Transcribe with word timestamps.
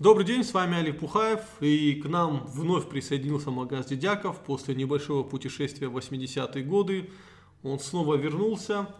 Добрый 0.00 0.24
день, 0.24 0.44
с 0.44 0.54
вами 0.54 0.76
Олег 0.76 1.00
Пухаев, 1.00 1.40
и 1.58 1.94
к 1.94 2.08
нам 2.08 2.46
вновь 2.46 2.88
присоединился 2.88 3.50
Магаз 3.50 3.86
Дедяков 3.86 4.38
после 4.44 4.76
небольшого 4.76 5.24
путешествия 5.24 5.88
в 5.88 5.96
80-е 5.96 6.62
годы. 6.62 7.10
Он 7.64 7.80
снова 7.80 8.14
вернулся. 8.14 8.94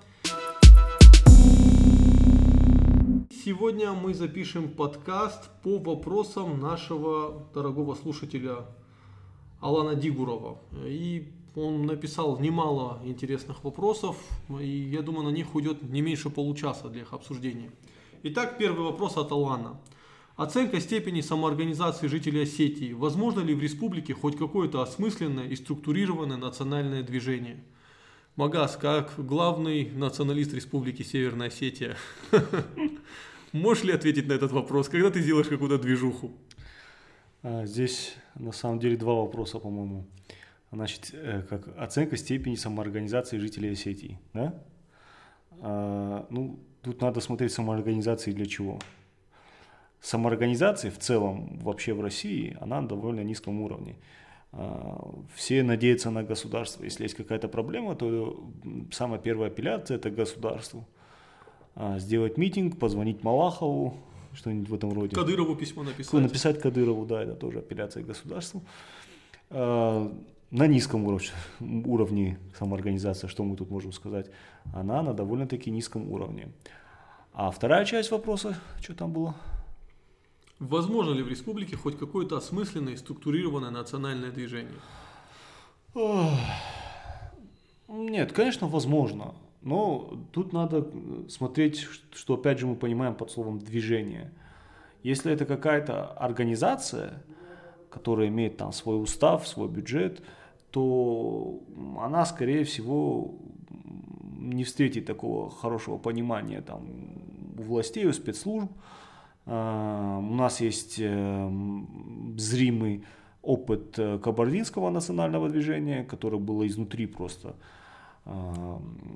Сегодня 3.31 3.93
мы 3.93 4.13
запишем 4.13 4.71
подкаст 4.71 5.49
по 5.63 5.79
вопросам 5.79 6.59
нашего 6.59 7.47
дорогого 7.55 7.95
слушателя 7.95 8.67
Алана 9.61 9.95
Дигурова. 9.95 10.59
И 10.85 11.33
он 11.55 11.87
написал 11.87 12.41
немало 12.41 13.01
интересных 13.05 13.63
вопросов, 13.63 14.17
и 14.61 14.67
я 14.67 15.03
думаю, 15.03 15.27
на 15.27 15.33
них 15.33 15.55
уйдет 15.55 15.81
не 15.81 16.03
меньше 16.03 16.29
получаса 16.29 16.89
для 16.89 17.03
их 17.03 17.13
обсуждения. 17.13 17.71
Итак, 18.25 18.59
первый 18.59 18.85
вопрос 18.85 19.17
от 19.17 19.31
Алана. 19.31 19.79
Оценка 20.39 20.79
степени 20.79 21.21
самоорганизации 21.21 22.07
жителей 22.07 22.45
Осетии. 22.45 22.93
Возможно 22.93 23.41
ли 23.41 23.57
в 23.57 23.61
республике 23.61 24.15
хоть 24.15 24.39
какое-то 24.39 24.83
осмысленное 24.83 25.49
и 25.49 25.57
структурированное 25.57 26.37
национальное 26.37 27.03
движение? 27.03 27.65
Магаз, 28.37 28.77
как 28.77 29.15
главный 29.17 29.91
националист 29.91 30.55
Республики 30.55 31.03
Северная 31.03 31.49
Осетия, 31.49 31.97
можешь 33.53 33.83
ли 33.83 33.93
ответить 33.93 34.29
на 34.29 34.35
этот 34.35 34.53
вопрос? 34.53 34.89
Когда 34.89 35.11
ты 35.11 35.23
сделаешь 35.23 35.49
какую-то 35.49 35.77
движуху? 35.77 36.31
А, 37.43 37.67
здесь 37.67 38.15
на 38.37 38.53
самом 38.53 38.79
деле 38.79 38.97
два 38.97 39.15
вопроса, 39.15 39.59
по-моему. 39.59 40.07
Значит, 40.71 41.11
э, 41.15 41.43
как 41.51 41.67
оценка 41.77 42.17
степени 42.17 42.55
самоорганизации 42.55 43.39
жителей 43.39 43.73
Осетии, 43.73 44.21
да? 44.35 44.55
А, 45.61 46.29
ну, 46.31 46.61
тут 46.83 47.01
надо 47.01 47.19
смотреть 47.19 47.51
самоорганизации 47.51 48.31
для 48.31 48.47
чего 48.47 48.79
самоорганизации 50.01 50.91
в 50.91 50.99
целом 50.99 51.59
вообще 51.59 51.95
в 51.95 52.01
России, 52.01 52.57
она 52.61 52.81
на 52.81 52.89
довольно 52.89 53.21
низком 53.21 53.61
уровне. 53.61 53.97
А, 54.53 55.15
все 55.35 55.63
надеются 55.63 56.11
на 56.11 56.23
государство. 56.23 56.85
Если 56.85 57.05
есть 57.05 57.15
какая-то 57.15 57.49
проблема, 57.49 57.95
то 57.95 58.41
самая 58.93 59.19
первая 59.19 59.51
апелляция 59.51 59.97
это 59.97 60.11
государству. 60.11 60.87
А, 61.75 61.99
сделать 61.99 62.39
митинг, 62.39 62.79
позвонить 62.79 63.23
Малахову, 63.23 63.95
что-нибудь 64.35 64.69
в 64.69 64.75
этом 64.75 64.93
роде. 64.93 65.15
Кадырову 65.15 65.57
письмо 65.57 65.83
написать. 65.83 66.21
Написать 66.21 66.61
Кадырову, 66.61 67.07
да, 67.07 67.23
это 67.23 67.35
тоже 67.35 67.59
апелляция 67.59 68.03
к 68.03 68.07
государству. 68.07 68.63
А, 69.51 70.13
на 70.51 70.67
низком 70.67 71.05
уровне, 71.05 71.29
уровне 71.87 72.39
самоорганизация, 72.59 73.29
что 73.29 73.45
мы 73.45 73.57
тут 73.57 73.71
можем 73.71 73.93
сказать, 73.93 74.31
она 74.73 75.03
на 75.03 75.13
довольно-таки 75.13 75.71
низком 75.71 76.11
уровне. 76.11 76.49
А 77.33 77.51
вторая 77.51 77.85
часть 77.85 78.11
вопроса, 78.11 78.59
что 78.81 78.95
там 78.95 79.13
было? 79.13 79.35
Возможно 80.59 81.13
ли 81.13 81.23
в 81.23 81.29
республике 81.29 81.77
хоть 81.77 81.99
какое-то 81.99 82.37
осмысленное 82.37 82.95
и 82.95 82.97
структурированное 82.97 83.71
национальное 83.71 84.33
движение? 84.33 84.81
Нет, 87.89 88.33
конечно, 88.33 88.67
возможно. 88.67 89.35
Но 89.63 90.19
тут 90.33 90.53
надо 90.53 90.87
смотреть, 91.29 91.87
что 92.15 92.35
опять 92.35 92.59
же 92.59 92.67
мы 92.67 92.77
понимаем 92.77 93.15
под 93.15 93.31
словом 93.31 93.59
движение. 93.59 94.33
Если 95.03 95.33
это 95.33 95.47
какая-то 95.47 96.07
организация, 96.07 97.23
которая 97.91 98.29
имеет 98.29 98.57
там 98.57 98.73
свой 98.73 99.01
устав, 99.03 99.47
свой 99.47 99.69
бюджет, 99.69 100.23
то 100.71 101.61
она, 102.01 102.27
скорее 102.27 102.65
всего, 102.65 103.35
не 104.39 104.65
встретит 104.65 105.07
такого 105.07 105.51
хорошего 105.51 105.99
понимания 105.99 106.61
там, 106.61 106.83
у 107.59 107.63
властей, 107.63 108.07
у 108.07 108.13
спецслужб, 108.13 108.71
у 109.49 110.35
нас 110.35 110.61
есть 110.61 110.97
э, 110.99 111.51
зримый 112.37 113.05
опыт 113.41 113.99
э, 113.99 114.19
кабардинского 114.19 114.91
национального 114.91 115.49
движения, 115.49 116.05
которое 116.05 116.39
было 116.39 116.67
изнутри 116.67 117.07
просто 117.07 117.57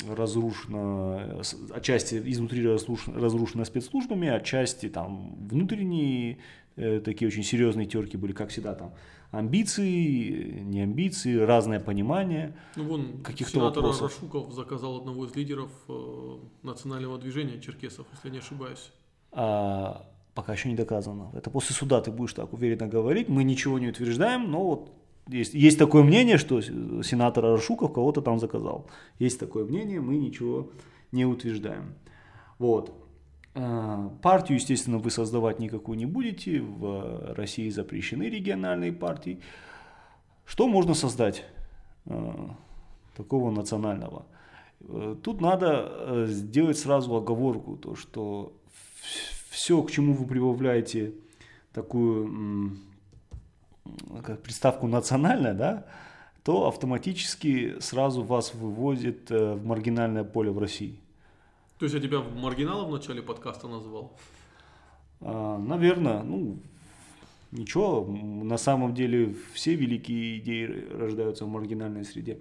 разрушено, 0.08 1.42
отчасти 1.74 2.22
изнутри 2.24 2.66
разрушено, 2.66 3.20
разрушено 3.20 3.64
спецслужбами, 3.66 4.28
отчасти 4.28 4.88
там 4.88 5.36
внутренние 5.50 6.38
э, 6.76 7.00
такие 7.00 7.28
очень 7.28 7.42
серьезные 7.42 7.86
терки 7.86 8.16
были, 8.16 8.32
как 8.32 8.48
всегда 8.48 8.74
там 8.74 8.94
амбиции, 9.30 10.60
не 10.60 10.82
амбиции, 10.82 11.36
разное 11.36 11.80
понимание 11.80 12.54
ну, 12.76 12.84
вон, 12.84 13.22
каких-то 13.22 13.52
сенатор 13.52 13.82
вопросов. 13.82 14.14
Рашуков 14.14 14.52
заказал 14.52 14.98
одного 14.98 15.26
из 15.26 15.36
лидеров 15.36 15.70
э, 15.88 16.36
национального 16.62 17.18
движения 17.18 17.60
черкесов, 17.60 18.06
если 18.12 18.30
не 18.30 18.38
ошибаюсь. 18.38 18.92
А, 19.32 20.06
пока 20.34 20.52
еще 20.52 20.68
не 20.68 20.74
доказано. 20.74 21.30
Это 21.34 21.50
после 21.50 21.74
суда 21.74 22.00
ты 22.00 22.10
будешь 22.10 22.34
так 22.34 22.52
уверенно 22.52 22.86
говорить. 22.86 23.28
Мы 23.28 23.44
ничего 23.44 23.78
не 23.78 23.88
утверждаем, 23.88 24.50
но 24.50 24.64
вот 24.64 24.92
есть, 25.28 25.54
есть 25.54 25.78
такое 25.78 26.02
мнение, 26.02 26.38
что 26.38 26.60
сенатор 26.60 27.46
Аршуков 27.46 27.92
кого-то 27.92 28.22
там 28.22 28.38
заказал. 28.38 28.88
Есть 29.18 29.38
такое 29.38 29.64
мнение, 29.64 30.00
мы 30.00 30.16
ничего 30.16 30.70
не 31.12 31.24
утверждаем. 31.24 31.94
Вот. 32.58 32.92
А, 33.54 34.08
партию, 34.22 34.58
естественно, 34.58 34.98
вы 34.98 35.10
создавать 35.10 35.58
никакую 35.58 35.98
не 35.98 36.06
будете. 36.06 36.60
В 36.60 37.34
России 37.34 37.68
запрещены 37.70 38.24
региональные 38.24 38.92
партии. 38.92 39.40
Что 40.44 40.66
можно 40.66 40.94
создать 40.94 41.44
а, 42.06 42.56
такого 43.16 43.50
национального? 43.50 44.26
Э, 44.88 45.16
тут 45.22 45.40
надо 45.40 45.88
э, 45.88 46.26
сделать 46.28 46.78
сразу 46.78 47.14
оговорку, 47.14 47.76
то 47.76 47.94
что 47.94 48.52
все, 49.52 49.82
к 49.82 49.90
чему 49.90 50.14
вы 50.14 50.26
прибавляете 50.26 51.12
такую 51.74 52.78
как 54.24 54.42
приставку 54.42 54.86
национальная, 54.86 55.52
да, 55.52 55.86
то 56.42 56.66
автоматически 56.68 57.78
сразу 57.78 58.22
вас 58.22 58.54
выводит 58.54 59.30
э, 59.30 59.54
в 59.54 59.66
маргинальное 59.66 60.24
поле 60.24 60.50
в 60.50 60.58
России. 60.58 60.98
То 61.78 61.84
есть 61.84 61.94
я 61.94 62.00
тебя 62.00 62.20
маргиналом 62.20 62.88
в 62.88 62.92
начале 62.92 63.22
подкаста 63.22 63.68
назвал? 63.68 64.16
А, 65.20 65.58
наверное, 65.58 66.22
ну, 66.22 66.58
ничего, 67.50 68.06
на 68.06 68.56
самом 68.56 68.94
деле 68.94 69.36
все 69.52 69.74
великие 69.74 70.38
идеи 70.38 70.88
рождаются 70.94 71.44
в 71.44 71.48
маргинальной 71.48 72.04
среде. 72.04 72.38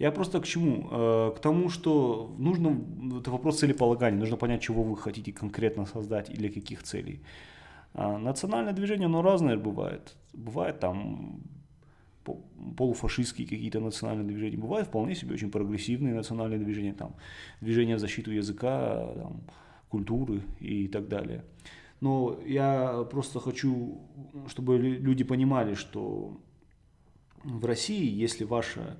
Я 0.00 0.10
просто 0.12 0.40
к 0.40 0.46
чему? 0.46 0.88
Э, 0.90 1.32
к 1.36 1.40
тому, 1.40 1.68
что 1.68 2.34
нужно, 2.38 2.74
это 3.20 3.30
вопрос 3.30 3.58
целеполагания, 3.58 4.18
нужно 4.18 4.36
понять, 4.36 4.62
чего 4.62 4.82
вы 4.82 4.96
хотите 4.96 5.30
конкретно 5.30 5.84
создать 5.84 6.30
и 6.30 6.34
для 6.34 6.48
каких 6.48 6.82
целей. 6.82 7.20
А 7.92 8.18
национальное 8.18 8.72
движение, 8.72 9.06
оно 9.06 9.20
разное 9.20 9.58
бывает. 9.58 10.16
Бывает 10.32 10.80
там 10.80 11.42
полуфашистские 12.76 13.46
какие-то 13.46 13.80
национальные 13.80 14.26
движения, 14.26 14.56
бывают 14.56 14.88
вполне 14.88 15.14
себе 15.14 15.34
очень 15.34 15.50
прогрессивные 15.50 16.14
национальные 16.14 16.58
движения, 16.58 16.94
там, 16.94 17.14
движения 17.60 17.96
в 17.96 18.00
защиту 18.00 18.30
языка, 18.30 19.12
там, 19.14 19.42
культуры 19.90 20.40
и 20.60 20.88
так 20.88 21.08
далее. 21.08 21.44
Но 22.00 22.38
я 22.46 23.06
просто 23.10 23.38
хочу, 23.38 24.00
чтобы 24.48 24.78
люди 24.78 25.24
понимали, 25.24 25.74
что 25.74 26.40
в 27.44 27.66
России, 27.66 28.22
если 28.22 28.44
ваша 28.44 28.96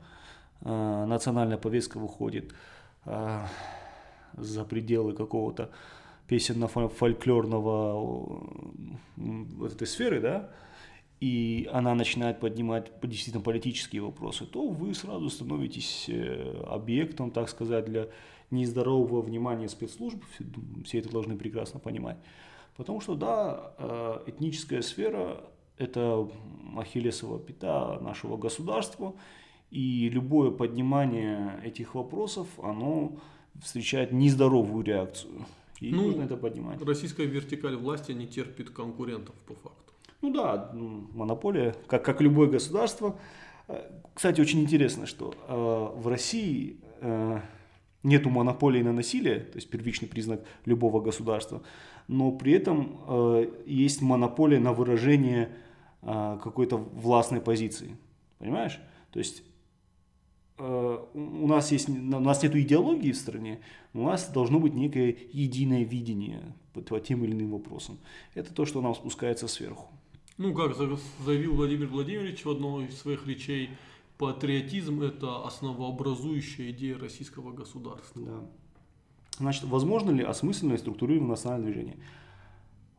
национальная 0.63 1.59
повестка 1.59 1.99
выходит 1.99 2.53
э, 3.07 3.47
за 4.37 4.65
пределы 4.65 5.15
какого-то 5.15 5.71
песенно-фольклорного 6.29 7.95
вот 9.17 9.73
этой 9.73 9.87
сферы, 9.87 10.21
да, 10.21 10.51
и 11.21 11.69
она 11.73 11.95
начинает 11.95 12.41
поднимать 12.41 12.93
действительно 13.03 13.43
политические 13.43 14.03
вопросы, 14.03 14.47
то 14.47 14.69
вы 14.69 14.95
сразу 14.95 15.29
становитесь 15.31 16.07
э, 16.09 16.63
объектом, 16.67 17.31
так 17.31 17.49
сказать, 17.49 17.85
для 17.87 18.09
нездорового 18.51 19.23
внимания 19.23 19.69
спецслужб, 19.69 20.23
все 20.85 20.99
это 20.99 21.11
должны 21.11 21.37
прекрасно 21.37 21.79
понимать. 21.81 22.19
Потому 22.77 23.01
что, 23.01 23.15
да, 23.15 23.73
этническая 24.27 24.83
сфера– 24.83 25.45
это 25.79 26.29
ахиллесова 26.77 27.39
пята 27.39 27.99
нашего 28.01 28.37
государства, 28.37 29.15
и 29.71 30.09
любое 30.09 30.51
поднимание 30.51 31.61
этих 31.65 31.95
вопросов, 31.95 32.49
оно 32.63 33.17
встречает 33.63 34.13
нездоровую 34.13 34.85
реакцию. 34.85 35.47
И 35.81 35.93
ну, 35.93 36.03
нужно 36.03 36.23
это 36.23 36.37
поднимать. 36.37 36.83
Российская 36.83 37.27
вертикаль 37.27 37.77
власти 37.77 38.13
не 38.13 38.27
терпит 38.27 38.71
конкурентов 38.71 39.35
по 39.47 39.55
факту. 39.55 39.93
Ну 40.21 40.33
да, 40.33 40.71
монополия, 40.75 41.75
как, 41.87 42.05
как 42.05 42.21
любое 42.21 42.49
государство. 42.49 43.19
Э, 43.69 43.91
кстати, 44.13 44.41
очень 44.41 44.61
интересно, 44.61 45.07
что 45.07 45.35
э, 45.49 46.01
в 46.01 46.07
России 46.09 46.77
э, 47.01 47.41
нету 48.03 48.29
монополии 48.29 48.83
на 48.83 48.93
насилие, 48.93 49.41
то 49.41 49.57
есть 49.57 49.71
первичный 49.71 50.09
признак 50.09 50.45
любого 50.67 51.01
государства, 51.01 51.63
но 52.09 52.33
при 52.33 52.53
этом 52.53 53.01
э, 53.09 53.51
есть 53.67 54.03
монополия 54.03 54.59
на 54.59 54.73
выражение 54.73 55.51
э, 56.03 56.39
какой-то 56.43 56.77
властной 56.77 57.41
позиции. 57.41 57.97
Понимаешь? 58.39 58.79
То 59.13 59.19
есть 59.19 59.43
у 60.61 61.47
нас 61.47 61.73
есть, 61.73 61.89
у 61.89 61.93
нас 61.93 62.43
нет 62.43 62.55
идеологии 62.55 63.13
в 63.13 63.17
стране, 63.17 63.61
у 63.95 64.05
нас 64.05 64.29
должно 64.29 64.59
быть 64.61 64.75
некое 64.75 65.17
единое 65.33 65.85
видение 65.85 66.55
по, 66.75 66.81
по 66.83 67.01
тем 67.01 67.25
или 67.25 67.33
иным 67.33 67.53
вопросам. 67.53 67.99
Это 68.35 68.53
то, 68.53 68.67
что 68.67 68.81
нам 68.81 68.95
спускается 68.95 69.49
сверху. 69.49 69.89
Ну, 70.37 70.55
как 70.55 70.75
заявил 70.75 71.55
Владимир 71.55 71.87
Владимирович 71.89 72.45
в 72.45 72.51
одной 72.51 72.87
из 72.87 72.99
своих 72.99 73.27
речей, 73.27 73.71
патриотизм– 74.19 75.03
это 75.03 75.45
основообразующая 75.47 76.71
идея 76.71 76.99
российского 76.99 77.53
государства. 77.53 78.23
Да. 78.23 78.41
Значит, 79.39 79.65
возможно 79.65 80.11
ли 80.11 80.23
осмысленное 80.23 80.77
структурирование 80.77 81.31
национального 81.31 81.73
движения? 81.73 81.97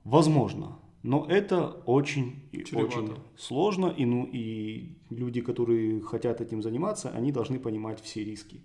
Возможно. 0.03 0.79
Но 1.03 1.25
это 1.27 1.81
очень 1.85 2.35
и 2.51 2.63
очень 2.75 3.15
сложно, 3.35 3.87
и, 3.87 4.05
ну, 4.05 4.29
и 4.31 4.89
люди, 5.09 5.41
которые 5.41 6.01
хотят 6.01 6.41
этим 6.41 6.61
заниматься, 6.61 7.09
они 7.09 7.31
должны 7.31 7.59
понимать 7.59 7.99
все 8.01 8.23
риски. 8.23 8.61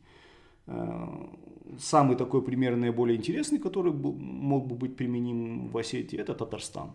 Э, 0.66 1.06
самый 1.78 2.16
такой 2.16 2.42
пример 2.42 2.76
наиболее 2.76 3.16
интересный, 3.16 3.58
который 3.58 3.92
мог 3.92 4.66
бы 4.66 4.76
быть 4.76 4.96
применим 4.96 5.68
в 5.68 5.78
Осетии, 5.78 6.18
это 6.18 6.34
Татарстан. 6.34 6.90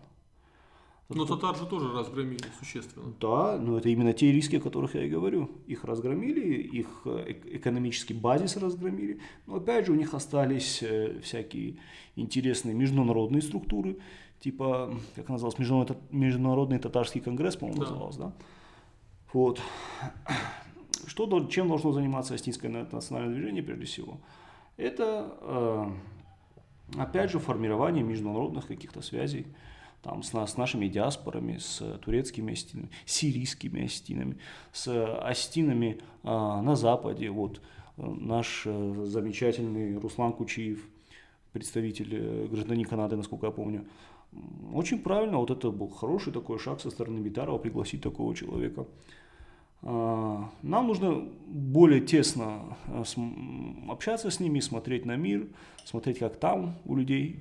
Но 1.14 1.24
татар 1.24 1.56
же 1.56 1.66
тоже 1.66 1.92
разгромили 1.92 2.44
существенно. 2.58 3.12
Да, 3.20 3.58
но 3.58 3.78
это 3.78 3.88
именно 3.88 4.12
те 4.12 4.32
риски, 4.32 4.56
о 4.56 4.60
которых 4.60 4.94
я 4.94 5.04
и 5.04 5.08
говорю. 5.08 5.50
Их 5.66 5.84
разгромили, 5.84 6.54
их 6.54 6.86
э, 7.04 7.34
экономический 7.44 8.14
базис 8.14 8.56
разгромили. 8.56 9.20
Но 9.46 9.56
опять 9.56 9.86
же 9.86 9.92
у 9.92 9.94
них 9.94 10.14
остались 10.14 10.82
э, 10.82 11.20
всякие 11.22 11.76
интересные 12.16 12.74
международные 12.74 13.42
структуры, 13.42 13.98
типа, 14.40 14.94
как 15.14 15.28
называлось, 15.28 15.58
Международный, 15.58 15.96
Международный 16.10 16.78
татарский 16.78 17.20
конгресс, 17.20 17.56
по-моему, 17.56 17.82
да. 17.82 17.88
назывался, 17.88 18.18
да? 18.18 18.32
Вот. 19.32 19.60
Что, 21.06 21.46
чем 21.46 21.68
должно 21.68 21.92
заниматься 21.92 22.34
Астинское 22.34 22.70
национальное 22.70 23.34
движение 23.34 23.62
прежде 23.62 23.86
всего? 23.86 24.20
Это, 24.76 25.36
э, 25.40 25.90
опять 26.98 27.30
же, 27.30 27.38
формирование 27.38 28.02
международных 28.02 28.66
каких-то 28.66 29.02
связей 29.02 29.46
там, 30.02 30.22
с, 30.22 30.34
с 30.34 30.56
нашими 30.56 30.88
диаспорами, 30.88 31.58
с 31.58 31.98
турецкими 32.04 32.52
астинами, 32.52 32.90
сирийскими 33.06 33.84
астинами, 33.84 34.38
с 34.72 34.88
э, 34.88 36.60
на 36.62 36.76
Западе. 36.76 37.30
Вот 37.30 37.60
э, 37.96 38.02
наш 38.02 38.64
замечательный 38.64 39.98
Руслан 39.98 40.32
Кучиев, 40.32 40.86
представитель 41.52 42.48
гражданин 42.48 42.84
Канады, 42.84 43.16
насколько 43.16 43.46
я 43.46 43.52
помню, 43.52 43.86
очень 44.72 44.98
правильно, 45.00 45.38
вот 45.38 45.50
это 45.50 45.70
был 45.70 45.88
хороший 45.88 46.32
такой 46.32 46.58
шаг 46.58 46.80
со 46.80 46.90
стороны 46.90 47.20
Битарова 47.20 47.58
пригласить 47.58 48.02
такого 48.02 48.34
человека. 48.34 48.86
А, 49.82 50.48
нам 50.62 50.86
нужно 50.86 51.28
более 51.46 52.00
тесно 52.00 52.76
а, 52.86 53.02
общаться 53.88 54.30
с 54.30 54.40
ними, 54.40 54.60
смотреть 54.60 55.04
на 55.04 55.16
мир, 55.16 55.48
смотреть, 55.84 56.18
как 56.18 56.36
там 56.36 56.76
у 56.84 56.96
людей. 56.96 57.40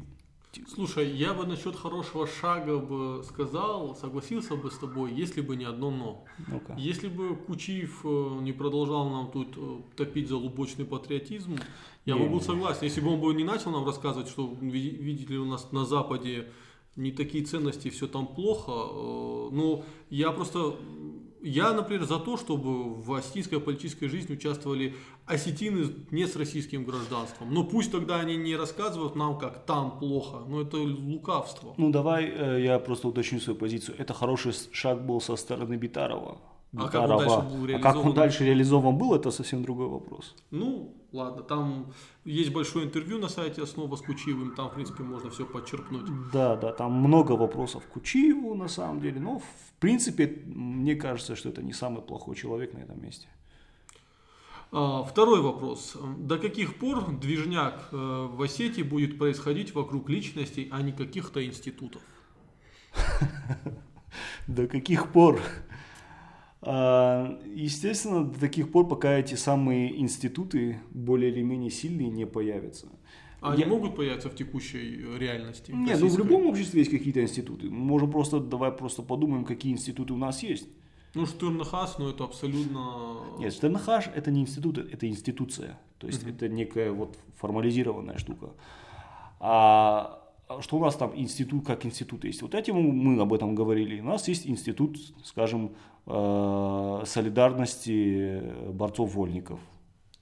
Слушай, 0.67 1.09
я 1.11 1.33
бы 1.33 1.45
насчет 1.45 1.75
хорошего 1.75 2.27
шага 2.27 2.77
бы 2.77 3.23
сказал, 3.23 3.95
согласился 3.95 4.55
бы 4.55 4.69
с 4.69 4.77
тобой, 4.77 5.13
если 5.13 5.41
бы 5.41 5.55
не 5.55 5.63
одно 5.63 5.91
но. 5.91 6.25
ну 6.47 6.61
Если 6.77 7.07
бы 7.07 7.35
Кучиев 7.35 8.01
э, 8.03 8.39
не 8.41 8.51
продолжал 8.51 9.09
нам 9.09 9.31
тут 9.31 9.55
э, 9.55 9.77
топить 9.95 10.27
за 10.27 10.35
лубочный 10.35 10.83
патриотизм, 10.85 11.57
я 12.05 12.15
не, 12.15 12.19
бы 12.19 12.29
был 12.29 12.41
согласен. 12.41 12.83
Если 12.83 12.99
бы 12.99 13.13
он 13.13 13.21
бы 13.21 13.33
не 13.33 13.45
начал 13.45 13.71
нам 13.71 13.85
рассказывать, 13.85 14.27
что 14.27 14.53
видите 14.59 15.33
ли 15.33 15.39
у 15.39 15.45
нас 15.45 15.71
на 15.71 15.85
Западе 15.85 16.47
не 16.97 17.11
такие 17.11 17.45
ценности, 17.45 17.89
все 17.89 18.07
там 18.07 18.27
плохо. 18.27 18.71
Э, 18.71 19.49
но 19.51 19.85
я 20.09 20.31
просто, 20.31 20.75
я, 21.41 21.73
например, 21.73 22.05
за 22.05 22.19
то, 22.19 22.37
чтобы 22.37 22.93
в 22.93 23.13
осетинской 23.13 23.59
политической 23.59 24.07
жизни 24.07 24.33
участвовали 24.33 24.95
осетины 25.25 25.87
не 26.11 26.25
с 26.25 26.35
российским 26.35 26.83
гражданством. 26.83 27.53
Но 27.53 27.63
пусть 27.63 27.91
тогда 27.91 28.19
они 28.19 28.37
не 28.37 28.55
рассказывают 28.55 29.15
нам, 29.15 29.37
как 29.37 29.65
там 29.65 29.99
плохо. 29.99 30.37
Но 30.47 30.61
это 30.61 30.77
лукавство. 30.77 31.73
Ну 31.77 31.91
давай 31.91 32.25
э, 32.25 32.61
я 32.63 32.79
просто 32.79 33.07
уточню 33.07 33.39
свою 33.39 33.57
позицию. 33.57 33.95
Это 33.97 34.13
хороший 34.13 34.53
шаг 34.71 35.05
был 35.05 35.21
со 35.21 35.35
стороны 35.35 35.77
Битарова. 35.77 36.37
А 36.77 36.87
как, 36.87 37.09
он 37.09 37.17
дальше 37.17 37.41
был 37.41 37.65
реализован? 37.65 37.75
а 37.75 37.93
как 37.93 38.05
он 38.05 38.13
дальше 38.13 38.45
реализован 38.45 38.97
был, 38.97 39.13
это 39.13 39.31
совсем 39.31 39.63
другой 39.63 39.87
вопрос. 39.87 40.35
Ну, 40.51 40.93
ладно, 41.11 41.43
там 41.43 41.93
есть 42.25 42.51
большое 42.51 42.85
интервью 42.85 43.19
на 43.19 43.29
сайте 43.29 43.61
Основа 43.61 43.95
с 43.95 44.01
Кучиевым, 44.01 44.55
там, 44.55 44.69
в 44.69 44.73
принципе, 44.73 45.03
можно 45.03 45.29
все 45.29 45.45
подчеркнуть. 45.45 46.09
Да, 46.31 46.55
да, 46.55 46.71
там 46.71 46.93
много 46.93 47.33
вопросов 47.33 47.85
к 47.85 47.89
Кучиеву, 47.89 48.55
на 48.55 48.67
самом 48.67 49.01
деле, 49.01 49.19
но, 49.19 49.39
в 49.39 49.73
принципе, 49.79 50.41
мне 50.45 50.95
кажется, 50.95 51.35
что 51.35 51.49
это 51.49 51.61
не 51.61 51.73
самый 51.73 52.01
плохой 52.01 52.35
человек 52.35 52.73
на 52.73 52.79
этом 52.79 53.01
месте. 53.01 53.27
А, 54.71 55.03
второй 55.03 55.41
вопрос. 55.41 55.97
До 56.17 56.37
каких 56.37 56.77
пор 56.77 57.11
движняк 57.11 57.89
э, 57.91 57.95
в 58.31 58.41
Осетии 58.41 58.83
будет 58.83 59.17
происходить 59.17 59.75
вокруг 59.75 60.09
личностей, 60.09 60.69
а 60.71 60.81
не 60.81 60.93
каких-то 60.93 61.45
институтов? 61.45 62.01
До 64.47 64.67
каких 64.67 65.11
пор? 65.11 65.41
А, 66.63 67.39
естественно, 67.53 68.23
до 68.23 68.39
таких 68.39 68.71
пор, 68.71 68.87
пока 68.87 69.13
эти 69.13 69.35
самые 69.35 69.99
институты 69.99 70.79
более 70.91 71.31
или 71.31 71.41
менее 71.41 71.71
сильные 71.71 72.09
не 72.09 72.25
появятся. 72.25 72.87
А 73.41 73.53
они 73.53 73.63
Я... 73.63 73.67
могут 73.67 73.95
появиться 73.95 74.29
в 74.29 74.35
текущей 74.35 75.03
реальности? 75.17 75.71
Нет, 75.71 75.99
ну 75.99 76.07
в 76.07 76.17
любом 76.17 76.45
обществе 76.45 76.81
есть 76.81 76.91
какие-то 76.91 77.21
институты. 77.23 77.69
Мы 77.69 77.83
можем 77.83 78.11
просто, 78.11 78.39
давай 78.39 78.71
просто 78.71 79.01
подумаем, 79.01 79.45
какие 79.45 79.73
институты 79.73 80.13
у 80.13 80.17
нас 80.17 80.43
есть. 80.43 80.67
Ну, 81.15 81.25
Штернахаш, 81.25 81.97
ну 81.97 82.09
это 82.09 82.23
абсолютно... 82.23 83.17
Нет, 83.39 83.53
Штернахаш 83.53 84.09
это 84.15 84.29
не 84.31 84.41
институт, 84.41 84.77
это 84.77 85.09
институция. 85.09 85.79
То 85.97 86.07
есть 86.07 86.23
uh-huh. 86.23 86.35
это 86.35 86.49
некая 86.49 86.91
вот 86.91 87.17
формализированная 87.37 88.17
штука. 88.17 88.51
А 89.39 90.20
что 90.59 90.77
у 90.77 90.79
нас 90.79 90.95
там 90.95 91.11
институт 91.15 91.65
как 91.65 91.85
институт 91.85 92.25
есть? 92.25 92.41
Вот 92.41 92.55
этим 92.55 92.75
мы 92.75 93.21
об 93.21 93.31
этом 93.33 93.55
говорили. 93.55 94.01
У 94.01 94.05
нас 94.05 94.27
есть 94.27 94.47
институт, 94.47 94.97
скажем, 95.23 95.71
Э, 96.07 97.03
солидарности 97.05 98.41
борцов-вольников. 98.71 99.59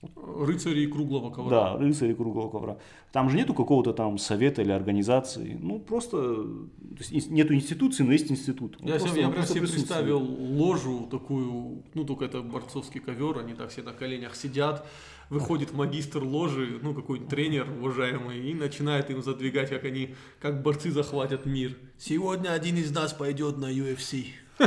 Рыцари 0.02 0.86
круглого 0.86 1.30
ковра. 1.30 1.50
Да, 1.50 1.78
рыцари 1.78 2.14
круглого 2.14 2.50
ковра. 2.50 2.78
Там 3.12 3.30
же 3.30 3.36
нету 3.36 3.54
какого-то 3.54 3.92
там 3.92 4.18
совета 4.18 4.62
или 4.62 4.72
организации. 4.72 5.58
Ну, 5.60 5.80
просто 5.80 6.18
то 6.18 7.04
есть, 7.10 7.30
нету 7.30 7.54
институции, 7.54 8.04
но 8.04 8.14
есть 8.14 8.32
институт. 8.32 8.78
Я, 8.80 8.92
просто, 8.92 9.10
себе, 9.10 9.22
я 9.22 9.30
прям 9.30 9.46
себе 9.46 9.62
представил 9.62 10.22
ложу 10.22 11.08
такую, 11.12 11.84
ну, 11.94 12.06
только 12.06 12.26
это 12.26 12.42
борцовский 12.42 13.02
ковер, 13.02 13.40
они 13.40 13.54
так 13.54 13.72
все 13.72 13.82
на 13.82 13.92
коленях 13.92 14.36
сидят. 14.36 14.86
Выходит 15.30 15.74
магистр 15.74 16.24
ложи, 16.24 16.80
ну, 16.82 16.94
какой-нибудь 16.94 17.30
тренер 17.30 17.70
уважаемый, 17.70 18.50
и 18.50 18.54
начинает 18.54 19.10
им 19.10 19.22
задвигать, 19.22 19.70
как 19.70 19.84
они, 19.84 20.16
как 20.40 20.64
борцы 20.64 20.92
захватят 20.92 21.46
мир. 21.46 21.78
Сегодня 21.98 22.54
один 22.54 22.78
из 22.78 22.92
нас 22.92 23.12
пойдет 23.14 23.58
на 23.58 23.72
UFC. 23.72 24.28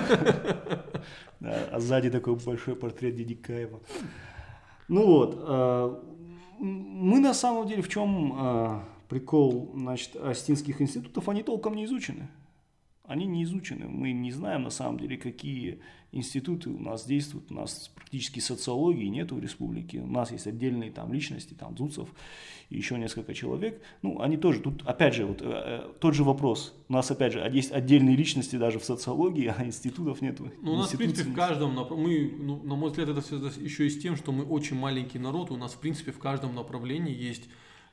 А 1.44 1.80
сзади 1.80 2.08
такой 2.08 2.36
большой 2.36 2.76
портрет 2.76 3.16
Дидикаева. 3.16 3.80
Ну 4.88 5.06
вот, 5.06 5.36
а, 5.38 6.02
мы 6.58 7.20
на 7.20 7.34
самом 7.34 7.66
деле 7.66 7.82
в 7.82 7.88
чем 7.88 8.32
а, 8.34 8.84
прикол, 9.08 9.72
значит, 9.74 10.16
астинских 10.16 10.80
институтов, 10.80 11.28
они 11.28 11.42
толком 11.42 11.74
не 11.74 11.84
изучены. 11.84 12.28
Они 13.12 13.26
не 13.26 13.44
изучены. 13.44 13.88
Мы 13.88 14.12
не 14.12 14.32
знаем 14.32 14.62
на 14.62 14.70
самом 14.70 14.98
деле, 14.98 15.18
какие 15.18 15.80
институты 16.12 16.70
у 16.70 16.78
нас 16.78 17.04
действуют. 17.04 17.50
У 17.50 17.54
нас 17.54 17.90
практически 17.94 18.40
социологии 18.40 19.04
нет 19.04 19.32
в 19.32 19.38
республике. 19.38 20.00
У 20.00 20.06
нас 20.06 20.32
есть 20.32 20.46
отдельные 20.46 20.90
там 20.90 21.12
личности, 21.12 21.52
там 21.52 21.76
Зуцев 21.76 22.08
и 22.70 22.76
еще 22.78 22.96
несколько 22.96 23.34
человек. 23.34 23.82
Ну, 24.00 24.22
они 24.22 24.38
тоже, 24.38 24.60
тут 24.60 24.82
опять 24.86 25.14
же, 25.14 25.26
вот, 25.26 25.42
э, 25.42 25.44
э 25.46 25.92
тот 26.00 26.14
же 26.14 26.24
вопрос. 26.24 26.74
У 26.88 26.94
нас 26.94 27.10
опять 27.10 27.34
же 27.34 27.40
есть 27.52 27.70
отдельные 27.70 28.16
личности 28.16 28.56
даже 28.56 28.78
в 28.78 28.84
социологии, 28.84 29.52
а 29.58 29.62
институтов 29.62 30.22
нет. 30.22 30.40
Ну, 30.62 30.72
у 30.72 30.76
нас, 30.78 30.94
в 30.94 30.96
принципе, 30.96 31.28
в 31.30 31.34
каждом, 31.34 31.74
мы, 31.74 32.34
ну, 32.38 32.62
на 32.62 32.76
мой 32.76 32.88
взгляд, 32.88 33.10
это 33.10 33.20
связано 33.20 33.52
еще 33.60 33.86
и 33.86 33.90
с 33.90 34.00
тем, 34.00 34.16
что 34.16 34.32
мы 34.32 34.44
очень 34.44 34.76
маленький 34.76 35.18
народ. 35.18 35.50
У 35.50 35.58
нас, 35.58 35.74
в 35.74 35.80
принципе, 35.80 36.12
в 36.12 36.18
каждом 36.18 36.54
направлении 36.54 37.14
есть 37.14 37.42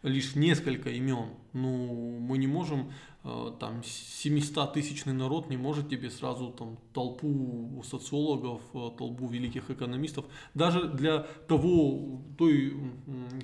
лишь 0.04 0.36
несколько 0.36 0.90
имен. 0.90 1.30
Ну, 1.54 2.18
мы 2.20 2.38
не 2.38 2.48
можем, 2.48 2.92
э, 3.24 3.52
там, 3.60 3.84
700 3.84 4.74
тысячный 4.74 5.14
народ 5.14 5.50
не 5.50 5.58
может 5.58 5.90
тебе 5.90 6.10
сразу 6.10 6.52
там 6.52 6.78
толпу 6.94 7.84
социологов, 7.86 8.62
э, 8.74 8.90
толпу 8.98 9.28
великих 9.28 9.70
экономистов. 9.70 10.26
Даже 10.54 10.88
для 10.88 11.20
того, 11.48 12.22
той, 12.38 12.78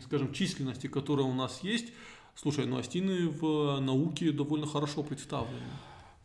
скажем, 0.04 0.32
численности, 0.34 0.88
которая 0.88 1.26
у 1.26 1.34
нас 1.34 1.62
есть, 1.64 1.92
слушай, 2.36 2.66
ну, 2.66 2.78
Астины 2.78 3.28
в 3.30 3.80
науке 3.80 4.32
довольно 4.32 4.68
хорошо 4.68 5.04
представлены. 5.04 5.68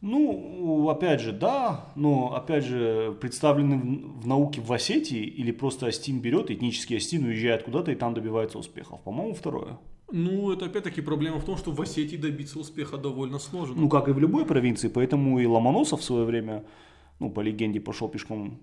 Ну, 0.00 0.88
опять 0.88 1.20
же, 1.20 1.32
да, 1.32 1.92
но, 1.94 2.34
опять 2.34 2.64
же, 2.64 3.14
представлены 3.20 3.76
в, 4.14 4.26
науке 4.26 4.62
в 4.62 4.72
Осетии 4.72 5.22
или 5.22 5.50
просто 5.50 5.88
Астин 5.88 6.20
берет, 6.20 6.50
этнический 6.50 6.96
Астин 6.96 7.24
уезжает 7.24 7.64
куда-то 7.64 7.92
и 7.92 7.94
там 7.94 8.14
добивается 8.14 8.58
успехов. 8.58 9.02
По-моему, 9.02 9.34
второе. 9.34 9.78
Ну, 10.12 10.52
это 10.52 10.66
опять-таки 10.66 11.02
проблема 11.02 11.38
в 11.38 11.44
том, 11.44 11.56
что 11.56 11.72
в 11.72 11.80
Осетии 11.80 12.16
добиться 12.16 12.58
успеха 12.58 12.96
довольно 12.96 13.38
сложно. 13.38 13.76
Ну, 13.80 13.88
как 13.88 14.08
и 14.08 14.12
в 14.12 14.18
любой 14.18 14.44
провинции, 14.44 14.88
поэтому 14.88 15.38
и 15.38 15.46
Ломоносов 15.46 16.00
в 16.00 16.04
свое 16.04 16.24
время, 16.24 16.64
ну, 17.20 17.30
по 17.30 17.40
легенде, 17.40 17.80
пошел 17.80 18.08
пешком 18.08 18.58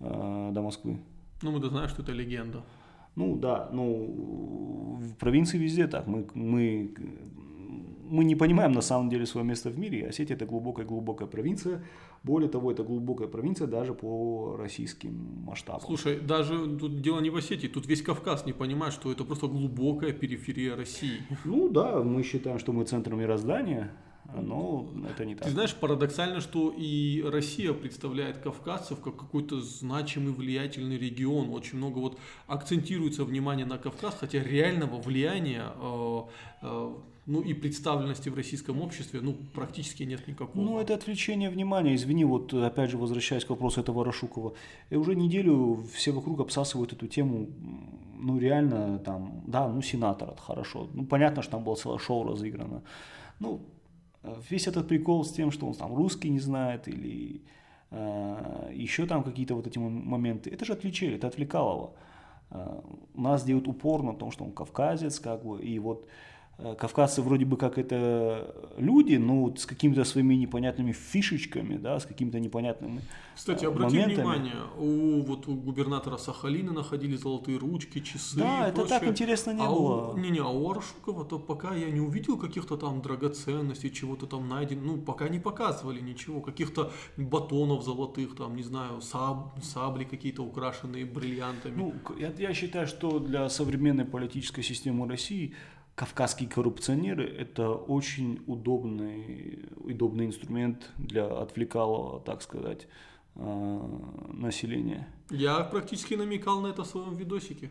э, 0.00 0.50
до 0.52 0.62
Москвы. 0.62 0.98
Ну, 1.42 1.50
мы-то 1.50 1.68
знаем, 1.68 1.88
что 1.88 2.02
это 2.02 2.12
легенда. 2.12 2.62
Ну 3.16 3.36
да, 3.36 3.68
ну 3.72 4.98
в 5.00 5.14
провинции 5.18 5.58
везде 5.58 5.86
так. 5.86 6.06
Мы, 6.06 6.26
мы, 6.34 6.92
мы 8.08 8.24
не 8.24 8.36
понимаем 8.36 8.72
на 8.72 8.82
самом 8.82 9.08
деле 9.10 9.26
свое 9.26 9.46
место 9.46 9.70
в 9.70 9.78
мире. 9.78 10.06
Осетия 10.08 10.36
это 10.36 10.46
глубокая-глубокая 10.46 11.28
провинция. 11.28 11.82
Более 12.22 12.48
того, 12.48 12.72
это 12.72 12.82
глубокая 12.82 13.28
провинция 13.28 13.66
даже 13.66 13.94
по 13.94 14.56
российским 14.56 15.44
масштабам. 15.44 15.82
Слушай, 15.82 16.20
даже 16.20 16.76
тут 16.78 17.00
дело 17.02 17.20
не 17.20 17.30
в 17.30 17.36
Осетии, 17.36 17.68
тут 17.68 17.86
весь 17.86 18.02
Кавказ 18.02 18.46
не 18.46 18.52
понимает, 18.52 18.94
что 18.94 19.12
это 19.12 19.24
просто 19.24 19.46
глубокая 19.46 20.12
периферия 20.12 20.76
России. 20.76 21.20
Ну 21.44 21.68
да, 21.68 22.02
мы 22.02 22.22
считаем, 22.22 22.58
что 22.58 22.72
мы 22.72 22.84
центр 22.84 23.14
мироздания, 23.14 23.90
но 24.32 24.90
это 25.08 25.24
не 25.24 25.34
так. 25.34 25.46
Ты 25.46 25.52
знаешь, 25.52 25.74
парадоксально, 25.74 26.40
что 26.40 26.72
и 26.76 27.22
Россия 27.22 27.72
представляет 27.72 28.38
кавказцев 28.38 29.00
как 29.00 29.16
какой-то 29.16 29.60
значимый, 29.60 30.32
влиятельный 30.32 30.98
регион. 30.98 31.50
Очень 31.50 31.78
много 31.78 31.98
вот 31.98 32.18
акцентируется 32.46 33.24
внимание 33.24 33.66
на 33.66 33.78
Кавказ, 33.78 34.16
хотя 34.18 34.42
реального 34.42 35.00
влияния 35.00 35.72
э, 35.76 36.20
э, 36.62 36.94
ну 37.26 37.40
и 37.40 37.54
представленности 37.54 38.28
в 38.28 38.34
российском 38.34 38.82
обществе, 38.82 39.20
ну, 39.20 39.34
практически 39.54 40.02
нет 40.02 40.28
никакого. 40.28 40.62
Ну, 40.62 40.78
это 40.78 40.94
отвлечение 40.94 41.48
внимания. 41.48 41.94
Извини, 41.94 42.24
вот 42.24 42.52
опять 42.52 42.90
же, 42.90 42.98
возвращаясь 42.98 43.44
к 43.44 43.50
вопросу 43.50 43.80
этого 43.80 44.04
Рашукова. 44.04 44.52
И 44.90 44.96
уже 44.96 45.14
неделю 45.14 45.84
все 45.94 46.12
вокруг 46.12 46.40
обсасывают 46.40 46.92
эту 46.92 47.06
тему, 47.06 47.48
ну, 48.18 48.38
реально, 48.38 48.98
там, 48.98 49.42
да, 49.46 49.68
ну, 49.68 49.80
сенатор, 49.80 50.30
это 50.30 50.42
хорошо. 50.42 50.88
Ну, 50.92 51.06
понятно, 51.06 51.42
что 51.42 51.52
там 51.52 51.64
было 51.64 51.76
целое 51.76 51.98
шоу 51.98 52.24
разыграно. 52.24 52.82
Ну, 53.40 53.60
весь 54.50 54.66
этот 54.66 54.88
прикол 54.88 55.24
с 55.24 55.32
тем, 55.32 55.50
что 55.50 55.66
он 55.66 55.74
там 55.74 55.94
русский 55.94 56.30
не 56.30 56.40
знает 56.40 56.88
или 56.88 57.42
э, 57.90 58.70
еще 58.74 59.06
там 59.06 59.22
какие-то 59.22 59.54
вот 59.54 59.66
эти 59.66 59.78
моменты, 59.78 60.50
это 60.50 60.64
же 60.64 60.72
отвлечение, 60.72 61.16
это 61.16 61.28
отвлекало 61.28 61.72
его. 61.72 61.94
Э, 62.50 62.80
нас 63.14 63.44
делают 63.44 63.68
упор 63.68 64.02
на 64.02 64.14
том, 64.14 64.30
что 64.30 64.44
он 64.44 64.52
кавказец, 64.52 65.20
как 65.20 65.44
бы, 65.44 65.62
и 65.62 65.78
вот 65.78 66.06
кавказцы 66.78 67.20
вроде 67.22 67.44
бы 67.44 67.56
как 67.56 67.78
это 67.78 68.54
люди, 68.76 69.16
но 69.16 69.54
с 69.56 69.66
какими-то 69.66 70.04
своими 70.04 70.34
непонятными 70.34 70.92
фишечками, 70.92 71.76
да, 71.76 71.98
с 71.98 72.06
какими-то 72.06 72.38
непонятными 72.38 73.00
Кстати, 73.34 73.64
обрати 73.64 73.96
моментами. 73.96 74.14
внимание, 74.14 74.56
у, 74.78 75.22
вот 75.22 75.48
у 75.48 75.54
губернатора 75.54 76.16
Сахалина 76.16 76.72
находили 76.72 77.16
золотые 77.16 77.58
ручки, 77.58 78.00
часы 78.00 78.38
Да, 78.38 78.68
это 78.68 78.76
прочее. 78.76 78.98
так 79.00 79.08
интересно 79.08 79.50
не 79.50 79.62
а 79.62 79.68
было. 79.68 80.12
У, 80.12 80.16
не, 80.16 80.30
не, 80.30 80.38
а 80.38 80.48
у 80.48 80.70
Аршукова 80.70 81.24
то 81.24 81.38
пока 81.38 81.74
я 81.74 81.90
не 81.90 82.00
увидел 82.00 82.38
каких-то 82.38 82.76
там 82.76 83.02
драгоценностей, 83.02 83.90
чего-то 83.90 84.26
там 84.26 84.48
найдено, 84.48 84.82
ну, 84.84 84.98
пока 84.98 85.28
не 85.28 85.40
показывали 85.40 86.00
ничего, 86.00 86.40
каких-то 86.40 86.92
батонов 87.16 87.82
золотых, 87.82 88.36
там, 88.36 88.56
не 88.56 88.62
знаю, 88.62 89.00
саб, 89.00 89.58
сабли 89.62 90.04
какие-то 90.04 90.42
украшенные 90.42 91.04
бриллиантами. 91.04 91.74
Ну, 91.76 91.94
я, 92.18 92.32
я 92.38 92.54
считаю, 92.54 92.86
что 92.86 93.18
для 93.18 93.48
современной 93.48 94.04
политической 94.04 94.62
системы 94.62 95.08
России 95.08 95.54
кавказские 95.94 96.48
коррупционеры– 96.48 97.24
это 97.38 97.70
очень 97.70 98.42
удобный, 98.46 99.68
удобный 99.76 100.26
инструмент 100.26 100.90
для 100.96 101.26
отвлекалого, 101.26 102.20
так 102.20 102.42
сказать, 102.42 102.88
э, 103.36 103.80
населения. 104.32 105.08
Я 105.30 105.60
практически 105.60 106.14
намекал 106.14 106.60
на 106.60 106.68
это 106.68 106.82
в 106.82 106.86
своем 106.86 107.14
видосике. 107.14 107.70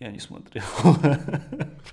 Я 0.00 0.10
не 0.10 0.18
смотрел. 0.18 0.64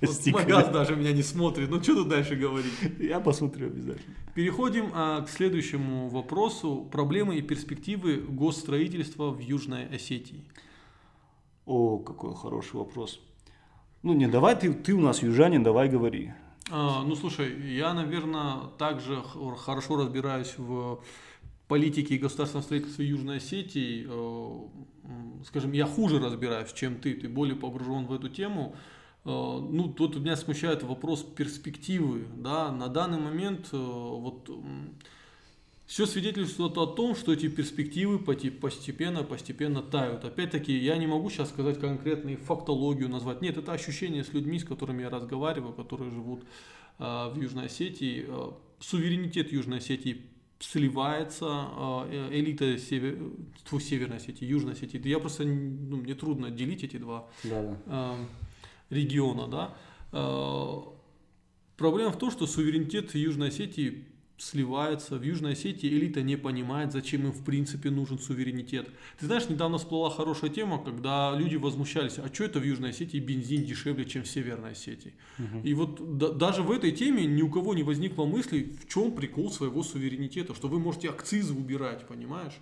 Вот 0.02 0.26
Магаз 0.28 0.70
даже 0.70 0.96
меня 0.96 1.12
не 1.12 1.22
смотрит. 1.22 1.70
Ну, 1.70 1.82
что 1.84 1.96
тут 1.96 2.10
дальше 2.10 2.36
говорить? 2.36 2.74
Я 3.00 3.20
посмотрю 3.20 3.68
обязательно. 3.68 4.16
Переходим 4.34 4.90
а, 4.94 5.22
к 5.22 5.30
следующему 5.30 6.10
вопросу. 6.10 6.88
Проблемы 6.92 7.36
и 7.36 7.42
перспективы 7.42 8.18
госстроительства 8.18 9.30
в 9.30 9.40
Южной 9.40 9.86
Осетии. 9.86 10.44
О, 11.66 12.00
какой 12.00 12.34
хороший 12.34 12.78
вопрос. 12.78 13.22
Ну, 14.04 14.14
не 14.14 14.28
давай, 14.28 14.56
ты, 14.56 14.74
ты 14.74 14.94
у 14.94 15.02
нас 15.02 15.22
южанин, 15.22 15.64
давай 15.64 15.88
говори. 15.88 16.34
А, 16.72 17.04
ну, 17.04 17.16
слушай, 17.16 17.74
я, 17.74 17.94
наверное, 17.94 18.68
также 18.78 19.22
хорошо 19.58 19.98
разбираюсь 19.98 20.56
в 20.58 21.04
политике 21.68 22.16
и 22.16 22.18
государственном 22.18 22.64
строительстве 22.64 23.08
Южной 23.08 23.38
Осетии. 23.38 24.06
Э, 24.10 25.44
скажем, 25.46 25.72
я 25.72 25.86
хуже 25.86 26.20
разбираюсь, 26.20 26.74
чем 26.74 26.96
ты, 26.96 27.14
ты 27.14 27.30
более 27.30 27.56
погружен 27.56 28.08
в 28.08 28.14
эту 28.14 28.28
тему. 28.28 28.76
Э, 29.24 29.30
ну, 29.30 29.88
тут 29.88 30.18
меня 30.18 30.36
смущает 30.36 30.84
вопрос 30.84 31.24
перспективы. 31.24 32.26
Да? 32.36 32.72
На 32.72 32.88
данный 32.88 33.20
момент 33.20 33.70
э, 33.72 33.78
вот 33.78 34.50
все 35.92 36.06
свидетельствует 36.06 36.78
о 36.78 36.88
том, 36.88 37.18
что 37.18 37.34
эти 37.34 37.50
перспективы 37.50 38.18
постепенно, 38.18 39.24
постепенно 39.24 39.82
тают. 39.82 40.24
Опять-таки, 40.24 40.72
я 40.78 40.96
не 40.96 41.06
могу 41.06 41.30
сейчас 41.30 41.50
сказать 41.50 41.82
конкретную 41.82 42.38
фактологию 42.38 43.10
назвать. 43.10 43.42
Нет, 43.42 43.58
это 43.58 43.74
ощущение 43.74 44.24
с 44.24 44.32
людьми, 44.32 44.58
с 44.58 44.64
которыми 44.64 45.02
я 45.02 45.10
разговариваю, 45.10 45.74
которые 45.74 46.10
живут 46.10 46.46
э, 46.98 47.04
в 47.04 47.34
Южной 47.36 47.66
Осетии. 47.66 48.24
Э, 48.26 48.52
суверенитет 48.80 49.52
Южной 49.52 49.80
Осетии 49.80 50.28
сливается, 50.60 51.68
э, 52.10 52.30
элита 52.40 52.78
север, 52.78 53.18
тьфу, 53.66 53.82
Северной 53.82 54.16
Осетии, 54.16 54.46
Южной 54.46 54.76
Осетии. 54.76 55.06
Я 55.06 55.20
просто, 55.20 55.44
ну, 55.44 55.98
мне 55.98 56.16
трудно 56.16 56.48
отделить 56.48 56.86
эти 56.86 56.96
два 56.96 57.28
да, 57.44 57.78
да. 57.86 58.16
региона. 58.90 59.50
Да? 59.50 59.76
Проблема 61.76 62.14
в 62.14 62.18
том, 62.18 62.32
что 62.32 62.48
суверенитет 62.48 63.14
Южной 63.14 63.50
Осетии 63.50 64.06
сливается. 64.42 65.18
В 65.18 65.24
Южной 65.24 65.54
Осетии 65.54 65.88
элита 65.88 66.22
не 66.22 66.36
понимает, 66.36 66.92
зачем 66.92 67.26
им 67.26 67.32
в 67.32 67.44
принципе 67.44 67.92
нужен 67.92 68.18
суверенитет. 68.18 68.90
Ты 69.20 69.28
знаешь, 69.28 69.48
недавно 69.48 69.78
всплыла 69.78 70.10
хорошая 70.10 70.50
тема, 70.50 70.84
когда 70.84 71.34
люди 71.36 71.56
возмущались, 71.56 72.18
а 72.18 72.34
что 72.34 72.46
это 72.46 72.60
в 72.60 72.64
Южной 72.64 72.90
Осетии 72.90 73.20
бензин 73.20 73.64
дешевле, 73.64 74.06
чем 74.06 74.24
в 74.24 74.28
Северной 74.28 74.72
Осетии. 74.72 75.14
Угу. 75.38 75.62
И 75.64 75.74
вот 75.74 76.18
да, 76.18 76.30
даже 76.30 76.64
в 76.64 76.72
этой 76.72 76.92
теме 76.92 77.26
ни 77.26 77.42
у 77.42 77.50
кого 77.50 77.76
не 77.76 77.84
возникло 77.84 78.26
мысли, 78.26 78.76
в 78.82 78.88
чем 78.92 79.14
прикол 79.14 79.52
своего 79.52 79.84
суверенитета, 79.84 80.56
что 80.56 80.68
вы 80.68 80.80
можете 80.80 81.10
акцизы 81.10 81.54
убирать, 81.54 82.08
понимаешь? 82.08 82.58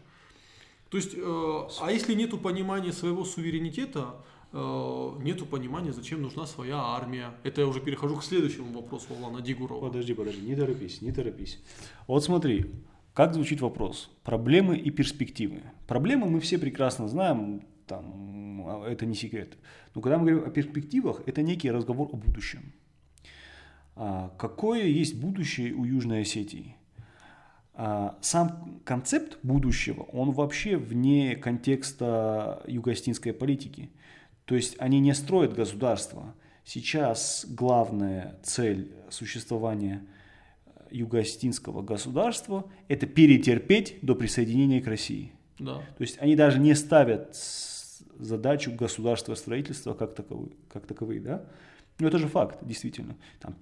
То 0.89 0.97
есть, 0.97 1.13
э, 1.15 1.67
а 1.81 1.91
если 1.91 2.13
нету 2.13 2.37
понимания 2.37 2.91
своего 2.91 3.23
суверенитета, 3.23 4.15
нету 4.51 5.45
понимания, 5.45 5.93
зачем 5.93 6.21
нужна 6.21 6.45
своя 6.45 6.77
армия. 6.77 7.31
Это 7.43 7.61
я 7.61 7.67
уже 7.67 7.79
перехожу 7.79 8.15
к 8.15 8.23
следующему 8.23 8.71
вопросу 8.73 9.07
Алана 9.19 9.41
Дигурова. 9.41 9.87
Подожди, 9.87 10.13
подожди, 10.13 10.41
не 10.41 10.55
торопись, 10.55 11.01
не 11.01 11.11
торопись. 11.11 11.59
Вот 12.07 12.23
смотри, 12.23 12.71
как 13.13 13.33
звучит 13.33 13.61
вопрос. 13.61 14.09
Проблемы 14.23 14.77
и 14.77 14.89
перспективы. 14.91 15.61
Проблемы 15.87 16.27
мы 16.27 16.39
все 16.39 16.57
прекрасно 16.57 17.07
знаем, 17.07 17.61
там, 17.85 18.65
а, 18.67 18.87
это 18.87 19.05
не 19.05 19.15
секрет. 19.15 19.57
Но 19.93 20.01
когда 20.01 20.17
мы 20.17 20.25
говорим 20.25 20.47
о 20.47 20.51
перспективах, 20.51 21.21
это 21.25 21.41
некий 21.41 21.69
разговор 21.69 22.09
о 22.11 22.15
будущем. 22.15 22.71
А 23.95 24.33
какое 24.37 24.85
есть 24.85 25.19
будущее 25.19 25.73
у 25.73 25.83
Южной 25.83 26.21
Осетии? 26.21 26.75
А 27.73 28.17
сам 28.21 28.81
концепт 28.85 29.39
будущего, 29.43 30.03
он 30.03 30.31
вообще 30.31 30.77
вне 30.77 31.35
контекста 31.35 32.63
юго-осетинской 32.67 33.33
политики. 33.33 33.89
То 34.49 34.55
есть 34.55 34.77
они 34.79 34.99
не 34.99 35.13
строят 35.13 35.53
государство. 35.53 36.33
Сейчас 36.65 37.45
главная 37.47 38.39
цель 38.41 38.91
существования 39.11 40.03
юго-осетинского 40.89 41.83
государства– 41.83 42.65
это 42.87 43.05
перетерпеть 43.05 43.99
до 44.01 44.15
присоединения 44.15 44.81
к 44.81 44.87
России. 44.87 45.33
Да. 45.59 45.75
То 45.75 46.01
есть 46.01 46.17
они 46.19 46.35
даже 46.35 46.57
не 46.57 46.73
ставят 46.73 47.35
задачу 48.17 48.71
государства 48.71 49.35
строительства 49.35 49.93
как 49.93 50.15
таковые, 50.15 50.53
как 50.67 50.87
таковые 50.87 51.21
да? 51.21 51.45
Но 51.99 52.07
это 52.07 52.17
же 52.17 52.27
факт, 52.27 52.57
действительно. 52.65 53.15
Там 53.39 53.53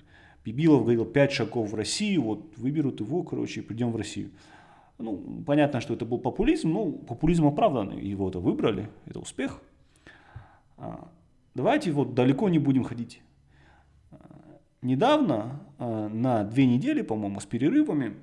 Бибилов 0.46 0.84
говорил, 0.84 1.04
пять 1.04 1.34
шагов 1.34 1.70
в 1.70 1.76
Россию, 1.76 2.22
вот 2.22 2.58
выберут 2.58 3.02
его, 3.02 3.24
короче, 3.24 3.62
придем 3.62 3.92
в 3.92 3.98
Россию. 3.98 4.32
Ну, 5.00 5.44
понятно, 5.46 5.82
что 5.82 5.96
это 5.96 6.06
был 6.06 6.20
популизм, 6.20 6.72
но 6.72 6.90
популизм 6.94 7.46
оправданный, 7.46 8.02
его-то 8.02 8.40
выбрали, 8.40 8.90
это 9.06 9.20
успех. 9.20 9.62
А, 10.78 11.10
давайте 11.56 11.92
вот 11.92 12.14
далеко 12.14 12.50
не 12.50 12.60
будем 12.60 12.84
ходить. 12.84 13.22
А, 14.12 14.18
недавно, 14.82 15.62
а, 15.78 16.08
на 16.08 16.44
две 16.44 16.66
недели, 16.66 17.02
по-моему, 17.02 17.40
с 17.40 17.46
перерывами, 17.46 18.16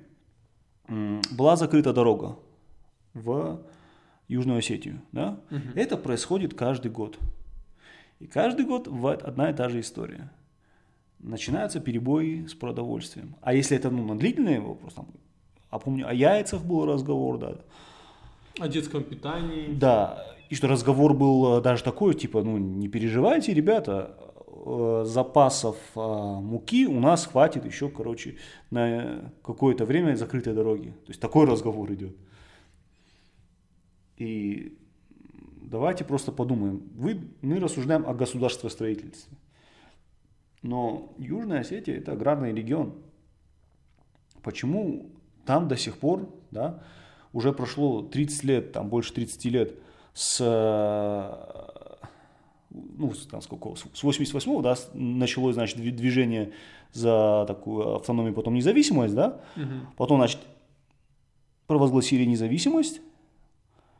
была 0.87 1.55
закрыта 1.55 1.93
дорога 1.93 2.37
в 3.15 3.59
Южную 4.27 4.59
Осетию. 4.59 5.01
Да? 5.11 5.39
Угу. 5.49 5.69
Это 5.75 5.97
происходит 5.97 6.53
каждый 6.53 6.91
год. 6.91 7.17
И 8.19 8.27
каждый 8.27 8.65
год 8.65 8.87
одна 9.23 9.49
и 9.49 9.53
та 9.53 9.69
же 9.69 9.79
история. 9.79 10.31
Начинаются 11.19 11.79
перебои 11.79 12.45
с 12.45 12.53
продовольствием. 12.53 13.35
А 13.41 13.53
если 13.53 13.75
это 13.77 13.89
ну, 13.89 14.05
на 14.05 14.17
длительный 14.17 14.59
вопрос, 14.59 14.93
там, 14.93 15.07
а 15.69 15.79
помню, 15.79 16.07
о 16.07 16.13
яйцах 16.13 16.63
был 16.63 16.85
разговор, 16.85 17.37
да. 17.37 17.55
О 18.59 18.67
детском 18.67 19.03
питании. 19.03 19.73
Да, 19.73 20.34
и 20.49 20.55
что 20.55 20.67
разговор 20.67 21.13
был 21.13 21.57
э, 21.57 21.61
даже 21.61 21.83
такой, 21.83 22.13
типа, 22.13 22.43
ну 22.43 22.57
не 22.57 22.87
переживайте, 22.87 23.53
ребята, 23.53 24.15
э, 24.47 25.03
запасов 25.05 25.77
э, 25.95 25.99
муки 25.99 26.85
у 26.85 26.99
нас 26.99 27.25
хватит 27.25 27.65
еще, 27.65 27.89
короче, 27.89 28.35
на 28.69 29.31
какое-то 29.43 29.85
время 29.85 30.15
закрытой 30.15 30.53
дороги. 30.53 30.89
То 31.05 31.09
есть 31.09 31.19
такой 31.19 31.45
разговор 31.45 31.91
идет. 31.93 32.15
И 34.17 34.77
давайте 35.61 36.03
просто 36.03 36.31
подумаем. 36.31 36.83
Вы, 36.95 37.19
мы 37.41 37.59
рассуждаем 37.59 38.07
о 38.07 38.13
государственном 38.13 38.71
строительстве. 38.71 39.37
Но 40.61 41.13
Южная 41.17 41.61
Осетия 41.61 41.97
это 41.97 42.13
аграрный 42.13 42.53
регион. 42.53 42.93
Почему 44.41 45.11
там 45.45 45.67
до 45.67 45.75
сих 45.75 45.97
пор, 45.97 46.29
да, 46.51 46.83
уже 47.33 47.51
прошло 47.51 48.03
30 48.03 48.43
лет, 48.43 48.71
там 48.71 48.89
больше 48.89 49.13
30 49.13 49.45
лет 49.45 49.79
с, 50.15 50.39
ну, 52.71 53.13
там 53.29 53.41
сколько, 53.41 53.75
с 53.75 54.01
88 54.01 54.61
да, 54.61 54.75
началось, 54.93 55.55
значит, 55.55 55.77
движение 55.77 56.53
за 56.93 57.43
такую 57.47 57.95
автономию, 57.95 58.33
потом 58.33 58.53
независимость, 58.53 59.13
да, 59.13 59.41
угу. 59.57 59.93
потом, 59.97 60.17
значит, 60.19 60.39
провозгласили 61.67 62.23
независимость, 62.23 63.01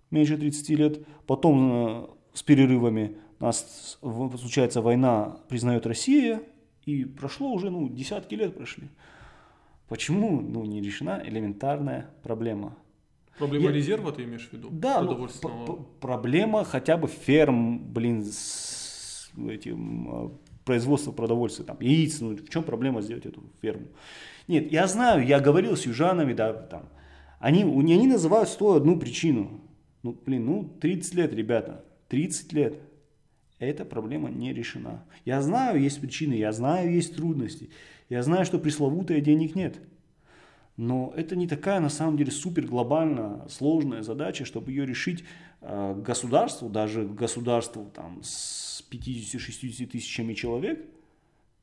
меньше 0.09 0.37
30 0.37 0.69
лет, 0.69 1.05
потом 1.27 1.71
э, 1.71 2.07
с 2.33 2.43
перерывами 2.43 3.17
у 3.41 3.43
нас 3.43 3.97
случается 4.01 4.81
война, 4.81 5.37
признает 5.49 5.85
Россия, 5.85 6.41
и 6.85 7.03
прошло 7.03 7.51
уже, 7.51 7.69
ну, 7.69 7.89
десятки 7.89 8.35
лет 8.35 8.55
прошли. 8.55 8.87
Почему, 9.89 10.39
ну, 10.39 10.63
не 10.63 10.81
решена 10.81 11.21
элементарная 11.25 12.09
проблема? 12.23 12.77
Проблема 13.37 13.65
Я... 13.65 13.71
резерва 13.71 14.11
ты 14.11 14.23
имеешь 14.23 14.47
в 14.47 14.53
виду? 14.53 14.69
Да, 14.71 15.01
ну, 15.01 15.27
проблема 15.99 16.63
хотя 16.63 16.97
бы 16.97 17.07
ферм, 17.07 17.79
блин, 17.79 18.23
с 18.23 19.29
этим 19.37 20.07
а, 20.09 20.31
производство 20.63 21.11
продовольствия, 21.11 21.65
там, 21.65 21.77
яиц, 21.81 22.21
ну, 22.21 22.35
в 22.35 22.49
чем 22.49 22.63
проблема 22.63 23.01
сделать 23.01 23.25
эту 23.25 23.43
ферму? 23.61 23.87
Нет, 24.47 24.71
я 24.71 24.87
знаю, 24.87 25.25
я 25.25 25.39
говорил 25.39 25.75
с 25.75 25.85
южанами, 25.85 26.33
да, 26.33 26.53
там, 26.53 26.89
они, 27.39 27.63
они 27.63 28.07
называют 28.07 28.49
101 28.49 28.99
причину. 28.99 29.61
Ну, 30.03 30.17
блин, 30.25 30.45
ну, 30.45 30.63
30 30.79 31.13
лет, 31.15 31.33
ребята, 31.33 31.83
30 32.09 32.53
лет 32.53 32.79
эта 33.59 33.85
проблема 33.85 34.29
не 34.29 34.53
решена. 34.53 35.05
Я 35.23 35.41
знаю, 35.41 35.81
есть 35.81 35.99
причины, 36.01 36.33
я 36.33 36.51
знаю, 36.51 36.93
есть 36.93 37.15
трудности. 37.15 37.69
Я 38.09 38.21
знаю, 38.21 38.45
что 38.45 38.59
пресловутая 38.59 39.21
денег 39.21 39.55
нет. 39.55 39.79
Но 40.77 41.13
это 41.15 41.35
не 41.35 41.47
такая, 41.47 41.79
на 41.79 41.89
самом 41.89 42.17
деле, 42.17 42.31
супер 42.31 42.65
глобальная, 42.65 43.47
сложная 43.47 44.03
задача, 44.03 44.43
чтобы 44.43 44.71
ее 44.71 44.85
решить 44.85 45.23
э, 45.61 45.95
государству, 46.05 46.69
даже 46.69 47.05
государству 47.05 47.89
там, 47.93 48.19
с 48.23 48.83
50-60 48.91 49.85
тысячами 49.87 50.33
человек, 50.33 50.85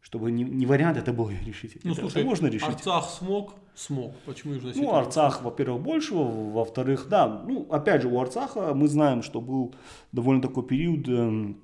чтобы 0.01 0.33
не, 0.33 0.45
не 0.45 0.65
вариант 0.65 0.97
это 0.97 1.13
был 1.13 1.29
решить. 1.47 1.77
Ну, 1.85 1.93
это, 1.93 2.01
слушай, 2.01 2.19
это 2.19 2.27
можно 2.27 2.47
решить. 2.47 2.69
Арцах 2.69 3.11
смог? 3.11 3.55
Смог. 3.75 4.15
Почему 4.25 4.55
Южная 4.55 4.75
Ну, 4.77 4.95
Арцах, 4.95 5.43
во-первых, 5.43 5.83
больше, 5.83 6.15
во-вторых, 6.15 7.07
да, 7.09 7.43
ну, 7.47 7.67
опять 7.71 8.03
же, 8.03 8.09
у 8.09 8.19
Арцаха 8.19 8.75
мы 8.75 8.89
знаем, 8.89 9.23
что 9.23 9.41
был 9.43 9.75
довольно 10.13 10.41
такой 10.41 10.67
период, 10.67 11.07
э, 11.09 11.55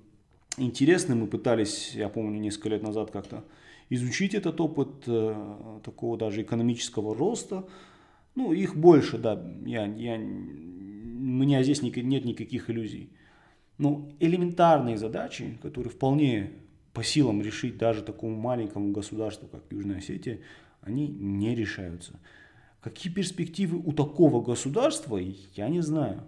интересный. 0.59 1.17
Мы 1.17 1.27
пытались, 1.27 1.95
я 1.95 2.11
помню, 2.11 2.39
несколько 2.41 2.69
лет 2.69 2.83
назад 2.83 3.11
как-то 3.11 3.45
изучить 3.91 4.35
этот 4.35 4.61
опыт 4.61 5.05
э, 5.07 5.81
такого 5.85 6.17
даже 6.17 6.43
экономического 6.43 7.15
роста. 7.15 7.67
Ну, 8.35 8.53
их 8.53 8.77
больше, 8.77 9.19
да, 9.19 9.43
я, 9.65 9.87
я, 9.87 10.17
у 10.17 10.21
меня 10.21 11.63
здесь 11.63 11.83
нет 11.83 12.25
никаких 12.25 12.71
иллюзий. 12.71 13.11
Но 13.79 14.09
элементарные 14.21 14.97
задачи, 14.97 15.59
которые 15.63 15.91
вполне 15.91 16.53
по 16.93 17.03
силам 17.03 17.43
решить 17.43 17.79
даже 17.79 18.03
такому 18.03 18.37
маленькому 18.37 18.93
государству, 18.93 19.49
как 19.49 19.63
Южная 19.71 19.99
Осетия, 19.99 20.41
они 20.81 21.07
не 21.09 21.55
решаются. 21.55 22.19
Какие 22.81 23.13
перспективы 23.13 23.79
у 23.79 23.93
такого 23.93 24.43
государства, 24.43 25.21
я 25.55 25.69
не 25.69 25.81
знаю. 25.81 26.25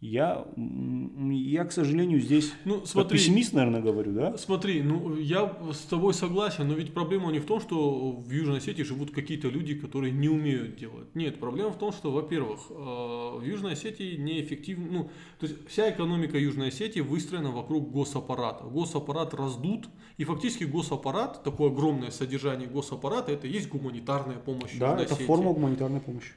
Я, 0.00 0.46
я, 0.56 1.64
к 1.64 1.72
сожалению, 1.72 2.20
здесь 2.20 2.52
ну, 2.66 2.84
смотри, 2.84 3.16
пессимист, 3.16 3.54
наверное, 3.54 3.80
говорю, 3.80 4.12
да? 4.12 4.36
Смотри, 4.36 4.82
ну 4.82 5.16
я 5.16 5.56
с 5.72 5.78
тобой 5.80 6.12
согласен, 6.12 6.68
но 6.68 6.74
ведь 6.74 6.92
проблема 6.92 7.32
не 7.32 7.38
в 7.38 7.46
том, 7.46 7.62
что 7.62 8.10
в 8.12 8.30
Южной 8.30 8.58
Осетии 8.58 8.82
живут 8.82 9.10
какие-то 9.12 9.48
люди, 9.48 9.74
которые 9.74 10.12
не 10.12 10.28
умеют 10.28 10.76
делать. 10.76 11.14
Нет, 11.14 11.40
проблема 11.40 11.70
в 11.70 11.78
том, 11.78 11.92
что, 11.92 12.12
во-первых, 12.12 12.60
э, 12.68 12.74
в 12.74 13.42
Южной 13.42 13.72
Осетии 13.72 14.16
неэффективно, 14.16 14.86
ну, 14.90 15.10
то 15.40 15.46
есть 15.46 15.66
вся 15.66 15.90
экономика 15.90 16.36
Южной 16.36 16.68
Осетии 16.68 17.00
выстроена 17.00 17.50
вокруг 17.50 17.90
госаппарата. 17.90 18.64
Госаппарат 18.64 19.32
раздут, 19.32 19.88
и 20.18 20.24
фактически 20.24 20.64
госаппарат, 20.64 21.42
такое 21.42 21.70
огромное 21.70 22.10
содержание 22.10 22.68
госаппарата, 22.68 23.32
это 23.32 23.46
и 23.46 23.50
есть 23.50 23.70
гуманитарная 23.70 24.36
помощь. 24.36 24.76
Да, 24.78 24.90
Южной 24.90 25.04
это 25.04 25.14
Осетии. 25.14 25.26
форма 25.26 25.54
гуманитарной 25.54 26.00
помощи. 26.00 26.32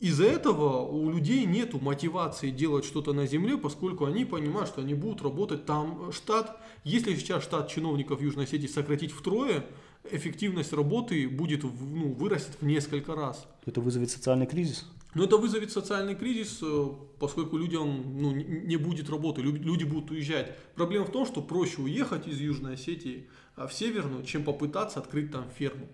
Из-за 0.00 0.24
этого 0.24 0.80
у 0.88 1.10
людей 1.10 1.44
нет 1.44 1.74
мотивации 1.80 2.50
делать 2.50 2.86
что-то 2.86 3.12
на 3.12 3.26
земле, 3.26 3.58
поскольку 3.58 4.06
они 4.06 4.24
понимают, 4.24 4.70
что 4.70 4.80
они 4.80 4.94
будут 4.94 5.20
работать 5.20 5.66
там. 5.66 6.10
Штат, 6.10 6.58
если 6.84 7.14
сейчас 7.14 7.44
штат 7.44 7.68
чиновников 7.68 8.22
Южной 8.22 8.46
Осетии 8.46 8.66
сократить 8.66 9.12
втрое, 9.12 9.66
эффективность 10.10 10.72
работы 10.72 11.28
будет 11.28 11.64
ну, 11.64 12.14
вырастет 12.14 12.56
в 12.62 12.64
несколько 12.64 13.14
раз. 13.14 13.46
Это 13.66 13.82
вызовет 13.82 14.10
социальный 14.10 14.46
кризис? 14.46 14.86
Ну, 15.14 15.24
это 15.24 15.36
вызовет 15.36 15.70
социальный 15.70 16.14
кризис, 16.14 16.60
э, 16.62 16.88
поскольку 17.18 17.58
людям 17.58 18.22
ну, 18.22 18.32
не 18.32 18.76
будет 18.76 19.10
работы, 19.10 19.42
люди 19.42 19.84
будут 19.84 20.12
уезжать. 20.12 20.56
Проблема 20.76 21.04
в 21.04 21.12
том, 21.12 21.26
что 21.26 21.42
проще 21.42 21.82
уехать 21.82 22.26
из 22.26 22.40
Южной 22.40 22.74
Осетии 22.74 23.28
в 23.54 23.70
Северную, 23.70 24.24
чем 24.24 24.44
попытаться 24.44 24.98
открыть 24.98 25.30
там 25.30 25.50
ферму. 25.50 25.88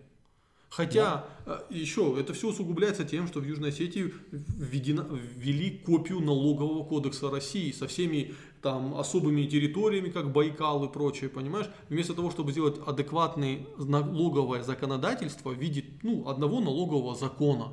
Хотя 0.69 1.27
да. 1.47 1.63
Э, 1.71 1.75
еще 1.75 2.17
это 2.19 2.35
все 2.35 2.49
усугубляется 2.49 3.05
тем, 3.05 3.29
что 3.29 3.41
в 3.41 3.47
Южной 3.47 3.71
Осетии 3.71 4.13
введено, 4.33 5.05
ввели 5.11 5.71
копию 5.71 6.21
налогового 6.21 6.85
кодекса 6.85 7.31
России 7.31 7.73
со 7.73 7.87
всеми 7.87 8.35
там 8.63 8.97
особыми 8.97 9.47
территориями, 9.47 10.11
как 10.11 10.33
Байкал 10.33 10.85
и 10.85 10.93
прочее, 10.93 11.31
понимаешь? 11.31 11.69
Вместо 11.89 12.15
того, 12.15 12.31
чтобы 12.31 12.51
сделать 12.51 12.81
адекватное 12.85 13.61
налоговое 13.79 14.63
законодательство 14.65 15.51
в 15.51 15.59
виде 15.59 15.85
ну, 16.03 16.29
одного 16.29 16.61
налогового 16.61 17.15
закона, 17.15 17.73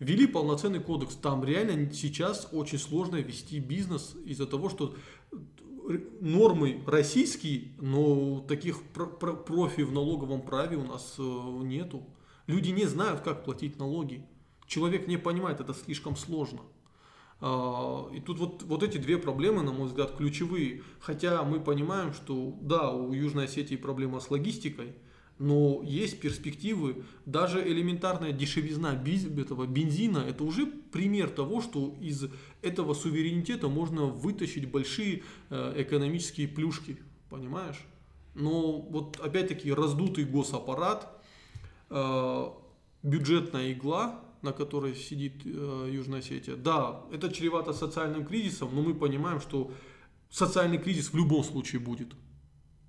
ввели 0.00 0.26
полноценный 0.26 0.80
кодекс. 0.80 1.14
Там 1.16 1.44
реально 1.44 1.92
сейчас 1.92 2.48
очень 2.52 2.78
сложно 2.78 3.16
вести 3.16 3.58
бизнес 3.58 4.14
из-за 4.24 4.46
того, 4.46 4.70
что 4.70 4.94
нормы 6.20 6.82
российские, 6.86 7.72
но 7.78 8.40
таких 8.40 8.82
профи 8.82 9.82
в 9.82 9.92
налоговом 9.92 10.42
праве 10.42 10.76
у 10.76 10.84
нас 10.84 11.16
э, 11.18 11.22
нету. 11.22 12.06
Люди 12.46 12.70
не 12.70 12.86
знают, 12.86 13.20
как 13.20 13.44
платить 13.44 13.78
налоги. 13.78 14.24
Человек 14.66 15.06
не 15.06 15.16
понимает, 15.16 15.60
это 15.60 15.74
слишком 15.74 16.16
сложно. 16.16 16.60
А, 17.40 18.08
и 18.12 18.20
тут 18.20 18.38
вот, 18.38 18.62
вот 18.62 18.82
эти 18.82 18.98
две 18.98 19.18
проблемы, 19.18 19.62
на 19.62 19.72
мой 19.72 19.86
взгляд, 19.86 20.16
ключевые. 20.16 20.82
Хотя 21.00 21.42
мы 21.42 21.60
понимаем, 21.60 22.12
что 22.12 22.54
да, 22.60 22.90
у 22.90 23.12
Южной 23.12 23.44
Осетии 23.44 23.76
проблема 23.76 24.20
с 24.20 24.30
логистикой– 24.30 24.94
но 25.38 25.82
есть 25.84 26.20
перспективы, 26.20 27.04
даже 27.24 27.66
элементарная 27.66 28.32
дешевизна 28.32 28.94
этого 28.94 29.66
бензина, 29.66 30.18
это 30.18 30.44
уже 30.44 30.66
пример 30.66 31.30
того, 31.30 31.60
что 31.60 31.94
из 32.00 32.24
этого 32.60 32.94
суверенитета 32.94 33.68
можно 33.68 34.06
вытащить 34.06 34.68
большие 34.68 35.22
э, 35.50 35.74
экономические 35.76 36.48
плюшки, 36.48 36.98
понимаешь? 37.30 37.80
Но 38.34 38.80
вот 38.80 39.20
опять-таки 39.20 39.72
раздутый 39.72 40.24
госаппарат, 40.24 41.08
э, 41.90 42.44
бюджетная 43.02 43.72
игла, 43.72 44.20
на 44.42 44.52
которой 44.52 44.96
сидит 44.96 45.42
э, 45.44 45.90
Южная 45.92 46.20
Осетия, 46.20 46.56
да, 46.56 47.04
это 47.12 47.32
чревато 47.32 47.72
социальным 47.72 48.24
кризисом, 48.24 48.74
но 48.74 48.82
мы 48.82 48.94
понимаем, 48.94 49.40
что 49.40 49.70
социальный 50.30 50.78
кризис 50.78 51.12
в 51.12 51.16
любом 51.16 51.44
случае 51.44 51.80
будет. 51.80 52.08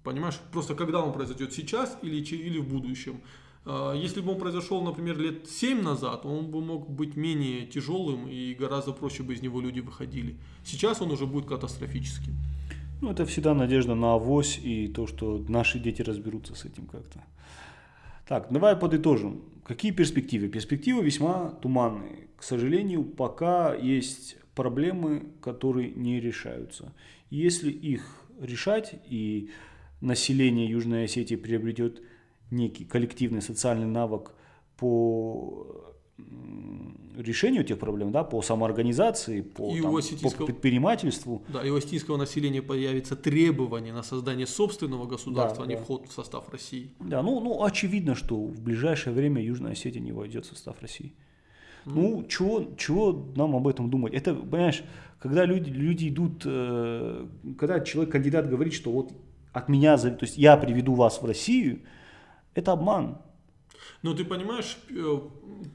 Понимаешь? 0.03 0.39
Просто 0.51 0.75
когда 0.75 1.01
он 1.01 1.13
произойдет 1.13 1.53
сейчас 1.53 1.97
или, 2.01 2.17
или 2.17 2.59
в 2.59 2.67
будущем. 2.67 3.21
А, 3.65 3.93
если 3.93 4.21
бы 4.21 4.31
он 4.31 4.39
произошел, 4.39 4.81
например, 4.81 5.17
лет 5.17 5.49
7 5.49 5.81
назад, 5.81 6.25
он 6.25 6.51
бы 6.51 6.61
мог 6.61 6.89
быть 6.89 7.15
менее 7.15 7.65
тяжелым 7.65 8.27
и 8.27 8.53
гораздо 8.53 8.93
проще 8.93 9.23
бы 9.23 9.33
из 9.33 9.41
него 9.41 9.61
люди 9.61 9.81
выходили. 9.81 10.37
Сейчас 10.63 11.01
он 11.01 11.11
уже 11.11 11.25
будет 11.25 11.45
катастрофическим. 11.45 12.33
Ну, 13.01 13.11
это 13.11 13.25
всегда 13.25 13.53
надежда 13.53 13.95
на 13.95 14.13
авось 14.13 14.59
и 14.61 14.87
то, 14.87 15.07
что 15.07 15.43
наши 15.47 15.79
дети 15.79 16.01
разберутся 16.01 16.55
с 16.55 16.65
этим 16.65 16.85
как-то. 16.85 17.23
Так, 18.27 18.47
давай 18.51 18.75
подытожим. 18.75 19.41
Какие 19.63 19.91
перспективы? 19.91 20.49
Перспективы 20.49 21.03
весьма 21.03 21.51
туманные. 21.61 22.27
К 22.37 22.43
сожалению, 22.43 23.03
пока 23.03 23.73
есть 23.73 24.37
проблемы, 24.53 25.27
которые 25.41 25.91
не 25.91 26.19
решаются. 26.19 26.93
Если 27.29 27.71
их 27.71 28.03
решать 28.41 28.95
и 29.05 29.49
население 30.01 30.69
Южной 30.69 31.05
Осетии 31.05 31.35
приобретет 31.35 32.01
некий 32.51 32.85
коллективный 32.85 33.41
социальный 33.41 33.85
навык 33.85 34.33
по 34.77 35.89
решению 37.17 37.61
этих 37.63 37.79
проблем, 37.79 38.11
да, 38.11 38.23
по 38.23 38.41
самоорганизации, 38.41 39.41
по, 39.41 39.75
и 39.75 39.81
там, 39.81 39.93
по 40.21 40.45
предпринимательству. 40.45 41.43
Да, 41.49 41.65
и 41.65 41.69
у 41.69 41.75
осетинского 41.75 42.17
населения 42.17 42.61
появится 42.61 43.15
требование 43.15 43.93
на 43.93 44.03
создание 44.03 44.47
собственного 44.47 45.05
государства, 45.05 45.65
да, 45.65 45.65
а 45.65 45.67
не 45.67 45.75
да. 45.75 45.81
вход 45.81 46.07
в 46.07 46.13
состав 46.13 46.49
России. 46.49 46.91
Да, 46.99 47.21
ну, 47.21 47.39
ну 47.41 47.63
очевидно, 47.63 48.15
что 48.15 48.37
в 48.37 48.61
ближайшее 48.61 49.13
время 49.13 49.41
Южная 49.43 49.73
Осетия 49.73 50.01
не 50.01 50.11
войдет 50.11 50.45
в 50.45 50.49
состав 50.49 50.81
России. 50.81 51.13
Ну, 51.85 52.23
чего, 52.27 52.67
чего 52.77 53.31
нам 53.35 53.55
об 53.55 53.67
этом 53.67 53.89
думать? 53.89 54.13
Это, 54.13 54.35
понимаешь, 54.35 54.83
когда 55.17 55.45
люди, 55.45 55.69
люди 55.69 56.09
идут, 56.09 56.43
э, 56.45 57.25
когда 57.57 57.79
человек, 57.79 58.11
кандидат 58.11 58.47
говорит, 58.47 58.73
что 58.73 58.91
вот 58.91 59.11
от 59.59 59.69
меня, 59.69 59.97
то 59.97 60.17
есть 60.21 60.37
я 60.37 60.57
приведу 60.57 60.93
вас 60.95 61.21
в 61.21 61.25
Россию, 61.25 61.81
это 62.53 62.71
обман. 62.71 63.17
Но 64.01 64.13
ты 64.13 64.23
понимаешь, 64.25 64.77
э, 64.89 65.19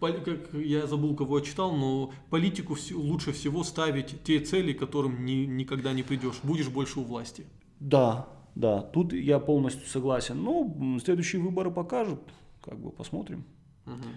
как 0.01 0.55
я 0.55 0.87
забыл, 0.87 1.14
кого 1.14 1.38
я 1.38 1.44
читал, 1.44 1.77
но 1.77 2.12
политику 2.31 2.77
лучше 2.92 3.33
всего 3.33 3.64
ставить 3.64 4.23
те 4.25 4.40
цели, 4.40 4.73
к 4.73 4.79
которым 4.79 5.25
ни, 5.25 5.44
никогда 5.44 5.92
не 5.92 6.03
придешь. 6.03 6.40
Будешь 6.42 6.68
больше 6.68 7.01
у 7.01 7.05
власти. 7.05 7.47
Да, 7.81 8.29
да, 8.55 8.81
тут 8.81 9.12
я 9.12 9.38
полностью 9.38 9.87
согласен. 9.88 10.42
Но 10.42 10.99
следующие 11.05 11.42
выборы 11.42 11.70
покажут, 11.70 12.20
как 12.62 12.79
бы 12.79 12.90
посмотрим. 12.90 13.44
Угу. 13.87 14.09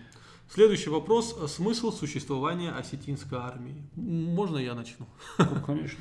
Следующий 0.50 0.90
вопрос. 0.90 1.36
Смысл 1.52 1.92
существования 1.92 2.72
осетинской 2.72 3.38
армии? 3.38 3.84
Можно 3.96 4.58
я 4.58 4.74
начну? 4.76 5.06
Ну, 5.38 5.62
конечно. 5.66 6.00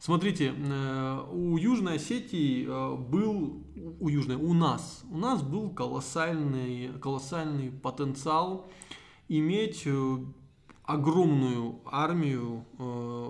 Смотрите, 0.00 0.54
э, 0.56 1.26
у 1.32 1.56
Южной 1.56 1.96
Осетии 1.96 2.64
э, 2.64 2.96
был, 2.96 3.64
у 3.98 4.08
Южной, 4.08 4.36
у 4.36 4.54
нас, 4.54 5.02
у 5.10 5.18
нас 5.18 5.42
был 5.42 5.70
колоссальный, 5.70 6.92
колоссальный 7.00 7.72
потенциал 7.72 8.70
иметь 9.26 9.82
э, 9.86 10.18
огромную 10.84 11.80
армию 11.84 12.64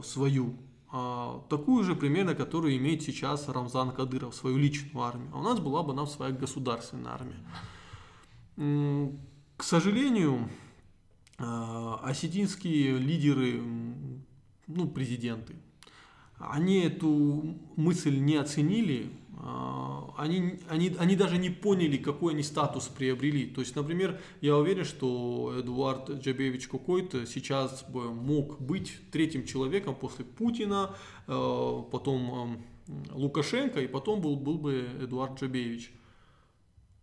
свою, 0.05 0.55
а, 0.93 1.45
такую 1.51 1.83
же 1.83 1.97
примерно, 1.97 2.37
которую 2.37 2.77
имеет 2.77 3.03
сейчас 3.03 3.49
Рамзан 3.49 3.91
Кадыров, 3.91 4.33
свою 4.33 4.59
личную 4.59 5.03
армию. 5.03 5.29
А 5.35 5.39
у 5.41 5.43
нас 5.43 5.59
была 5.59 5.83
бы 5.83 5.93
нам 5.93 6.07
своя 6.07 6.33
государственная 6.33 7.15
армия. 7.15 9.11
К 9.57 9.65
сожалению, 9.65 10.49
осетинские 11.37 12.97
лидеры, 12.97 13.61
ну, 14.69 14.89
президенты, 14.89 15.57
они 16.39 16.81
эту 16.81 17.57
мысль 17.77 18.19
не 18.19 18.37
оценили, 18.37 19.11
а, 19.41 20.13
они, 20.17 20.61
они, 20.69 20.95
они 20.99 21.17
даже 21.17 21.39
не 21.39 21.51
поняли, 21.51 21.97
какой 21.97 22.35
они 22.35 22.43
статус 22.43 22.89
приобрели. 22.89 23.47
То 23.47 23.61
есть, 23.61 23.77
например, 23.77 24.21
я 24.41 24.57
уверен, 24.57 24.85
что 24.85 25.55
Эдуард 25.59 26.11
Джабевич 26.11 26.69
Кокойт 26.69 27.13
сейчас 27.29 27.85
бы 27.85 28.13
мог 28.13 28.61
быть 28.61 28.93
третьим 29.13 29.45
человеком 29.45 29.95
после 29.95 30.25
Путина, 30.25 30.95
а, 31.27 31.83
потом 31.83 32.63
а, 32.89 33.13
Лукашенко, 33.13 33.81
и 33.81 33.87
потом 33.87 34.21
был, 34.21 34.37
был 34.37 34.59
бы 34.59 34.89
Эдуард 35.01 35.41
Джабевич. 35.41 35.93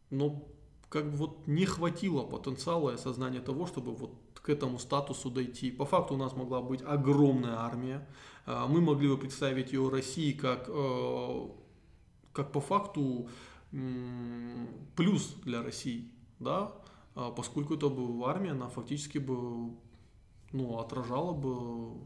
Но 0.10 0.48
как 0.89 1.12
бы 1.12 1.17
вот 1.17 1.48
не 1.48 1.65
хватило 1.65 2.24
потенциала 2.24 2.91
и 2.91 2.95
осознания 2.95 3.41
того, 3.41 3.65
чтобы 3.65 3.93
вот 3.93 4.13
к 4.34 4.50
этому 4.50 4.78
статусу 4.78 5.32
дойти. 5.32 5.71
По 5.71 5.86
факту 5.86 6.13
у 6.13 6.17
нас 6.17 6.36
могла 6.36 6.62
быть 6.62 6.82
огромная 6.84 7.58
армия. 7.58 8.08
А, 8.46 8.68
мы 8.68 8.82
могли 8.82 9.08
бы 9.08 9.18
представить 9.18 9.74
ее 9.74 9.90
России 9.90 10.32
как, 10.32 10.66
э, 10.68 11.48
как 12.34 12.52
по 12.52 12.62
факту 12.62 13.28
плюс 14.96 15.36
для 15.44 15.62
России, 15.62 16.10
да, 16.40 16.72
а 17.16 17.32
поскольку 17.32 17.76
это 17.76 17.90
бы 17.90 18.26
армия, 18.30 18.52
она 18.52 18.70
фактически 18.70 19.18
бы 19.18 19.74
ну, 20.54 20.80
отражала 20.80 21.34
бы 21.34 21.98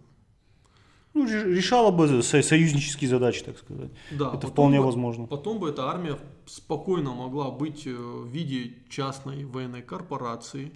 ну, 1.13 1.27
решала 1.27 1.91
бы 1.91 2.21
союзнические 2.21 3.09
задачи, 3.09 3.43
так 3.43 3.57
сказать. 3.57 3.91
Да, 4.11 4.31
это 4.33 4.47
вполне 4.47 4.79
бы, 4.79 4.85
возможно. 4.85 5.25
Потом 5.25 5.59
бы 5.59 5.69
эта 5.69 5.89
армия 5.89 6.17
спокойно 6.45 7.13
могла 7.13 7.49
быть 7.49 7.87
э, 7.87 7.91
в 7.91 8.27
виде 8.27 8.75
частной 8.89 9.45
военной 9.45 9.81
корпорации. 9.81 10.71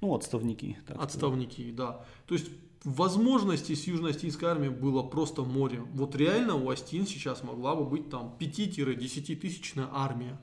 Ну, 0.00 0.14
отставники. 0.14 0.78
отставники, 0.88 1.62
сказать. 1.62 1.74
да. 1.74 2.04
То 2.26 2.34
есть 2.34 2.50
возможностей 2.84 3.74
с 3.74 3.86
Южно-Остинской 3.86 4.48
армией 4.48 4.70
было 4.70 5.02
просто 5.02 5.42
море. 5.42 5.80
Вот 5.92 6.16
реально 6.16 6.54
у 6.54 6.66
Остин 6.66 7.06
сейчас 7.06 7.42
могла 7.42 7.74
бы 7.76 7.84
быть 7.84 8.10
там 8.10 8.36
5-10 8.38 9.36
тысячная 9.36 9.88
армия. 9.92 10.40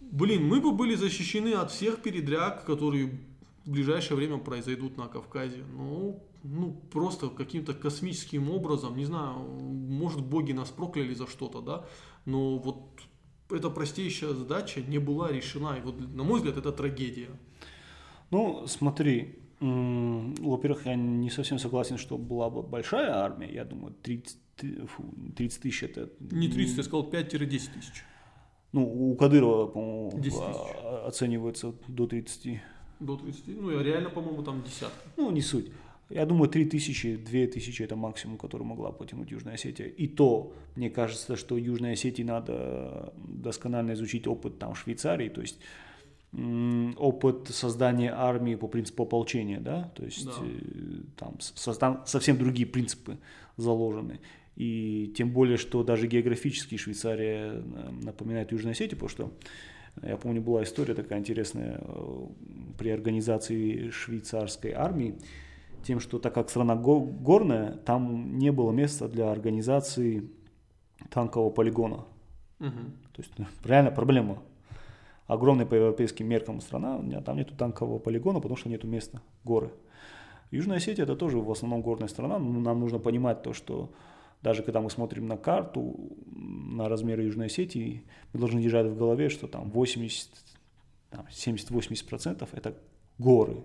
Блин, 0.00 0.46
мы 0.46 0.60
бы 0.60 0.72
были 0.72 0.94
защищены 0.94 1.54
от 1.54 1.70
всех 1.70 2.02
передряг, 2.02 2.64
которые 2.64 3.18
в 3.64 3.70
ближайшее 3.70 4.16
время 4.16 4.38
произойдут 4.38 4.96
на 4.96 5.08
Кавказе. 5.08 5.64
Ну, 5.72 6.22
ну 6.44 6.80
просто 6.92 7.28
каким-то 7.28 7.74
космическим 7.74 8.50
образом, 8.50 8.96
не 8.96 9.04
знаю, 9.04 9.38
может 9.38 10.24
боги 10.24 10.52
нас 10.52 10.70
прокляли 10.70 11.14
за 11.14 11.26
что-то, 11.26 11.60
да, 11.60 11.86
но 12.24 12.58
вот 12.58 12.78
эта 13.50 13.70
простейшая 13.70 14.34
задача 14.34 14.80
не 14.80 14.98
была 14.98 15.30
решена. 15.30 15.76
И 15.76 15.80
вот, 15.80 15.98
на 16.14 16.24
мой 16.24 16.38
взгляд, 16.38 16.56
это 16.56 16.72
трагедия. 16.72 17.30
Ну, 18.30 18.64
смотри, 18.66 19.38
во-первых, 19.60 20.86
я 20.86 20.96
не 20.96 21.30
совсем 21.30 21.58
согласен, 21.58 21.96
что 21.98 22.18
была 22.18 22.50
бы 22.50 22.62
большая 22.62 23.12
армия. 23.14 23.52
Я 23.52 23.64
думаю, 23.64 23.94
30, 24.02 24.38
фу, 24.88 25.04
30 25.36 25.62
тысяч 25.62 25.82
это... 25.82 26.10
Не 26.20 26.48
30, 26.48 26.76
я 26.76 26.82
сказал 26.82 27.10
5-10 27.10 27.48
тысяч. 27.48 28.04
Ну, 28.72 29.10
у 29.10 29.16
Кадырова, 29.16 29.66
по-моему, 29.66 30.12
оценивается 31.06 31.72
до 31.88 32.06
30. 32.06 32.60
До 33.00 33.16
30? 33.16 33.48
Ну, 33.48 33.70
я 33.70 33.82
реально, 33.82 34.10
по-моему, 34.10 34.42
там 34.42 34.62
десятка. 34.62 35.08
Ну, 35.16 35.30
не 35.30 35.40
суть. 35.40 35.70
Я 36.10 36.26
думаю, 36.26 36.48
3 36.48 36.66
тысячи, 36.66 37.16
2 37.16 37.46
тысячи 37.46 37.82
это 37.82 37.96
максимум, 37.96 38.38
который 38.38 38.62
могла 38.62 38.92
потянуть 38.92 39.30
Южная 39.30 39.54
Осетия. 39.54 39.86
И 39.86 40.06
то, 40.06 40.52
мне 40.76 40.90
кажется, 40.90 41.36
что 41.36 41.56
Южной 41.56 41.92
Осетии 41.92 42.24
надо 42.24 43.12
досконально 43.16 43.92
изучить 43.94 44.26
опыт 44.26 44.58
там 44.58 44.74
Швейцарии, 44.74 45.28
то 45.28 45.40
есть 45.40 45.58
опыт 46.32 47.48
создания 47.48 48.12
армии 48.12 48.56
по 48.56 48.68
принципу 48.68 49.04
ополчения, 49.04 49.60
да, 49.60 49.90
то 49.94 50.04
есть 50.04 50.26
да. 50.26 50.32
Э, 50.42 51.00
там, 51.16 51.40
со, 51.40 51.72
там 51.74 52.02
совсем 52.06 52.36
другие 52.36 52.66
принципы 52.66 53.18
заложены. 53.56 54.20
И 54.54 55.12
тем 55.16 55.30
более, 55.30 55.56
что 55.56 55.82
даже 55.82 56.06
географически 56.06 56.76
Швейцария 56.76 57.52
э, 57.52 57.90
напоминает 58.02 58.52
Южную 58.52 58.72
Осетию, 58.72 58.98
потому 58.98 59.08
что 59.08 59.32
я 60.02 60.16
помню, 60.16 60.42
была 60.42 60.62
история 60.62 60.94
такая 60.94 61.20
интересная 61.20 61.80
э, 61.80 62.26
при 62.76 62.90
организации 62.90 63.88
швейцарской 63.90 64.72
армии, 64.72 65.18
тем, 65.84 66.00
что 66.00 66.18
так 66.18 66.34
как 66.34 66.50
страна 66.50 66.74
горная, 66.74 67.72
там 67.78 68.36
не 68.38 68.52
было 68.52 68.72
места 68.72 69.08
для 69.08 69.30
организации 69.30 70.28
танкового 71.10 71.50
полигона. 71.50 72.04
Угу. 72.58 72.70
То 73.12 73.22
есть 73.22 73.32
реально 73.64 73.90
проблема 73.90 74.42
огромная 75.26 75.66
по 75.66 75.74
европейским 75.74 76.26
меркам 76.26 76.60
страна, 76.60 77.02
там 77.22 77.36
нету 77.36 77.54
танкового 77.54 77.98
полигона, 77.98 78.40
потому 78.40 78.56
что 78.56 78.68
нету 78.68 78.86
места, 78.86 79.20
горы. 79.44 79.72
Южная 80.50 80.76
Осетия 80.76 81.04
это 81.04 81.16
тоже 81.16 81.38
в 81.38 81.50
основном 81.50 81.82
горная 81.82 82.08
страна, 82.08 82.38
но 82.38 82.60
нам 82.60 82.80
нужно 82.80 82.98
понимать 82.98 83.42
то, 83.42 83.52
что 83.52 83.92
даже 84.42 84.62
когда 84.62 84.80
мы 84.80 84.90
смотрим 84.90 85.26
на 85.26 85.36
карту, 85.36 86.16
на 86.26 86.88
размеры 86.88 87.24
Южной 87.24 87.46
Осетии, 87.46 88.04
мы 88.32 88.40
должны 88.40 88.62
держать 88.62 88.86
в 88.86 88.96
голове, 88.96 89.28
что 89.28 89.48
там 89.48 89.70
80, 89.70 90.30
70-80% 91.10 92.48
это 92.52 92.76
горы. 93.18 93.64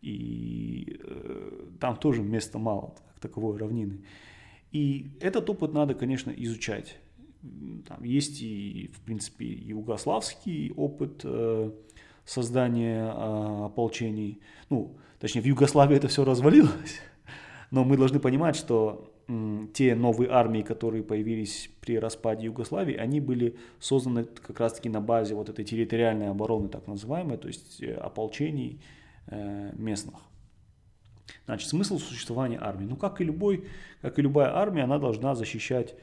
И 0.00 1.00
э, 1.02 1.66
там 1.80 1.96
тоже 1.96 2.22
места 2.22 2.58
мало, 2.58 2.94
как 3.08 3.20
таковой 3.20 3.56
равнины. 3.56 4.04
И 4.72 5.16
этот 5.20 5.48
опыт 5.50 5.72
надо, 5.72 5.94
конечно, 5.94 6.30
изучать. 6.30 6.98
Там 7.88 8.04
есть 8.04 8.40
и, 8.42 8.90
в 8.94 9.00
принципе, 9.00 9.46
югославский 9.46 10.72
опыт 10.76 11.22
э, 11.24 11.72
создания 12.24 13.04
э, 13.04 13.64
ополчений. 13.64 14.40
Ну, 14.70 14.96
точнее, 15.18 15.40
в 15.42 15.46
Югославии 15.46 15.96
это 15.96 16.08
все 16.08 16.24
развалилось. 16.24 17.00
Но 17.70 17.84
мы 17.84 17.96
должны 17.96 18.20
понимать, 18.20 18.54
что 18.54 19.12
те 19.72 19.94
новые 19.94 20.30
армии, 20.30 20.62
которые 20.62 21.02
появились 21.02 21.70
при 21.80 21.98
распаде 21.98 22.46
Югославии, 22.46 22.94
они 22.94 23.20
были 23.20 23.56
созданы 23.78 24.24
как 24.24 24.60
раз-таки 24.60 24.88
на 24.88 25.00
базе 25.00 25.34
вот 25.34 25.48
этой 25.48 25.64
территориальной 25.64 26.28
обороны, 26.28 26.68
так 26.68 26.86
называемой, 26.86 27.38
то 27.38 27.48
есть 27.48 27.82
э, 27.82 27.94
ополчений 27.94 28.80
э, 29.28 29.72
местных. 29.76 30.16
Значит, 31.46 31.68
смысл 31.68 31.98
существования 31.98 32.58
армии. 32.60 32.84
Ну, 32.84 32.96
как 32.96 33.20
и, 33.20 33.24
любой, 33.24 33.64
как 34.00 34.18
и 34.18 34.22
любая 34.22 34.54
армия, 34.54 34.82
она 34.82 34.98
должна 34.98 35.34
защищать 35.34 35.94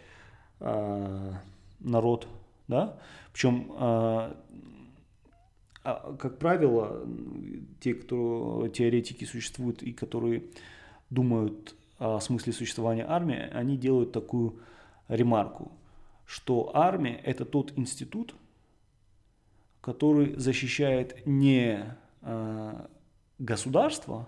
народ, 0.59 2.27
да, 2.67 2.97
причем, 3.31 3.71
э, 3.71 4.33
а, 5.83 6.15
как 6.19 6.37
правило, 6.39 7.07
те, 7.79 7.93
кто 7.93 8.67
теоретики 8.67 9.23
существуют 9.25 9.81
и 9.81 9.93
которые 9.93 10.43
думают 11.09 11.75
о 11.99 12.19
смысле 12.19 12.53
существования 12.53 13.05
армии, 13.07 13.49
они 13.51 13.77
делают 13.77 14.11
такую 14.11 14.59
ремарку, 15.07 15.71
что 16.25 16.71
армия 16.73 17.15
это 17.15 17.45
тот 17.45 17.77
институт, 17.77 18.35
который 19.81 20.35
защищает 20.35 21.25
не 21.25 21.97
государство, 23.39 24.27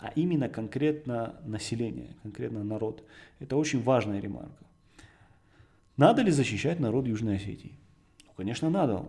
а 0.00 0.10
именно 0.16 0.48
конкретно 0.48 1.40
население, 1.44 2.16
конкретно 2.22 2.64
народ. 2.64 3.04
Это 3.38 3.56
очень 3.56 3.82
важная 3.82 4.20
ремарка. 4.20 4.64
Надо 6.00 6.22
ли 6.22 6.30
защищать 6.30 6.80
народ 6.80 7.06
Южной 7.06 7.36
Осетии? 7.36 7.78
Ну, 8.26 8.32
конечно, 8.34 8.70
надо. 8.70 9.04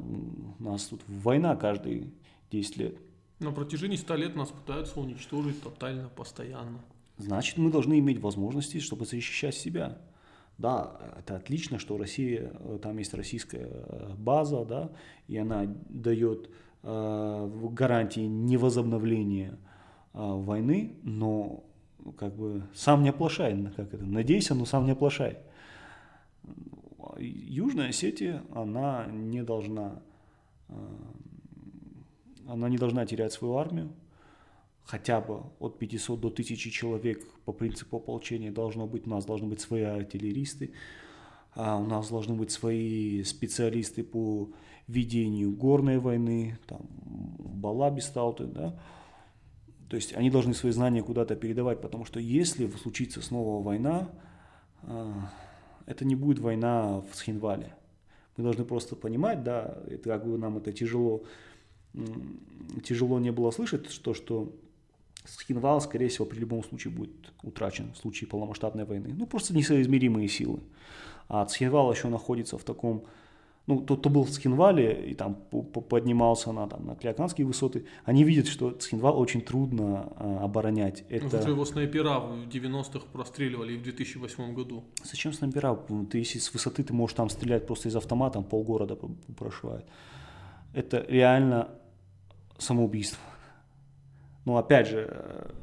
У 0.59 0.61
нас 0.61 0.87
тут 0.87 0.99
война 1.07 1.55
каждые 1.55 2.11
10 2.51 2.75
лет. 2.75 2.97
На 3.39 3.53
протяжении 3.53 3.95
ста 3.95 4.17
лет 4.17 4.35
нас 4.35 4.49
пытаются 4.49 4.99
уничтожить 4.99 5.63
тотально, 5.63 6.09
постоянно. 6.09 6.81
Значит, 7.17 7.57
мы 7.57 7.71
должны 7.71 7.97
иметь 7.99 8.19
возможности, 8.19 8.81
чтобы 8.81 9.05
защищать 9.05 9.55
себя. 9.55 9.99
Да, 10.57 10.99
это 11.17 11.37
отлично, 11.37 11.79
что 11.79 11.97
Россия, 11.97 12.51
э, 12.59 12.79
там 12.83 12.97
есть 12.97 13.13
российская 13.13 13.69
э, 13.71 14.13
база, 14.17 14.65
да, 14.65 14.91
и 15.29 15.37
она 15.37 15.73
дает 15.87 16.49
э, 16.83 17.69
гарантии 17.71 18.27
невозобновления 18.27 19.51
э, 19.51 19.57
войны, 20.13 20.97
но 21.03 21.63
как 22.17 22.35
бы 22.35 22.63
сам 22.73 23.03
не 23.03 23.09
оплошай, 23.11 23.57
как 23.77 23.93
это, 23.93 24.03
надейся, 24.03 24.55
но 24.55 24.65
сам 24.65 24.83
не 24.83 24.91
оплошай. 24.91 25.37
Южная 27.17 27.89
Осетия, 27.89 28.43
она 28.53 29.07
не 29.07 29.43
должна, 29.43 30.01
э, 30.69 30.73
она 32.47 32.69
не 32.69 32.77
должна 32.77 33.05
терять 33.05 33.33
свою 33.33 33.55
армию, 33.55 33.91
хотя 34.83 35.21
бы 35.21 35.43
от 35.59 35.79
500 35.79 36.19
до 36.19 36.29
1000 36.29 36.71
человек 36.71 37.25
по 37.45 37.53
принципу 37.53 37.97
ополчения 37.97 38.51
должно 38.51 38.87
быть, 38.87 39.07
у 39.07 39.09
нас 39.09 39.25
должны 39.25 39.47
быть 39.47 39.61
свои 39.61 39.83
артиллеристы, 39.83 40.71
а 41.53 41.77
у 41.77 41.85
нас 41.85 42.09
должны 42.09 42.35
быть 42.35 42.51
свои 42.51 43.23
специалисты 43.23 44.03
по 44.03 44.49
ведению 44.87 45.51
горной 45.51 45.99
войны, 45.99 46.57
там, 46.67 46.81
балабистауты, 47.39 48.45
да, 48.45 48.79
то 49.89 49.95
есть 49.95 50.13
они 50.15 50.29
должны 50.29 50.53
свои 50.53 50.71
знания 50.71 51.03
куда-то 51.03 51.35
передавать, 51.35 51.81
потому 51.81 52.05
что 52.05 52.19
если 52.19 52.67
случится 52.67 53.21
снова 53.21 53.61
война, 53.61 54.09
а, 54.83 55.29
это 55.91 56.05
не 56.05 56.15
будет 56.15 56.39
война 56.39 57.01
в 57.11 57.15
Схинвале. 57.15 57.75
Мы 58.37 58.43
должны 58.43 58.63
просто 58.63 58.95
понимать, 58.95 59.43
да, 59.43 59.77
это 59.87 60.09
как 60.09 60.25
бы 60.25 60.37
нам 60.37 60.57
это 60.57 60.71
тяжело, 60.71 61.23
тяжело 62.83 63.19
не 63.19 63.31
было 63.31 63.51
слышать, 63.51 63.91
что, 63.91 64.13
что 64.13 64.55
Схинвал, 65.25 65.81
скорее 65.81 66.07
всего, 66.07 66.25
при 66.25 66.39
любом 66.39 66.63
случае 66.63 66.93
будет 66.93 67.11
утрачен 67.43 67.91
в 67.93 67.97
случае 67.97 68.27
полномасштабной 68.29 68.85
войны. 68.85 69.13
Ну, 69.15 69.27
просто 69.27 69.53
несоизмеримые 69.53 70.27
силы. 70.27 70.61
А 71.27 71.45
Схинвал 71.47 71.91
еще 71.91 72.07
находится 72.07 72.57
в 72.57 72.63
таком 72.63 73.03
ну, 73.67 73.79
тот, 73.79 73.99
кто 73.99 74.09
был 74.09 74.23
в 74.23 74.29
Цхинвале 74.29 75.11
и 75.11 75.13
там 75.13 75.35
поднимался 75.35 76.51
на, 76.51 76.67
там, 76.67 76.85
на 76.85 76.95
Клеоканские 76.95 77.45
высоты, 77.45 77.85
они 78.05 78.23
видят, 78.23 78.47
что 78.47 78.71
Цхинвал 78.71 79.19
очень 79.19 79.41
трудно 79.41 80.11
а, 80.15 80.43
оборонять. 80.43 81.05
Ну, 81.09 81.15
Это... 81.15 81.41
Ну, 81.43 81.49
его 81.49 81.65
снайпера 81.65 82.19
в 82.19 82.47
90-х 82.47 83.05
простреливали 83.13 83.73
и 83.73 83.77
в 83.77 83.83
2008 83.83 84.53
году. 84.53 84.83
Зачем 85.03 85.31
снайпера? 85.31 85.75
Ты 86.09 86.17
если 86.17 86.39
с 86.39 86.51
высоты 86.53 86.83
ты 86.83 86.93
можешь 86.93 87.15
там 87.15 87.29
стрелять 87.29 87.67
просто 87.67 87.89
из 87.89 87.95
автомата, 87.95 88.41
полгорода 88.41 88.97
прошивает. 89.37 89.85
Это 90.73 91.05
реально 91.07 91.69
самоубийство. 92.57 93.19
Но 94.45 94.57
опять 94.57 94.87
же, 94.87 95.07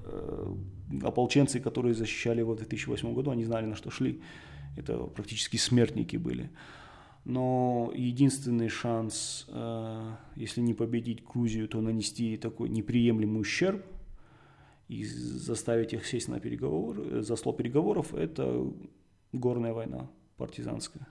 э, 0.04 0.54
ополченцы, 1.02 1.58
которые 1.58 1.94
защищали 1.94 2.38
его 2.38 2.54
в 2.54 2.56
2008 2.58 3.12
году, 3.12 3.32
они 3.32 3.44
знали, 3.44 3.66
на 3.66 3.74
что 3.74 3.90
шли. 3.90 4.22
Это 4.76 4.98
практически 4.98 5.56
смертники 5.56 6.16
были 6.16 6.50
но 7.28 7.92
единственный 7.94 8.70
шанс, 8.70 9.44
э, 9.48 10.12
если 10.34 10.62
не 10.62 10.72
победить 10.72 11.22
Грузию, 11.22 11.68
то 11.68 11.82
нанести 11.82 12.38
такой 12.38 12.70
неприемлемый 12.70 13.42
ущерб 13.42 13.84
и 14.88 15.04
заставить 15.04 15.92
их 15.92 16.06
сесть 16.06 16.28
на 16.28 16.40
переговоры, 16.40 17.20
за 17.22 17.36
стол 17.36 17.52
переговоров, 17.52 18.14
это 18.14 18.66
горная 19.34 19.74
война 19.74 20.08
партизанская. 20.38 21.06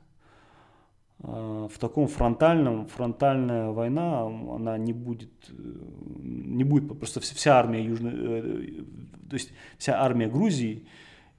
А 1.19 1.67
в 1.67 1.77
таком 1.77 2.08
фронтальном, 2.08 2.88
фронтальная 2.88 3.69
война, 3.69 4.25
она 4.25 4.75
не 4.80 4.93
будет, 4.93 5.51
не 5.51 6.63
будет 6.63 6.97
просто 6.97 7.19
вся 7.19 7.60
армия 7.60 7.84
Южной, 7.84 8.13
э, 8.15 8.84
то 9.30 9.36
есть 9.36 9.53
вся 9.77 10.01
армия 10.01 10.27
Грузии 10.27 10.88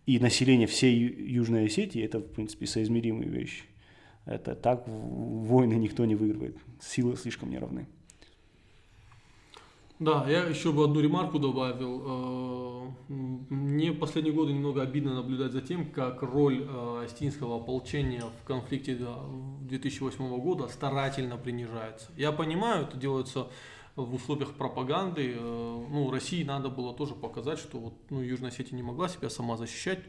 и 0.06 0.20
население 0.20 0.68
всей 0.68 0.96
Южной 0.96 1.66
Осетии, 1.66 2.00
это, 2.00 2.20
в 2.20 2.30
принципе, 2.30 2.66
соизмеримые 2.66 3.28
вещи. 3.28 3.64
Это 4.28 4.54
так 4.54 4.84
войны 4.86 5.74
никто 5.74 6.04
не 6.04 6.14
выигрывает. 6.14 6.58
Силы 6.80 7.16
слишком 7.16 7.50
неравны. 7.50 7.86
Да, 9.98 10.26
я 10.28 10.44
еще 10.44 10.70
бы 10.70 10.84
одну 10.84 11.00
ремарку 11.00 11.38
добавил. 11.38 12.92
Э, 13.08 13.12
мне 13.48 13.92
последние 13.92 14.34
годы 14.34 14.52
немного 14.52 14.82
обидно 14.82 15.14
наблюдать 15.14 15.52
за 15.52 15.62
тем, 15.62 15.90
как 15.90 16.22
роль 16.22 16.62
э, 16.68 17.04
Остинского 17.06 17.56
ополчения 17.56 18.22
в 18.22 18.46
конфликте 18.46 18.96
2008 19.62 20.38
года 20.38 20.68
старательно 20.68 21.38
принижается. 21.38 22.10
Я 22.16 22.30
понимаю, 22.30 22.84
это 22.84 22.98
делается 22.98 23.48
в 23.96 24.14
условиях 24.14 24.52
пропаганды. 24.52 25.34
Э, 25.36 25.86
ну, 25.90 26.10
России 26.10 26.44
надо 26.44 26.68
было 26.68 26.92
тоже 26.92 27.14
показать, 27.14 27.58
что 27.58 27.78
вот, 27.78 27.94
ну, 28.10 28.20
Южная 28.20 28.50
Осетия 28.50 28.76
не 28.76 28.82
могла 28.82 29.08
себя 29.08 29.30
сама 29.30 29.56
защищать, 29.56 30.00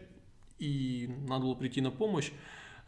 и 0.59 1.09
надо 1.25 1.45
было 1.45 1.55
прийти 1.55 1.79
на 1.79 1.89
помощь. 1.89 2.31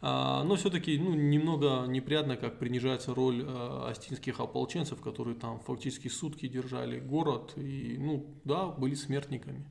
А, 0.04 0.42
но 0.42 0.56
все-таки 0.56 0.98
ну, 0.98 1.14
немного 1.14 1.86
неприятно, 1.86 2.36
как 2.36 2.58
принижается 2.58 3.14
роль 3.14 3.44
э, 3.46 3.88
астинских 3.88 4.40
ополченцев, 4.40 5.00
которые 5.00 5.36
там 5.36 5.60
фактически 5.60 6.08
сутки 6.08 6.48
держали 6.48 6.98
город 6.98 7.52
и, 7.56 7.96
ну, 8.00 8.26
да, 8.42 8.66
были 8.66 8.96
смертниками. 8.96 9.64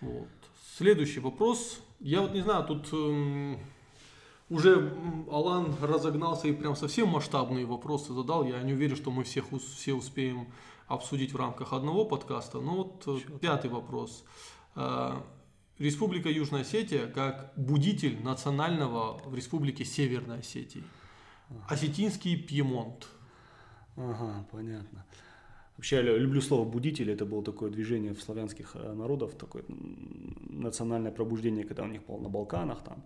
Вот. 0.00 0.28
Следующий 0.76 1.20
вопрос. 1.20 1.80
Я 2.00 2.20
вот 2.22 2.34
не 2.34 2.40
знаю, 2.40 2.64
тут 2.64 2.88
э, 2.92 3.56
уже 4.48 4.92
Алан 5.30 5.76
разогнался 5.80 6.48
и 6.48 6.52
прям 6.52 6.74
совсем 6.74 7.10
масштабные 7.10 7.66
вопросы 7.66 8.12
задал. 8.12 8.44
Я 8.44 8.60
не 8.62 8.72
уверен, 8.72 8.96
что 8.96 9.12
мы 9.12 9.22
всех 9.22 9.44
все 9.76 9.94
успеем 9.94 10.48
обсудить 10.88 11.32
в 11.32 11.36
рамках 11.36 11.72
одного 11.72 12.04
подкаста. 12.04 12.58
Но 12.58 12.74
вот 12.74 13.04
э, 13.06 13.20
Черт. 13.20 13.40
пятый 13.40 13.70
вопрос. 13.70 14.24
Республика 15.80 16.28
Южная 16.28 16.60
Осетия 16.60 17.06
как 17.06 17.52
будитель 17.56 18.22
национального 18.22 19.18
в 19.24 19.34
Республике 19.34 19.86
Северной 19.86 20.40
Осетии. 20.40 20.84
Осетинский 21.68 22.36
Пьемонт. 22.36 23.08
Ага, 23.96 24.46
понятно. 24.52 25.06
Вообще 25.78 25.96
я 25.96 26.02
люблю 26.02 26.42
слово 26.42 26.68
будитель, 26.68 27.10
это 27.10 27.24
было 27.24 27.42
такое 27.42 27.70
движение 27.70 28.12
в 28.12 28.20
славянских 28.20 28.72
э, 28.74 28.92
народов, 28.92 29.34
такое 29.36 29.64
национальное 30.50 31.10
пробуждение, 31.10 31.64
когда 31.64 31.84
у 31.84 31.86
них 31.86 32.04
было 32.04 32.18
на 32.18 32.28
Балканах, 32.28 32.84
там, 32.84 33.02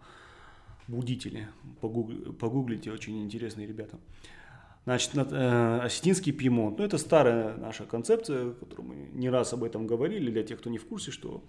будители, 0.88 1.46
Погугли, 1.80 2.32
погуглите, 2.32 2.90
очень 2.90 3.22
интересные 3.22 3.68
ребята. 3.68 4.00
Значит, 4.84 5.12
э, 5.14 5.78
осетинский 5.82 6.32
пьемонт, 6.32 6.78
ну 6.78 6.84
это 6.84 6.98
старая 6.98 7.56
наша 7.56 7.84
концепция, 7.84 8.50
которую 8.54 8.88
мы 8.88 8.96
не 9.12 9.30
раз 9.30 9.52
об 9.52 9.62
этом 9.62 9.86
говорили, 9.86 10.32
для 10.32 10.42
тех, 10.42 10.58
кто 10.58 10.68
не 10.68 10.78
в 10.78 10.86
курсе, 10.86 11.12
что 11.12 11.44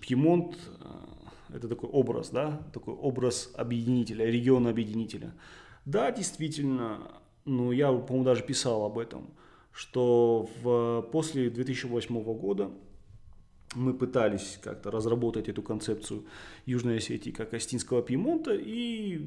Пьемонт 0.00 0.56
э,– 0.80 1.54
это 1.54 1.68
такой 1.68 1.88
образ, 1.88 2.30
да, 2.30 2.62
такой 2.72 2.94
образ 2.94 3.52
объединителя, 3.54 4.26
региона 4.26 4.70
объединителя. 4.70 5.34
Да, 5.84 6.10
действительно, 6.10 7.12
ну 7.44 7.72
я, 7.72 7.92
по-моему, 7.92 8.24
даже 8.24 8.42
писал 8.42 8.84
об 8.84 8.98
этом, 8.98 9.30
что 9.72 10.48
в, 10.62 11.02
после 11.12 11.50
2008 11.50 12.22
года 12.22 12.70
мы 13.74 13.92
пытались 13.92 14.58
как-то 14.62 14.90
разработать 14.90 15.48
эту 15.48 15.62
концепцию 15.62 16.24
Южной 16.64 16.98
Осетии 16.98 17.30
как 17.30 17.54
Остинского 17.54 18.02
Пьемонта, 18.02 18.54
и 18.54 19.20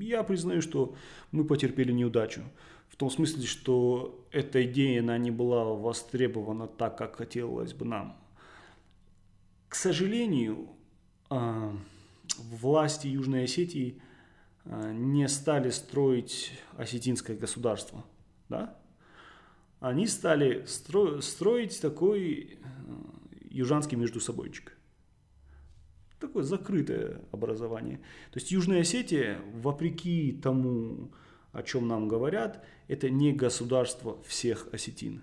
я 0.00 0.22
признаю, 0.24 0.62
что 0.62 0.94
мы 1.30 1.44
потерпели 1.44 1.92
неудачу. 1.92 2.42
В 2.88 2.96
том 2.96 3.10
смысле, 3.10 3.46
что 3.46 4.26
эта 4.32 4.64
идея, 4.64 5.00
она 5.00 5.16
не 5.16 5.30
была 5.30 5.64
востребована 5.64 6.66
так, 6.66 6.98
как 6.98 7.16
хотелось 7.16 7.72
бы 7.72 7.86
нам. 7.86 8.21
К 9.72 9.74
сожалению, 9.74 10.68
а, 11.30 11.74
власти 12.36 13.06
Южной 13.06 13.44
Осетии 13.44 14.02
а, 14.66 14.92
не 14.92 15.26
стали 15.28 15.70
строить 15.70 16.52
осетинское 16.76 17.38
государство. 17.38 18.04
Да? 18.50 18.76
Они 19.80 20.06
стали 20.06 20.64
стро- 20.64 21.22
строить 21.22 21.80
такой 21.80 22.58
а, 22.62 22.68
южанский 23.48 23.96
междусобойчик. 23.96 24.76
Такое 26.20 26.42
закрытое 26.42 27.22
образование. 27.32 27.96
То 28.30 28.40
есть 28.40 28.50
Южная 28.50 28.82
Осетия, 28.82 29.40
вопреки 29.54 30.32
тому, 30.32 31.14
о 31.52 31.62
чем 31.62 31.88
нам 31.88 32.08
говорят, 32.08 32.62
это 32.88 33.08
не 33.08 33.32
государство 33.32 34.22
всех 34.24 34.68
осетин. 34.70 35.22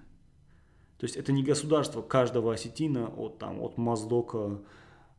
То 1.00 1.06
есть 1.06 1.16
это 1.16 1.32
не 1.32 1.44
государство 1.44 2.02
каждого 2.02 2.54
осетина 2.54 3.08
от, 3.08 3.40
там, 3.40 3.62
от 3.62 3.78
Моздока 3.78 4.60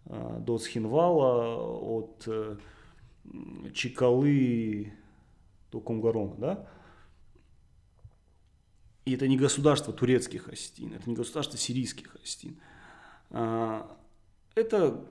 э, 0.05 0.38
до 0.40 0.59
Схинвала, 0.59 1.57
от 1.57 2.25
э, 2.27 2.59
Чикалы 3.73 4.93
до 5.73 5.81
Кумгарона, 5.81 6.35
да? 6.37 6.69
И 9.07 9.14
это 9.14 9.27
не 9.27 9.38
государство 9.38 9.95
турецких 9.95 10.49
осетин, 10.49 10.93
это 10.93 11.09
не 11.09 11.16
государство 11.16 11.57
сирийских 11.57 12.14
осетин. 12.23 12.61
А, 13.31 13.97
это 14.55 15.03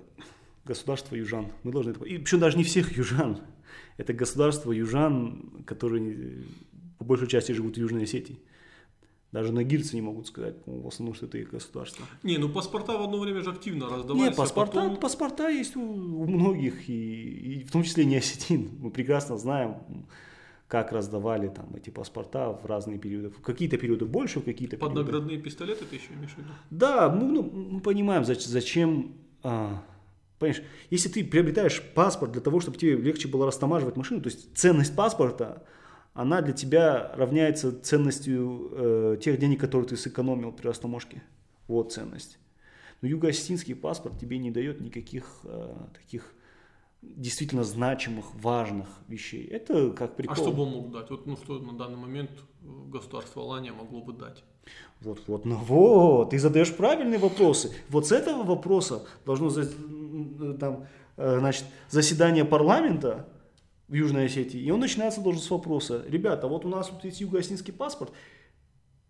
государство 0.65 1.15
южан. 1.15 1.51
Мы 1.63 1.71
должны 1.71 1.91
это... 1.91 2.05
И 2.05 2.19
причем 2.19 2.39
даже 2.39 2.57
не 2.57 2.63
всех 2.63 2.95
южан. 2.95 3.41
Это 3.97 4.13
государство 4.13 4.71
южан, 4.71 5.63
которые 5.65 6.43
по 6.99 7.05
большей 7.05 7.27
части 7.27 7.53
живут 7.53 7.75
в 7.75 7.79
Южной 7.79 8.03
Осетии. 8.03 8.39
Даже 9.31 9.53
нагирцы 9.53 9.95
не 9.95 10.01
могут 10.01 10.25
сказать, 10.25 10.55
в 10.65 10.87
основном, 10.87 11.13
что 11.13 11.27
это 11.27 11.37
их 11.37 11.51
государство. 11.51 12.03
Не, 12.23 12.37
ну 12.37 12.49
паспорта 12.49 12.97
в 12.97 13.03
одно 13.03 13.19
время 13.19 13.41
же 13.43 13.51
активно 13.51 13.87
раздавались. 13.87 14.21
Не, 14.21 14.27
а 14.29 14.31
паспорта, 14.35 14.81
потом- 14.81 14.97
паспорта 14.97 15.49
есть 15.49 15.75
у, 15.75 15.81
у 15.81 16.25
многих, 16.25 16.89
и, 16.89 17.59
и 17.59 17.63
в 17.63 17.71
том 17.71 17.83
числе 17.83 18.05
не 18.05 18.17
осетин. 18.17 18.71
Мы 18.79 18.89
прекрасно 18.89 19.37
знаем, 19.37 19.75
как 20.67 20.91
раздавали 20.91 21.47
там 21.47 21.75
эти 21.75 21.91
паспорта 21.91 22.51
в 22.53 22.65
разные 22.65 22.97
периоды. 22.97 23.29
В 23.29 23.41
какие-то 23.41 23.77
периоды 23.77 24.05
больше, 24.05 24.39
в 24.39 24.45
какие-то 24.45 24.77
периоды. 24.77 24.95
наградные 24.95 25.37
пистолеты 25.37 25.85
ты 25.85 25.97
еще 25.97 26.13
имеешь 26.13 26.31
в 26.31 26.37
виду? 26.39 26.49
Да, 26.71 27.09
мы, 27.09 27.23
ну, 27.27 27.43
мы 27.43 27.79
понимаем, 27.81 28.23
зач- 28.23 28.47
зачем... 28.47 29.13
а, 29.43 29.83
понимаешь, 30.39 30.63
если 30.89 31.09
ты 31.09 31.23
приобретаешь 31.23 31.83
паспорт 31.93 32.31
для 32.31 32.41
того, 32.41 32.61
чтобы 32.61 32.77
тебе 32.77 32.95
легче 32.95 33.27
было 33.27 33.45
растамаживать 33.45 33.95
машину, 33.95 34.21
то 34.21 34.29
есть 34.29 34.55
ценность 34.57 34.95
паспорта, 34.95 35.63
она 36.13 36.41
для 36.41 36.53
тебя 36.53 37.11
равняется 37.15 37.79
ценностью 37.81 38.69
э, 38.71 39.17
тех 39.21 39.39
денег, 39.39 39.59
которые 39.59 39.87
ты 39.87 39.97
сэкономил 39.97 40.51
при 40.51 40.67
растаможке. 40.67 41.23
Вот 41.67 41.93
ценность. 41.93 42.39
Но 43.01 43.07
юго-осетинский 43.07 43.75
паспорт 43.75 44.19
тебе 44.19 44.37
не 44.37 44.51
дает 44.51 44.81
никаких 44.81 45.39
э, 45.43 45.75
таких 45.93 46.33
действительно 47.01 47.63
значимых, 47.63 48.25
важных 48.35 48.87
вещей. 49.07 49.45
Это 49.45 49.91
как 49.91 50.15
прикол. 50.15 50.33
А 50.33 50.35
что 50.35 50.51
бы 50.51 50.63
он 50.63 50.69
мог 50.71 50.91
дать? 50.91 51.09
Вот, 51.09 51.25
ну 51.25 51.37
что 51.37 51.59
на 51.59 51.77
данный 51.77 51.97
момент 51.97 52.31
э, 52.31 52.65
государство 52.87 53.41
Алания 53.43 53.71
могло 53.71 54.01
бы 54.01 54.13
дать? 54.13 54.43
Вот, 55.01 55.21
вот, 55.27 55.45
ну 55.45 55.55
вот, 55.55 56.31
ты 56.31 56.39
задаешь 56.39 56.75
правильные 56.75 57.19
вопросы. 57.19 57.71
Вот 57.89 58.07
с 58.07 58.11
этого 58.11 58.43
вопроса 58.43 59.07
должно 59.25 59.49
там, 60.59 60.87
э, 61.15 61.39
значит, 61.39 61.65
заседание 61.89 62.43
парламента 62.43 63.29
в 63.89 63.93
Южной 63.93 64.27
Осетии, 64.27 64.61
и 64.61 64.71
он 64.71 64.79
начинается 64.79 65.19
должен 65.19 65.41
с 65.41 65.49
вопроса, 65.49 66.05
ребята, 66.07 66.47
вот 66.47 66.63
у 66.63 66.69
нас 66.69 66.91
вот 66.91 67.03
есть 67.03 67.19
юго-осетинский 67.19 67.73
паспорт, 67.73 68.13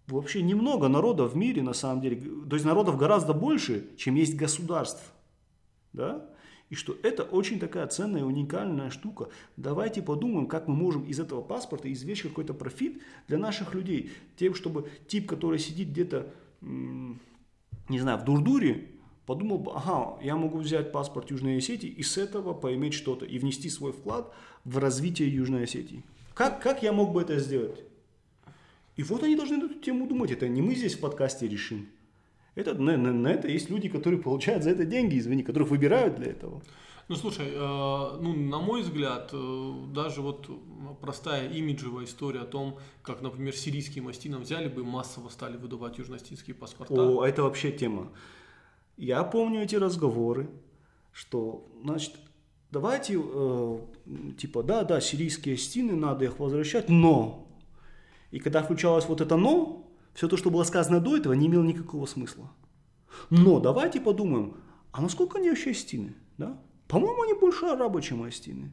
вообще 0.08 0.42
немного 0.42 0.88
народов 0.88 1.34
в 1.34 1.38
мире 1.38 1.62
на 1.62 1.74
самом 1.74 2.02
деле, 2.02 2.20
то 2.50 2.56
есть 2.56 2.66
народов 2.66 2.98
гораздо 2.98 3.34
больше, 3.34 3.96
чем 3.98 4.16
есть 4.16 4.36
государств, 4.36 5.04
да, 5.94 6.26
и 6.70 6.76
что 6.76 6.96
это 7.04 7.24
очень 7.24 7.60
такая 7.60 7.88
ценная, 7.88 8.24
уникальная 8.24 8.92
штука. 8.92 9.30
Давайте 9.58 10.04
подумаем, 10.04 10.48
как 10.48 10.68
мы 10.68 10.76
можем 10.76 11.04
из 11.04 11.20
этого 11.20 11.42
паспорта 11.42 11.92
извлечь 11.92 12.22
какой-то 12.22 12.54
профит 12.54 13.02
для 13.28 13.40
наших 13.40 13.74
людей. 13.74 14.12
Тем, 14.38 14.54
чтобы 14.54 14.88
тип, 15.08 15.28
который 15.28 15.58
сидит 15.58 15.90
где-то, 15.90 16.32
не 16.62 18.00
знаю, 18.00 18.20
в 18.20 18.24
Дурдуре, 18.24 18.92
подумал 19.26 19.58
бы, 19.58 19.72
ага, 19.74 20.20
я 20.24 20.36
могу 20.36 20.60
взять 20.60 20.92
паспорт 20.92 21.32
Южной 21.32 21.58
Осетии 21.58 21.90
и 21.90 22.04
с 22.04 22.20
этого 22.20 22.54
поиметь 22.54 22.94
что-то 22.94 23.26
и 23.26 23.40
внести 23.40 23.70
свой 23.70 23.92
вклад 23.92 24.32
в 24.66 24.78
развитие 24.78 25.34
Южной 25.34 25.64
Осетии. 25.64 26.04
Как, 26.34 26.62
как 26.62 26.84
я 26.84 26.94
мог 26.94 27.12
бы 27.12 27.22
это 27.22 27.38
сделать? 27.40 27.84
И 28.96 29.04
вот 29.04 29.24
они 29.24 29.36
должны 29.36 29.58
эту 29.58 29.74
тему 29.80 30.08
думать. 30.08 30.32
Это 30.32 30.48
не 30.48 30.62
мы 30.62 30.76
здесь 30.76 30.96
в 30.96 31.00
подкасте 31.00 31.48
решим. 31.48 31.88
Это, 32.56 32.74
на, 32.74 32.98
на- 32.98 33.14
на 33.14 33.28
это 33.30 33.48
есть 33.48 33.70
люди, 33.70 33.88
которые 33.90 34.22
получают 34.22 34.64
за 34.64 34.72
это 34.72 34.84
деньги, 34.86 35.18
извини, 35.18 35.44
которых 35.44 35.70
выбирают 35.70 36.16
для 36.16 36.28
этого. 36.32 36.62
Ну 37.08 37.16
слушай, 37.16 37.48
э, 37.48 37.58
ну 38.22 38.34
на 38.36 38.60
мой 38.60 38.82
взгляд, 38.82 39.30
э, 39.34 39.74
даже 39.94 40.22
вот 40.22 40.48
простая 41.02 41.50
имиджевая 41.50 42.06
история 42.06 42.42
о 42.42 42.46
том, 42.46 42.78
как, 43.02 43.22
например, 43.22 43.56
сирийским 43.56 44.08
астинам 44.10 44.42
взяли 44.42 44.68
бы 44.68 44.84
массово 44.84 45.30
стали 45.30 45.58
выдавать 45.58 45.98
южноостинские 45.98 46.56
паспорта. 46.56 46.94
О, 46.94 47.26
это 47.26 47.44
вообще 47.44 47.72
тема. 47.72 48.12
Я 48.98 49.24
помню 49.24 49.62
эти 49.64 49.76
разговоры, 49.76 50.50
что, 51.12 51.68
значит, 51.84 52.16
давайте, 52.70 53.16
э, 53.18 53.80
типа, 54.38 54.64
да, 54.64 54.84
да, 54.84 55.02
сирийские 55.02 55.58
стены, 55.58 55.96
надо 55.96 56.26
их 56.26 56.40
возвращать, 56.40 56.90
но. 56.90 57.48
И 58.32 58.40
когда 58.40 58.62
включалось 58.62 59.06
вот 59.08 59.22
это 59.22 59.38
но, 59.38 59.92
все 60.14 60.28
то, 60.28 60.38
что 60.38 60.50
было 60.50 60.64
сказано 60.64 61.00
до 61.00 61.18
этого, 61.18 61.34
не 61.34 61.48
имело 61.48 61.64
никакого 61.64 62.06
смысла. 62.06 62.52
Но 63.30 63.60
давайте 63.60 64.00
подумаем, 64.00 64.56
а 64.92 65.02
насколько 65.02 65.38
они 65.38 65.50
вообще 65.50 65.74
стены, 65.74 66.16
да? 66.38 66.60
По-моему, 66.88 67.22
они 67.24 67.34
больше 67.34 67.66
арабы, 67.66 68.02
чем 68.02 68.24
астины. 68.24 68.72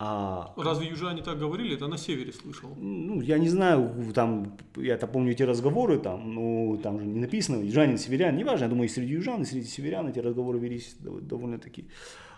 А 0.00 0.54
Разве 0.56 0.86
южане 0.88 1.22
так 1.22 1.40
говорили? 1.40 1.74
Это 1.74 1.88
на 1.88 1.98
севере 1.98 2.32
слышал. 2.32 2.72
ну, 2.76 3.20
я 3.20 3.36
не 3.38 3.48
знаю, 3.48 4.12
там, 4.14 4.56
я-то 4.76 5.08
помню 5.08 5.32
эти 5.32 5.42
разговоры, 5.42 5.98
там, 5.98 6.34
ну, 6.34 6.78
там 6.80 7.00
же 7.00 7.06
не 7.06 7.18
написано, 7.18 7.60
южанин, 7.64 7.98
северян, 7.98 8.36
неважно, 8.36 8.64
я 8.64 8.70
думаю, 8.70 8.88
и 8.88 8.92
среди 8.92 9.14
южан, 9.14 9.42
и 9.42 9.44
среди 9.44 9.66
северян 9.66 10.06
эти 10.06 10.20
разговоры 10.20 10.60
велись 10.60 10.96
дов- 11.00 11.20
довольно-таки 11.20 11.88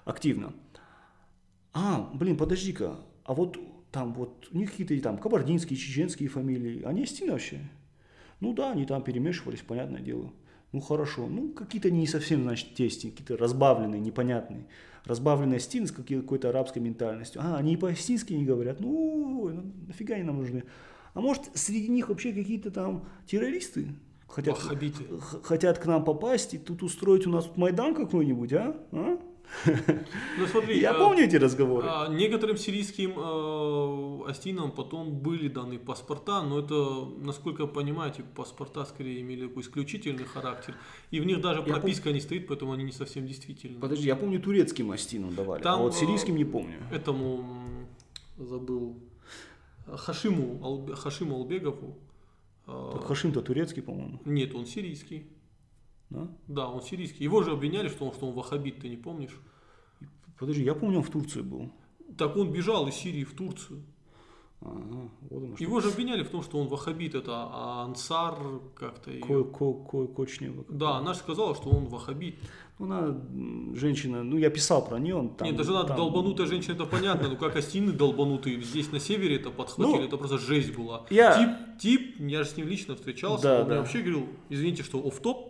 активно. 0.07 0.55
А, 1.73 2.11
блин, 2.15 2.37
подожди-ка, 2.37 2.97
а 3.25 3.35
вот 3.35 3.59
там 3.93 4.13
вот 4.15 4.49
у 4.53 4.57
них 4.59 4.71
какие-то 4.71 5.01
там 5.03 5.19
кабардинские, 5.19 5.79
чеченские 5.79 6.29
фамилии, 6.29 6.83
они 6.83 7.07
стены 7.07 7.33
вообще? 7.33 7.61
Ну 8.41 8.53
да, 8.53 8.73
они 8.73 8.87
там 8.87 9.03
перемешивались, 9.03 9.61
понятное 9.61 10.01
дело. 10.01 10.33
Ну 10.73 10.81
хорошо, 10.81 11.27
ну 11.27 11.51
какие-то 11.51 11.91
не 11.91 12.07
совсем, 12.07 12.43
значит, 12.43 12.75
те 12.75 12.89
стены, 12.89 13.13
какие-то 13.13 13.37
разбавленные, 13.37 14.01
непонятные. 14.01 14.67
Разбавленные 15.05 15.61
стены 15.61 15.87
с 15.87 15.93
какой- 15.93 16.21
какой-то 16.21 16.51
арабской 16.51 16.79
ментальностью. 16.79 17.41
А, 17.43 17.57
они 17.57 17.75
и 17.75 17.77
по-осетински 17.77 18.33
не 18.35 18.45
говорят. 18.45 18.81
Ну, 18.81 19.49
ну, 19.51 19.73
нафига 19.89 20.15
они 20.15 20.25
нам 20.25 20.39
нужны? 20.39 20.65
А 21.15 21.21
может, 21.21 21.51
среди 21.55 21.89
них 21.89 22.09
вообще 22.09 22.33
какие-то 22.33 22.71
там 22.71 23.05
террористы 23.27 23.89
хотят, 24.29 24.59
хотят 25.43 25.79
к 25.79 25.87
нам 25.87 26.05
попасть 26.05 26.55
и 26.55 26.59
тут 26.59 26.83
устроить 26.83 27.27
у 27.27 27.31
нас 27.31 27.47
тут 27.47 27.57
Майдан 27.57 27.95
какой-нибудь, 27.95 28.53
а? 28.53 28.77
А? 28.93 29.19
Ну 30.39 30.47
смотри, 30.47 30.81
Я 30.81 30.93
э, 30.93 30.99
помню 30.99 31.25
эти 31.25 31.37
разговоры. 31.37 31.87
а, 31.89 32.09
некоторым 32.09 32.57
сирийским 32.57 33.13
э, 33.17 34.31
астинам 34.31 34.71
потом 34.73 35.11
были 35.11 35.49
даны 35.49 35.79
паспорта, 35.79 36.43
но 36.43 36.61
это, 36.61 37.05
насколько 37.25 37.63
я 37.65 37.69
понимаю, 37.69 38.13
эти 38.13 38.23
паспорта 38.23 38.85
скорее 38.87 39.21
имели 39.21 39.47
такой 39.49 39.63
исключительный 39.63 40.25
характер. 40.25 40.75
И 41.11 41.21
в 41.21 41.27
них 41.27 41.41
даже 41.41 41.63
прописка 41.63 42.13
не 42.13 42.21
стоит, 42.21 42.47
поэтому 42.47 42.73
они 42.73 42.85
не 42.85 42.93
совсем 42.93 43.27
действительны. 43.27 43.81
Подожди, 43.81 44.07
я 44.07 44.17
помню 44.17 44.41
турецким 44.41 44.91
астинам 44.91 45.35
давали, 45.35 45.63
Там, 45.63 45.81
а 45.81 45.83
вот 45.83 45.95
э, 45.95 45.97
сирийским 45.97 46.37
не 46.37 46.45
помню. 46.45 46.79
Этому 46.91 47.45
забыл 48.39 48.97
Хашиму, 49.87 50.61
Албе- 50.63 50.95
Хашиму 50.95 51.37
Албегову. 51.37 51.99
Так 52.67 53.05
Хашим-то 53.05 53.43
турецкий, 53.43 53.83
по-моему, 53.83 54.21
Нет, 54.25 54.55
он 54.55 54.65
сирийский. 54.65 55.27
Да? 56.11 56.29
Да, 56.49 56.69
он 56.69 56.83
сирийский. 56.83 57.25
Его 57.25 57.43
же 57.43 57.53
обвиняли, 57.53 57.89
что 57.89 58.07
он, 58.07 58.13
что 58.13 58.27
он 58.29 58.35
ваххабит, 58.35 58.81
ты 58.81 58.89
не 58.89 58.97
помнишь? 58.97 59.37
Подожди, 60.39 60.63
я 60.65 60.75
помню, 60.75 60.99
он 60.99 61.05
в 61.05 61.11
Турции 61.11 61.43
был. 61.43 61.71
Так 62.17 62.37
он 62.37 62.51
бежал 62.53 62.89
из 62.89 62.95
Сирии 62.95 63.25
в 63.25 63.35
Турцию. 63.35 63.83
Ага, 64.63 65.09
вот 65.31 65.43
оно. 65.43 65.55
Его 65.59 65.81
же 65.81 65.89
обвиняли 65.89 66.23
в 66.23 66.29
том, 66.29 66.43
что 66.43 66.59
он 66.59 66.69
ваххабит, 66.69 67.15
это 67.15 67.49
Ансар 67.83 68.35
как-то. 68.75 69.11
её- 69.11 69.45
Ко, 69.45 69.45
ко, 69.45 69.73
ко, 69.73 70.07
Кочнева. 70.07 70.65
Да, 70.69 70.97
она 70.99 71.15
же 71.15 71.21
сказала, 71.21 71.55
что 71.55 71.71
он 71.71 71.87
ваххабит. 71.87 72.37
Ну, 72.79 72.87
Она 72.87 73.21
женщина, 73.75 74.23
ну 74.23 74.37
я 74.39 74.49
писал 74.51 74.87
про 74.87 74.99
нее. 74.99 75.15
он 75.15 75.31
Там, 75.35 75.47
Нет, 75.49 75.57
даже 75.57 75.71
она 75.71 75.85
там- 75.85 75.97
долбанутая 75.99 76.47
женщина, 76.47 76.73
это 76.75 76.85
понятно, 76.87 77.29
но 77.29 77.37
как 77.37 77.57
остины 77.57 77.93
долбанутые, 77.93 78.61
здесь 78.63 78.91
на 78.93 78.99
севере 79.01 79.37
это 79.37 79.51
подхватили, 79.51 79.99
Ну, 79.99 80.05
это 80.05 80.17
просто 80.19 80.39
жесть 80.39 80.75
была. 80.75 81.05
я- 81.11 81.37
Тип, 81.39 81.79
тип, 81.79 82.21
я 82.21 82.43
же 82.43 82.49
с 82.51 82.57
ним 82.57 82.69
лично 82.69 82.97
встречался, 82.97 83.43
Да, 83.45 83.55
он 83.61 83.65
мне 83.67 83.75
да. 83.75 83.81
вообще 83.81 83.99
говорил, 84.01 84.27
извините, 84.51 84.83
что 84.83 84.99
оф-топ. 85.07 85.50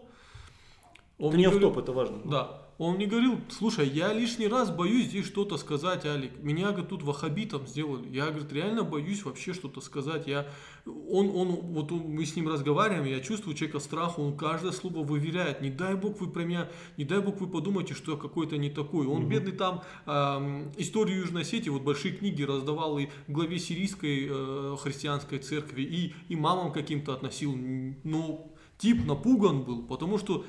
Он 1.20 1.34
мне 1.34 1.44
не 1.44 1.50
говорил- 1.50 1.68
в 1.70 1.74
топ, 1.74 1.82
это 1.82 1.92
важно. 1.92 2.18
Да. 2.24 2.66
Он 2.78 2.94
мне 2.96 3.04
говорил, 3.04 3.38
слушай, 3.50 3.86
я 3.86 4.10
лишний 4.14 4.48
раз 4.48 4.70
боюсь 4.70 5.08
здесь 5.08 5.26
что-то 5.26 5.58
сказать, 5.58 6.06
Алик. 6.06 6.42
Меня, 6.42 6.68
говорит, 6.70 6.88
тут 6.88 7.02
ваххабитом 7.02 7.66
сделали. 7.66 8.08
Я, 8.08 8.28
говорит, 8.30 8.50
реально 8.54 8.84
боюсь 8.84 9.22
вообще 9.22 9.52
что-то 9.52 9.82
сказать. 9.82 10.26
Я, 10.26 10.46
он, 10.86 11.28
он, 11.36 11.48
вот 11.74 11.92
он- 11.92 12.06
мы 12.08 12.24
с 12.24 12.34
ним 12.36 12.48
разговариваем, 12.48 13.04
я 13.04 13.20
чувствую 13.20 13.54
человека 13.54 13.80
страха, 13.80 14.20
он 14.20 14.34
каждое 14.34 14.72
слово 14.72 15.00
выверяет. 15.04 15.60
Не 15.60 15.68
дай 15.68 15.94
бог 15.94 16.22
вы 16.22 16.30
про 16.30 16.42
меня, 16.42 16.70
не 16.96 17.04
дай 17.04 17.20
бог 17.20 17.38
вы 17.42 17.48
подумаете, 17.48 17.92
что 17.92 18.12
я 18.12 18.18
какой-то 18.18 18.56
не 18.56 18.70
такой. 18.70 19.06
Он 19.06 19.28
бедный 19.28 19.52
там 19.52 19.82
эм, 20.06 20.72
историю 20.78 21.18
Южной 21.18 21.42
Осетии, 21.42 21.68
вот 21.68 21.82
большие 21.82 22.14
книги 22.14 22.42
раздавал 22.44 22.98
и 22.98 23.08
главе 23.28 23.58
сирийской 23.58 24.26
э, 24.30 24.76
христианской 24.80 25.38
церкви, 25.40 25.82
и, 25.82 26.14
и 26.30 26.34
мамам 26.34 26.72
каким-то 26.72 27.12
относил. 27.12 27.54
Ну, 28.04 28.54
тип 28.78 29.04
напуган 29.04 29.64
был, 29.64 29.82
потому 29.82 30.16
что 30.16 30.46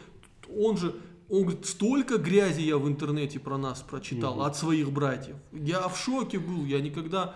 он 0.57 0.77
же, 0.77 0.95
он 1.29 1.43
говорит, 1.43 1.65
столько 1.65 2.17
грязи 2.17 2.61
я 2.61 2.77
в 2.77 2.87
интернете 2.87 3.39
про 3.39 3.57
нас 3.57 3.81
прочитал 3.81 4.41
от 4.43 4.55
своих 4.55 4.91
братьев. 4.91 5.35
Я 5.51 5.87
в 5.87 5.97
шоке 5.97 6.39
был, 6.39 6.65
я 6.65 6.81
никогда... 6.81 7.35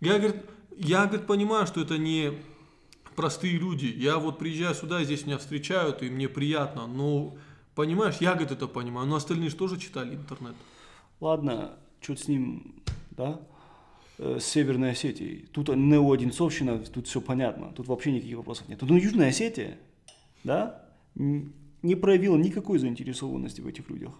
Я, 0.00 0.18
говорит, 0.18 0.44
я, 0.76 1.06
говорит, 1.06 1.26
понимаю, 1.26 1.66
что 1.66 1.80
это 1.80 1.98
не 1.98 2.32
простые 3.16 3.56
люди. 3.56 3.86
Я 3.86 4.18
вот 4.18 4.38
приезжаю 4.38 4.74
сюда, 4.74 5.02
здесь 5.04 5.26
меня 5.26 5.38
встречают, 5.38 6.02
и 6.02 6.10
мне 6.10 6.28
приятно. 6.28 6.86
Но, 6.86 7.36
понимаешь, 7.74 8.16
я, 8.20 8.32
говорит, 8.32 8.52
это 8.52 8.66
понимаю. 8.66 9.06
Но 9.06 9.16
остальные 9.16 9.50
же 9.50 9.56
тоже 9.56 9.78
читали 9.78 10.14
интернет. 10.14 10.54
Ладно, 11.20 11.76
что 12.00 12.16
с 12.16 12.28
ним, 12.28 12.82
да? 13.12 13.40
Э, 14.18 14.38
С 14.40 14.44
Северной 14.46 14.92
Осетией. 14.92 15.46
Тут 15.52 15.68
неоодинцовщина, 15.68 16.78
тут 16.78 17.06
все 17.06 17.20
понятно. 17.20 17.72
Тут 17.72 17.88
вообще 17.88 18.12
никаких 18.12 18.36
вопросов 18.36 18.68
нет. 18.68 18.82
Но 18.82 18.96
Южная 18.96 19.28
Осетия, 19.28 19.78
да, 20.44 20.86
не 21.84 21.94
проявила 21.94 22.36
никакой 22.36 22.78
заинтересованности 22.78 23.60
в 23.60 23.66
этих 23.66 23.88
людях. 23.90 24.12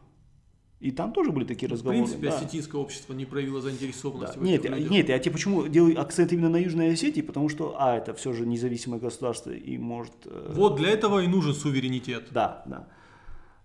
И 0.81 0.91
там 0.91 1.12
тоже 1.12 1.33
были 1.33 1.47
такие 1.47 1.69
В 1.69 1.73
разговоры. 1.73 2.03
принципе, 2.05 2.29
да. 2.29 2.37
осетинское 2.37 2.79
общество 2.81 3.15
не 3.15 3.25
проявило 3.25 3.61
Да. 3.62 3.69
заинтересованности 3.69 4.39
в 4.39 4.43
Нет, 4.43 4.61
этих 4.65 4.77
людях. 4.77 4.91
нет, 4.91 5.09
я 5.09 5.19
тебе 5.19 5.33
почему 5.33 5.67
делаю 5.67 5.99
акцент 5.99 6.33
именно 6.33 6.51
на 6.51 6.59
Южной 6.59 6.93
Осетии, 6.93 7.23
потому 7.23 7.49
что, 7.49 7.75
а, 7.79 7.97
это 7.97 8.12
все 8.12 8.33
же 8.35 8.45
независимое 8.45 9.01
государство 9.01 9.51
и 9.51 9.79
может... 9.79 10.12
э, 10.27 10.53
Вот 10.55 10.77
для 10.77 10.91
этого 10.91 11.21
и 11.21 11.27
нужен 11.27 11.55
суверенитет. 11.55 12.29
Да, 12.33 12.62
да. 12.67 12.87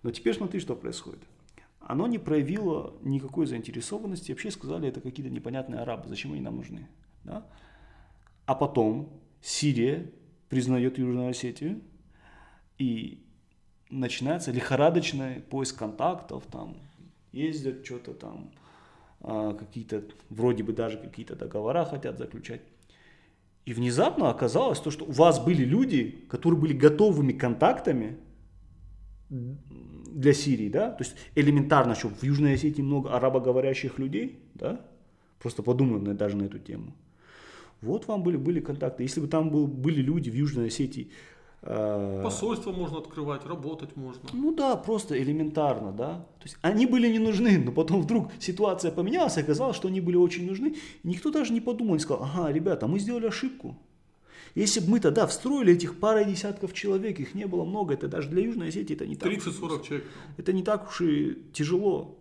Но 0.02 0.12
теперь 0.12 0.34
смотри, 0.34 0.62
что 0.62 0.76
происходит. 0.76 1.20
Оно 1.82 2.08
не 2.08 2.20
проявило 2.20 2.94
никакой 3.02 3.48
заинтересованности, 3.48 4.32
вообще 4.32 4.50
сказали, 4.52 4.88
это 4.88 5.02
какие-то 5.02 5.30
непонятные 5.32 5.82
арабы, 5.82 6.08
зачем 6.08 6.32
они 6.32 6.42
нам 6.42 6.56
нужны. 6.56 6.88
Да? 7.26 7.46
А 8.46 8.56
потом 8.56 9.10
Сирия 9.42 10.10
признает 10.48 10.98
Южную 10.98 11.30
Осетию, 11.30 11.82
и 12.78 13.26
начинается 13.90 14.52
лихорадочный 14.52 15.42
поиск 15.42 15.78
контактов, 15.78 16.44
там 16.52 16.78
ездят 17.32 17.86
что-то 17.86 18.14
там, 18.14 18.52
а, 19.22 19.54
какие-то, 19.54 20.04
вроде 20.30 20.64
бы 20.64 20.74
даже 20.74 20.98
какие-то 20.98 21.36
договора 21.36 21.86
хотят 21.86 22.18
заключать. 22.18 22.62
И 23.66 23.74
внезапно 23.74 24.30
оказалось 24.30 24.80
то, 24.80 24.90
что 24.92 25.06
у 25.06 25.12
вас 25.12 25.40
были 25.44 25.64
люди, 25.64 26.26
которые 26.30 26.60
были 26.60 26.74
готовыми 26.74 27.34
контактами 27.34 28.18
для 29.30 30.34
Сирии, 30.34 30.70
да, 30.70 30.90
то 30.90 31.04
есть 31.04 31.16
элементарно, 31.36 31.94
что 31.94 32.10
в 32.10 32.24
Южной 32.24 32.56
Осетии 32.56 32.82
много 32.82 33.16
арабоговорящих 33.16 34.00
людей, 34.00 34.40
да, 34.56 34.84
просто 35.40 35.62
подумаем 35.62 36.18
даже 36.18 36.36
на 36.36 36.44
эту 36.44 36.58
тему. 36.58 36.96
Вот 37.82 38.08
вам 38.08 38.24
были, 38.24 38.38
были 38.38 38.60
контакты. 38.60 39.04
Если 39.04 39.22
бы 39.22 39.28
там 39.28 39.50
был, 39.50 39.68
были 39.68 40.02
люди 40.02 40.30
в 40.30 40.34
Южной 40.34 40.68
Осетии, 40.68 41.12
Посольство 41.62 42.72
можно 42.72 43.00
открывать, 43.00 43.46
работать 43.46 43.96
можно. 43.98 44.22
ну 44.32 44.54
да, 44.54 44.78
просто 44.78 45.22
элементарно, 45.22 45.92
да. 45.92 46.26
То 46.40 46.46
есть 46.46 46.58
они 46.62 46.86
были 46.86 47.12
не 47.12 47.20
нужны, 47.20 47.58
но 47.60 47.72
потом 47.72 48.02
вдруг 48.02 48.32
ситуация 48.40 48.92
поменялась, 48.92 49.38
и 49.38 49.42
оказалось, 49.42 49.76
что 49.76 49.90
они 49.90 50.00
были 50.00 50.16
очень 50.16 50.48
нужны. 50.48 50.76
Никто 51.04 51.32
даже 51.32 51.52
не 51.52 51.60
подумал, 51.60 51.96
не 51.96 52.00
сказал, 52.00 52.24
ага, 52.24 52.52
ребята, 52.52 52.88
мы 52.88 53.00
сделали 53.00 53.28
ошибку. 53.28 53.76
Если 54.56 54.80
бы 54.80 54.90
мы 54.90 55.00
тогда 55.00 55.28
встроили 55.28 55.74
этих 55.74 56.00
пара 56.00 56.24
десятков 56.24 56.74
человек, 56.74 57.20
их 57.20 57.36
не 57.36 57.46
было 57.46 57.66
много, 57.66 57.94
это 57.94 58.08
даже 58.08 58.30
для 58.30 58.44
Южной 58.44 58.70
Осетии 58.70 58.96
это 58.96 59.06
не 59.06 59.16
так. 59.16 59.30
уж 59.30 59.36
и 59.36 59.50
30-40 59.50 59.84
человек. 59.86 60.08
это 60.38 60.54
не 60.54 60.64
так 60.64 60.90
уж 60.90 61.02
и 61.02 61.38
тяжело. 61.54 62.19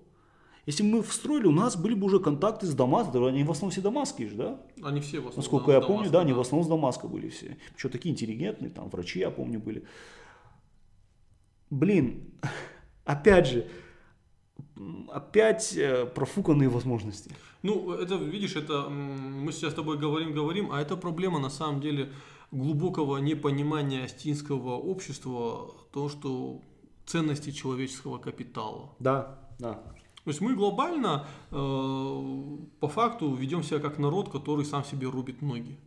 Если 0.69 0.83
бы 0.83 0.99
мы 0.99 1.03
встроили, 1.03 1.47
у 1.47 1.51
нас 1.51 1.79
были 1.79 1.95
бы 1.95 2.05
уже 2.05 2.21
контакты 2.21 2.67
с 2.67 2.75
Дамаском, 2.75 3.25
они 3.25 3.43
в 3.43 3.51
основном 3.51 3.71
все 3.71 3.81
дамасские 3.81 4.29
же, 4.29 4.35
да? 4.35 4.61
Они 4.83 5.01
все 5.01 5.17
в 5.17 5.29
основном. 5.29 5.37
Насколько 5.39 5.73
я 5.73 5.81
с 5.81 5.87
помню, 5.87 6.11
Дамаска, 6.11 6.13
да, 6.13 6.21
они 6.21 6.33
в 6.35 6.41
основном 6.41 6.67
с 6.67 6.69
Дамаска 6.69 7.09
были 7.09 7.31
все. 7.31 7.57
Причем 7.75 7.89
такие 7.89 8.13
интеллигентные, 8.13 8.69
там 8.69 8.91
врачи, 8.91 9.21
я 9.21 9.31
помню, 9.31 9.61
были. 9.61 9.85
Блин, 11.71 12.35
опять 13.07 13.47
же, 13.47 13.67
опять 15.11 15.75
э, 15.75 16.05
профуканные 16.05 16.69
возможности. 16.69 17.31
Ну, 17.63 17.93
это, 17.93 18.17
видишь, 18.17 18.55
это 18.55 18.91
мы 18.91 19.53
сейчас 19.53 19.73
с 19.73 19.75
тобой 19.75 19.97
говорим, 19.97 20.35
говорим, 20.35 20.71
а 20.71 20.83
это 20.83 20.99
проблема 20.99 21.39
на 21.39 21.49
самом 21.49 21.81
деле 21.81 22.13
глубокого 22.51 23.17
непонимания 23.17 24.05
астинского 24.05 24.77
общества, 24.77 25.75
то, 25.95 26.11
что 26.11 26.61
ценности 27.07 27.53
человеческого 27.53 28.19
капитала. 28.19 28.91
Да, 28.99 29.39
да. 29.59 29.83
То 30.29 30.31
есть 30.33 30.43
мы 30.43 30.55
глобально, 30.55 31.27
э, 31.51 31.55
по 32.81 32.89
факту, 32.89 33.33
ведем 33.33 33.63
себя 33.63 33.79
как 33.79 33.99
народ, 33.99 34.29
который 34.29 34.67
сам 34.67 34.85
себе 34.85 35.09
рубит 35.09 35.41
ноги. 35.41 35.79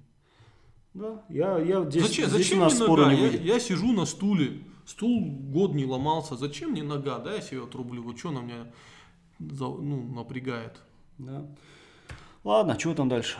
Да, 0.95 1.23
я, 1.29 1.59
я 1.59 1.83
здесь, 1.83 2.07
зачем 2.07 2.27
здесь 2.27 2.47
зачем 2.47 2.57
у 2.57 2.61
нас 2.61 2.73
мне 2.73 2.83
спора 2.83 3.01
нога? 3.01 3.13
не 3.13 3.21
Я, 3.21 3.27
выйдет. 3.27 3.41
я 3.43 3.59
сижу 3.59 3.91
на 3.91 4.05
стуле, 4.05 4.63
стул 4.85 5.23
год 5.29 5.75
не 5.75 5.85
ломался. 5.85 6.35
Зачем 6.37 6.71
мне 6.71 6.81
нога? 6.81 7.19
Да, 7.19 7.35
я 7.35 7.41
себе 7.41 7.61
отрублю. 7.61 8.01
Вот 8.01 8.17
что 8.17 8.29
она 8.29 8.41
меня 8.41 8.65
ну, 9.37 10.11
напрягает. 10.11 10.81
Да. 11.19 11.45
Ладно, 12.43 12.79
что 12.79 12.95
там 12.95 13.09
дальше? 13.09 13.37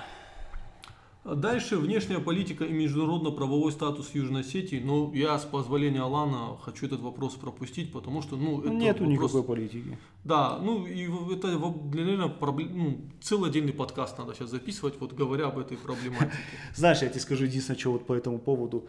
А 1.24 1.36
Дальше 1.36 1.78
внешняя 1.78 2.18
политика 2.20 2.66
и 2.66 2.74
международно-правовой 2.74 3.72
статус 3.72 4.10
Южной 4.16 4.42
Осетии. 4.42 4.82
Но 4.84 5.12
я, 5.14 5.38
с 5.38 5.46
позволения 5.46 6.02
Алана, 6.02 6.58
хочу 6.62 6.88
этот 6.88 7.00
вопрос 7.02 7.34
пропустить, 7.36 7.92
потому 7.94 8.24
что, 8.24 8.38
ну, 8.38 8.60
это 8.62 8.70
Нету 8.72 9.04
вопрос- 9.04 9.10
никакой 9.10 9.44
политики. 9.44 9.98
Да, 10.24 10.58
ну, 10.58 10.88
и 10.88 11.08
это, 11.34 11.48
наверное, 11.50 12.28
проблем- 12.28 12.72
ну, 12.78 12.98
целый 13.22 13.52
отдельный 13.52 13.74
подкаст 13.74 14.18
надо 14.18 14.34
сейчас 14.34 14.50
записывать, 14.50 15.00
вот 15.00 15.14
говоря 15.14 15.48
об 15.48 15.60
этой 15.60 15.78
проблематике. 15.78 16.38
Знаешь, 16.76 17.02
я 17.04 17.10
тебе 17.10 17.20
скажу 17.20 17.46
единственное, 17.46 17.78
что 17.80 17.92
вот 17.92 18.08
по 18.08 18.14
этому 18.14 18.40
поводу. 18.40 18.88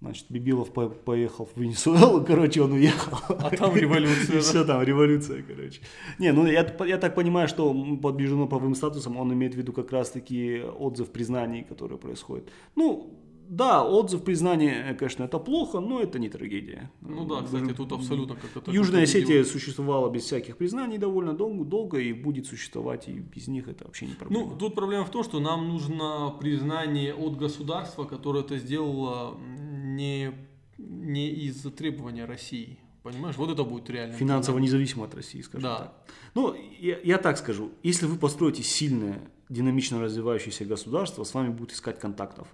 Значит, 0.00 0.26
Бибилов 0.28 0.72
по- 0.72 0.88
поехал 0.88 1.48
в 1.52 1.60
Венесуэлу, 1.60 2.24
короче, 2.26 2.62
он 2.62 2.72
уехал. 2.72 3.18
А 3.28 3.50
там 3.50 3.74
революция, 3.74 4.36
И 4.36 4.40
все 4.40 4.64
там, 4.64 4.82
революция, 4.82 5.42
короче. 5.42 5.80
Не, 6.20 6.32
ну 6.32 6.46
я, 6.46 6.64
я 6.86 6.98
так 6.98 7.16
понимаю, 7.16 7.48
что 7.48 7.74
под 8.00 8.16
международным 8.16 8.76
статусом 8.76 9.16
он 9.16 9.32
имеет 9.32 9.54
в 9.54 9.56
виду 9.56 9.72
как 9.72 9.90
раз-таки 9.90 10.62
отзыв 10.78 11.08
признаний, 11.10 11.64
которые 11.64 11.98
происходят. 11.98 12.48
Ну, 12.76 13.17
да, 13.48 13.82
отзыв 13.82 14.22
признания, 14.24 14.94
конечно, 14.98 15.24
это 15.24 15.38
плохо, 15.38 15.80
но 15.80 16.00
это 16.00 16.18
не 16.18 16.28
трагедия. 16.28 16.90
Ну 17.00 17.24
да, 17.24 17.42
кстати, 17.42 17.72
тут 17.72 17.92
абсолютно 17.92 18.36
как 18.36 18.56
это... 18.56 18.70
Южная 18.70 19.04
Осетия 19.04 19.42
существовала 19.44 20.10
без 20.10 20.24
всяких 20.24 20.56
признаний 20.58 20.98
довольно 20.98 21.32
долго, 21.32 21.64
долго 21.64 21.98
и 21.98 22.12
будет 22.12 22.46
существовать, 22.46 23.08
и 23.08 23.12
без 23.12 23.48
них 23.48 23.66
это 23.66 23.84
вообще 23.84 24.06
не 24.06 24.14
проблема. 24.14 24.50
Ну, 24.50 24.56
тут 24.56 24.74
проблема 24.74 25.04
в 25.06 25.10
том, 25.10 25.24
что 25.24 25.40
нам 25.40 25.66
нужно 25.66 26.34
признание 26.38 27.14
от 27.14 27.38
государства, 27.38 28.04
которое 28.04 28.44
это 28.44 28.58
сделало 28.58 29.34
не, 29.38 30.32
не 30.76 31.30
из-за 31.30 31.70
требования 31.70 32.26
России. 32.26 32.78
Понимаешь, 33.02 33.36
вот 33.36 33.50
это 33.50 33.64
будет 33.64 33.88
реально. 33.88 34.14
Финансово 34.14 34.58
независимо 34.58 35.06
от 35.06 35.14
России, 35.14 35.40
скажем 35.40 35.62
Да. 35.62 35.78
так. 35.78 35.94
Ну, 36.34 36.54
я, 36.78 36.98
я 37.02 37.16
так 37.16 37.38
скажу, 37.38 37.70
если 37.82 38.04
вы 38.04 38.16
построите 38.16 38.62
сильное, 38.62 39.30
динамично 39.48 40.00
развивающееся 40.00 40.64
государство, 40.64 41.24
с 41.24 41.34
вами 41.34 41.50
будут 41.50 41.72
искать 41.72 41.98
контактов. 41.98 42.48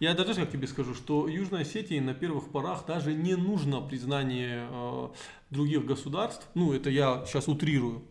Я 0.00 0.14
даже 0.14 0.34
как 0.34 0.50
тебе 0.50 0.66
скажу, 0.66 0.94
что 0.94 1.28
Южной 1.28 1.62
Осетии 1.62 1.98
на 1.98 2.14
первых 2.14 2.50
порах 2.50 2.84
даже 2.86 3.14
не 3.14 3.34
нужно 3.34 3.80
признание 3.80 4.68
э, 4.70 5.08
других 5.50 5.84
государств. 5.84 6.46
Ну, 6.54 6.72
это 6.72 6.90
я 6.90 7.24
сейчас 7.26 7.48
утрирую. 7.48 8.02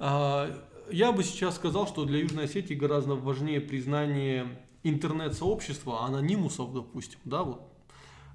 А, 0.00 0.50
я 0.90 1.12
бы 1.12 1.22
сейчас 1.22 1.56
сказал, 1.56 1.86
что 1.86 2.04
для 2.04 2.18
Южной 2.18 2.44
Осетии 2.44 2.74
гораздо 2.74 3.14
важнее 3.14 3.60
признание 3.60 4.60
интернет-сообщества, 4.82 6.04
анонимусов, 6.04 6.72
допустим, 6.72 7.18
да, 7.24 7.42
вот, 7.42 7.62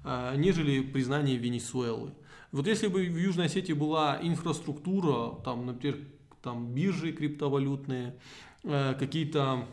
э, 0.04 0.34
нежели 0.36 0.80
признание 0.80 1.36
Венесуэлы. 1.36 2.12
Вот 2.52 2.66
если 2.66 2.86
бы 2.86 3.04
в 3.04 3.18
Южной 3.18 3.46
Осетии 3.46 3.72
была 3.72 4.18
инфраструктура, 4.22 5.42
там, 5.42 5.66
например, 5.66 5.98
там 6.40 6.72
биржи 6.72 7.12
криптовалютные, 7.12 8.14
какие-то 8.64 9.66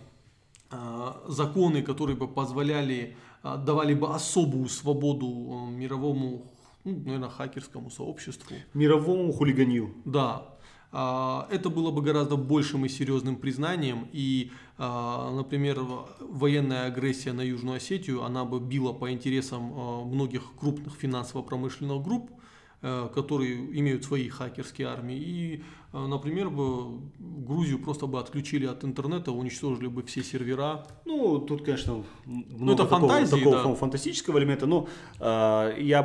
э, 0.71 1.11
законы, 1.27 1.81
которые 1.81 2.15
бы 2.15 2.27
позволяли, 2.27 3.15
э, 3.43 3.57
давали 3.65 3.93
бы 3.93 4.13
особую 4.13 4.67
свободу 4.69 5.27
э, 5.27 5.71
мировому, 5.71 6.51
ну, 6.83 6.97
наверное, 7.05 7.29
хакерскому 7.29 7.89
сообществу. 7.89 8.55
Мировому 8.73 9.31
хулиганью. 9.31 9.93
Да, 10.05 10.47
а, 10.91 11.47
это 11.49 11.69
было 11.69 11.91
бы 11.91 12.01
гораздо 12.01 12.35
большим 12.35 12.85
и 12.85 12.89
серьезным 12.89 13.37
признанием. 13.37 14.07
И, 14.11 14.51
а, 14.77 15.31
например, 15.33 15.79
военная 16.19 16.87
агрессия 16.87 17.33
на 17.33 17.41
Южную 17.41 17.77
Осетию, 17.77 18.23
она 18.23 18.43
бы 18.43 18.59
била 18.59 18.91
по 18.93 19.11
интересам 19.11 19.63
многих 20.07 20.43
крупных 20.59 20.95
финансово-промышленных 20.95 22.01
групп, 22.03 22.31
э, 22.31 22.40
которые 22.81 23.55
имеют 23.79 24.03
свои 24.03 24.27
хакерские 24.29 24.87
армии. 24.87 25.17
И, 25.17 25.63
а, 25.93 26.07
например, 26.07 26.49
бы 26.49 26.99
Грузию 27.19 27.79
просто 27.79 28.07
бы 28.07 28.19
отключили 28.19 28.65
от 28.65 28.83
интернета, 28.83 29.31
уничтожили 29.31 29.87
бы 29.87 30.01
все 30.03 30.23
сервера. 30.23 30.85
Ну, 31.05 31.39
тут, 31.39 31.63
конечно, 31.63 32.03
много 32.25 32.65
Ну, 32.65 32.73
это 32.73 32.83
такого, 32.85 32.99
фантазии, 33.09 33.35
такого 33.37 33.55
да. 33.57 33.63
фан- 33.63 33.75
фантастического 33.75 34.39
элемента, 34.39 34.65
но 34.65 34.87
э, 35.19 35.75
я, 35.79 36.01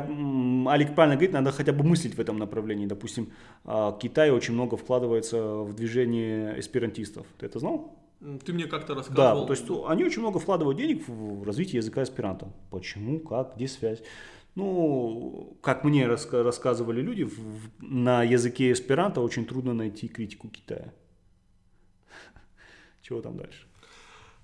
Алик 0.67 0.93
правильно 0.95 1.15
говорит, 1.15 1.33
надо 1.33 1.51
хотя 1.51 1.71
бы 1.73 1.83
мыслить 1.83 2.15
в 2.15 2.19
этом 2.19 2.37
направлении. 2.37 2.85
Допустим, 2.85 3.31
э, 3.65 3.91
Китай 4.01 4.29
очень 4.31 4.53
много 4.53 4.77
вкладывается 4.77 5.41
в 5.63 5.73
движение 5.73 6.59
эсперантистов. 6.59 7.25
Ты 7.39 7.45
это 7.47 7.59
знал? 7.59 7.95
Ты 8.45 8.51
мне 8.51 8.65
как-то 8.65 8.93
Да, 8.93 8.95
рассказывал. 8.95 9.45
то 9.45 9.53
есть 9.53 9.65
они 9.87 10.03
очень 10.03 10.21
много 10.21 10.39
вкладывают 10.39 10.77
денег 10.77 11.07
в 11.07 11.43
развитие 11.43 11.77
языка 11.77 12.01
эсперанто. 12.03 12.47
Почему, 12.71 13.19
как, 13.19 13.55
где 13.55 13.67
связь? 13.67 14.01
Ну, 14.57 15.55
как 15.61 15.83
мне 15.83 16.07
раска- 16.07 16.41
рассказывали 16.41 17.01
люди, 17.01 17.23
в- 17.23 17.37
в- 17.37 17.69
на 17.79 18.23
языке 18.23 18.71
эсперанто 18.71 19.21
очень 19.21 19.45
трудно 19.45 19.73
найти 19.73 20.07
критику 20.07 20.47
Китая. 20.47 20.93
Чего 23.03 23.21
там 23.21 23.37
дальше? 23.37 23.67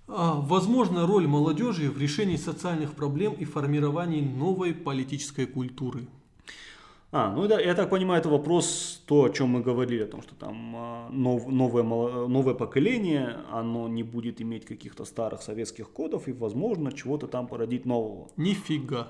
А, 0.07 0.33
Возможна 0.35 1.07
роль 1.07 1.25
молодежи 1.27 1.89
в 1.89 1.97
решении 1.97 2.35
социальных 2.37 2.93
проблем 2.93 3.33
и 3.33 3.45
формировании 3.45 4.21
новой 4.21 4.73
политической 4.75 5.47
культуры. 5.47 6.05
А, 7.11 7.31
ну 7.35 7.47
да, 7.47 7.59
я 7.59 7.73
так 7.73 7.89
понимаю, 7.89 8.19
это 8.19 8.29
вопрос, 8.29 9.01
то, 9.07 9.23
о 9.23 9.29
чем 9.29 9.49
мы 9.49 9.61
говорили, 9.61 10.03
о 10.03 10.07
том, 10.07 10.21
что 10.21 10.35
там 10.35 10.75
а, 10.75 11.09
нов- 11.09 11.47
новое, 11.47 11.83
новое 12.27 12.53
поколение, 12.53 13.37
оно 13.51 13.87
не 13.87 14.03
будет 14.03 14.41
иметь 14.41 14.65
каких-то 14.65 15.05
старых 15.05 15.41
советских 15.41 15.89
кодов 15.89 16.27
и, 16.27 16.33
возможно, 16.33 16.91
чего-то 16.91 17.27
там 17.27 17.47
породить 17.47 17.85
нового. 17.85 18.27
Нифига. 18.37 19.07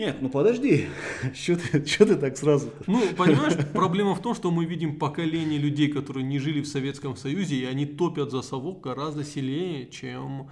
Нет, 0.00 0.22
ну 0.22 0.30
подожди, 0.30 0.86
что 1.34 1.56
ты, 1.56 1.84
что 1.84 2.06
ты 2.06 2.16
так 2.16 2.38
сразу? 2.38 2.70
Ну, 2.86 3.02
понимаешь, 3.14 3.52
проблема 3.74 4.14
в 4.14 4.22
том, 4.22 4.34
что 4.34 4.50
мы 4.50 4.64
видим 4.64 4.98
поколение 4.98 5.58
людей, 5.58 5.92
которые 5.92 6.24
не 6.24 6.38
жили 6.38 6.62
в 6.62 6.66
Советском 6.66 7.16
Союзе, 7.16 7.56
и 7.56 7.64
они 7.66 7.84
топят 7.84 8.30
за 8.30 8.40
совок 8.40 8.80
гораздо 8.80 9.24
сильнее, 9.24 9.90
чем, 9.90 10.48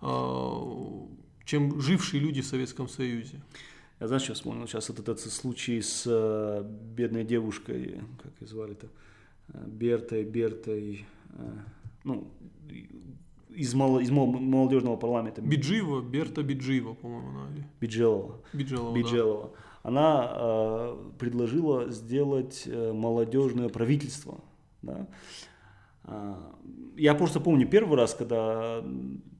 э, 0.00 0.60
чем 1.44 1.80
жившие 1.80 2.20
люди 2.20 2.40
в 2.40 2.46
Советском 2.46 2.88
Союзе. 2.88 3.42
Я 3.98 4.06
знаешь, 4.06 4.22
сейчас 4.22 4.36
вспомнил 4.36 4.68
сейчас 4.68 4.88
этот, 4.90 5.08
этот 5.08 5.32
случай 5.32 5.82
с 5.82 6.04
э, 6.06 6.64
бедной 6.96 7.24
девушкой, 7.24 8.00
как 8.22 8.32
ее 8.40 8.46
звали-то, 8.46 8.86
э, 9.48 9.64
Бертой, 9.66 10.22
Бертой, 10.22 11.04
э, 11.30 11.52
ну, 12.04 12.30
из, 13.54 13.74
мало, 13.74 14.00
из 14.00 14.10
молодежного 14.10 14.96
парламента. 14.96 15.40
Биджива, 15.40 16.00
Берта 16.00 16.42
Биджива, 16.42 16.94
по-моему, 16.94 17.28
она? 17.30 17.48
Биджелова. 17.80 18.40
Биджелова, 18.52 18.94
Биджелова. 18.94 19.42
Да. 19.42 19.58
Она 19.82 20.32
э, 20.34 20.96
предложила 21.18 21.90
сделать 21.90 22.62
э, 22.66 22.92
молодежное 22.92 23.68
правительство. 23.68 24.40
Да? 24.82 25.06
Э, 26.04 26.34
я 26.96 27.14
просто 27.14 27.40
помню 27.40 27.68
первый 27.68 27.96
раз, 27.98 28.14
когда 28.14 28.82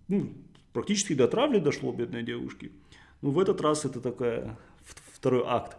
ну, 0.09 0.33
практически 0.73 1.15
до 1.15 1.29
травли 1.29 1.59
дошло 1.59 1.93
бедной 1.93 2.23
девушки. 2.23 2.73
Ну, 3.23 3.31
в 3.31 3.39
этот 3.39 3.61
раз 3.63 3.85
это 3.87 4.01
такая 4.01 4.59
второй 5.15 5.45
акт. 5.47 5.79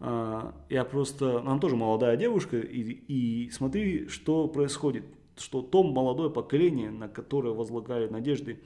Э, 0.00 0.52
я 0.68 0.84
просто, 0.84 1.40
она 1.40 1.58
тоже 1.58 1.76
молодая 1.76 2.16
девушка, 2.16 2.58
и, 2.58 2.82
и 2.82 3.50
смотри, 3.50 4.08
что 4.08 4.48
происходит 4.48 5.04
что 5.38 5.62
то 5.62 5.82
молодое 5.82 6.30
поколение, 6.30 6.90
на 6.90 7.08
которое 7.08 7.54
возлагали 7.54 8.08
надежды, 8.08 8.60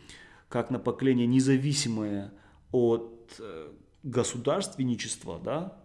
как 0.49 0.71
на 0.71 0.79
поколение 0.79 1.27
независимое 1.27 2.33
от 2.73 3.37
э, 3.39 3.71
государственничества, 4.03 5.41
да, 5.43 5.79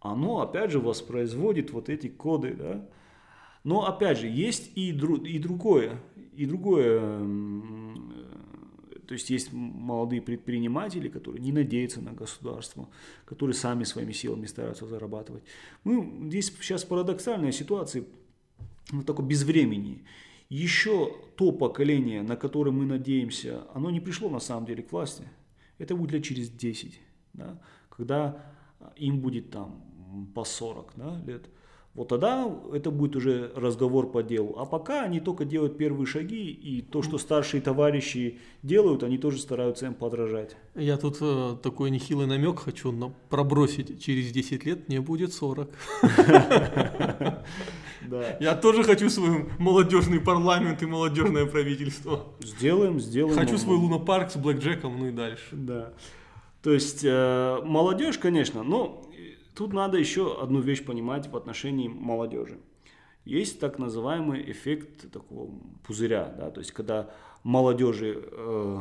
оно 0.00 0.40
опять 0.40 0.70
же 0.70 0.80
воспроизводит 0.80 1.70
вот 1.72 1.88
эти 1.88 2.08
коды, 2.08 2.54
да. 2.54 2.88
Но 3.64 3.86
опять 3.86 4.18
же 4.18 4.28
есть 4.28 4.70
и, 4.76 4.92
дру, 4.92 5.16
и 5.16 5.38
другое, 5.38 6.00
и 6.36 6.46
другое, 6.46 7.18
то 9.06 9.14
есть 9.14 9.30
есть 9.30 9.52
молодые 9.52 10.22
предприниматели, 10.22 11.08
которые 11.08 11.42
не 11.42 11.52
надеются 11.52 12.00
на 12.00 12.12
государство, 12.12 12.88
которые 13.24 13.54
сами 13.54 13.84
своими 13.84 14.12
силами 14.12 14.46
стараются 14.46 14.86
зарабатывать. 14.86 15.42
Ну, 15.84 16.28
здесь 16.28 16.52
сейчас 16.60 16.84
парадоксальная 16.84 17.52
ситуация, 17.52 18.04
ну, 18.92 19.02
такой 19.02 19.24
безвремени. 19.24 20.04
Еще 20.48 21.12
то 21.36 21.52
поколение, 21.52 22.22
на 22.22 22.36
которое 22.36 22.70
мы 22.70 22.86
надеемся, 22.86 23.64
оно 23.74 23.90
не 23.90 24.00
пришло 24.00 24.28
на 24.28 24.38
самом 24.38 24.66
деле 24.66 24.82
к 24.82 24.92
власти. 24.92 25.24
Это 25.78 25.96
будет 25.96 26.12
лет 26.12 26.24
через 26.24 26.50
10, 26.50 27.00
да, 27.34 27.60
когда 27.88 28.44
им 28.96 29.20
будет 29.20 29.50
там 29.50 29.82
по 30.34 30.44
40 30.44 30.92
да, 30.96 31.22
лет. 31.26 31.48
Вот 31.94 32.08
тогда 32.08 32.54
это 32.74 32.90
будет 32.90 33.16
уже 33.16 33.50
разговор 33.56 34.12
по 34.12 34.22
делу. 34.22 34.56
А 34.58 34.66
пока 34.66 35.02
они 35.02 35.18
только 35.18 35.46
делают 35.46 35.78
первые 35.78 36.06
шаги, 36.06 36.50
и 36.50 36.82
то, 36.82 37.00
что 37.00 37.16
старшие 37.16 37.62
товарищи 37.62 38.38
делают, 38.62 39.02
они 39.02 39.16
тоже 39.16 39.38
стараются 39.38 39.86
им 39.86 39.94
подражать. 39.94 40.56
Я 40.74 40.98
тут 40.98 41.16
э, 41.22 41.56
такой 41.62 41.90
нехилый 41.90 42.26
намек 42.26 42.58
хочу 42.58 42.92
на 42.92 43.14
пробросить. 43.30 44.02
Через 44.02 44.30
10 44.30 44.66
лет 44.66 44.88
мне 44.88 45.00
будет 45.00 45.32
40. 45.32 45.70
Да. 48.02 48.36
Я 48.40 48.54
тоже 48.54 48.84
хочу 48.84 49.10
свой 49.10 49.46
молодежный 49.58 50.20
парламент 50.20 50.82
и 50.82 50.86
молодежное 50.86 51.46
правительство. 51.46 52.24
Сделаем, 52.40 53.00
сделаем. 53.00 53.36
Хочу 53.36 53.58
свой 53.58 53.76
лунопарк 53.76 54.30
с 54.30 54.36
блэкджеком, 54.36 54.98
ну 54.98 55.08
и 55.08 55.10
дальше. 55.12 55.48
Да. 55.52 55.92
То 56.62 56.72
есть 56.72 57.04
э, 57.04 57.60
молодежь, 57.64 58.18
конечно, 58.18 58.62
но 58.62 59.08
тут 59.54 59.72
надо 59.72 59.98
еще 59.98 60.40
одну 60.40 60.60
вещь 60.60 60.84
понимать 60.84 61.30
в 61.30 61.36
отношении 61.36 61.88
молодежи. 61.88 62.58
Есть 63.24 63.58
так 63.60 63.78
называемый 63.78 64.50
эффект 64.50 65.10
такого 65.10 65.50
пузыря, 65.84 66.32
да, 66.38 66.50
то 66.50 66.60
есть 66.60 66.72
когда 66.72 67.10
молодежи, 67.42 68.20
э, 68.20 68.80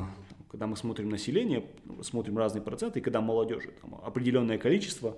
когда 0.50 0.68
мы 0.68 0.78
смотрим 0.78 1.10
население, 1.10 1.66
смотрим 2.02 2.38
разные 2.38 2.62
проценты, 2.62 3.00
и 3.00 3.02
когда 3.02 3.22
молодежи 3.22 3.74
там, 3.82 4.00
определенное 4.04 4.58
количество, 4.58 5.18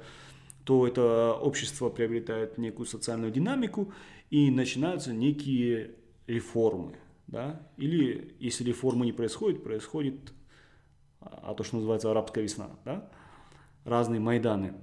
то 0.68 0.86
это 0.86 1.34
общество 1.34 1.90
приобретает 1.90 2.58
некую 2.58 2.86
социальную 2.88 3.32
динамику 3.32 3.94
и 4.30 4.52
начинаются 4.52 5.14
некие 5.14 5.92
реформы. 6.28 6.98
Да? 7.28 7.66
Или 7.78 8.36
если 8.42 8.66
реформы 8.66 9.06
не 9.06 9.14
происходит, 9.14 9.64
происходит 9.64 10.34
а 11.22 11.54
то, 11.54 11.64
что 11.64 11.78
называется 11.78 12.12
арабская 12.12 12.42
весна. 12.42 12.70
Да? 12.84 13.10
Разные 13.86 14.20
майданы. 14.20 14.74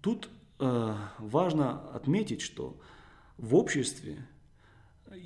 Тут 0.00 0.30
э, 0.60 0.94
важно 1.18 1.90
отметить, 1.90 2.40
что 2.40 2.78
в 3.36 3.56
обществе 3.56 4.28
э, 5.06 5.16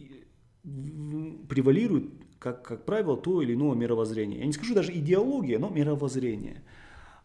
превалирует, 1.46 2.10
как, 2.38 2.64
как 2.64 2.86
правило, 2.86 3.18
то 3.18 3.42
или 3.42 3.52
иное 3.52 3.74
мировоззрение. 3.74 4.38
Я 4.38 4.46
не 4.46 4.54
скажу 4.54 4.74
даже 4.74 4.96
идеология, 4.96 5.58
но 5.58 5.68
мировоззрение– 5.68 6.64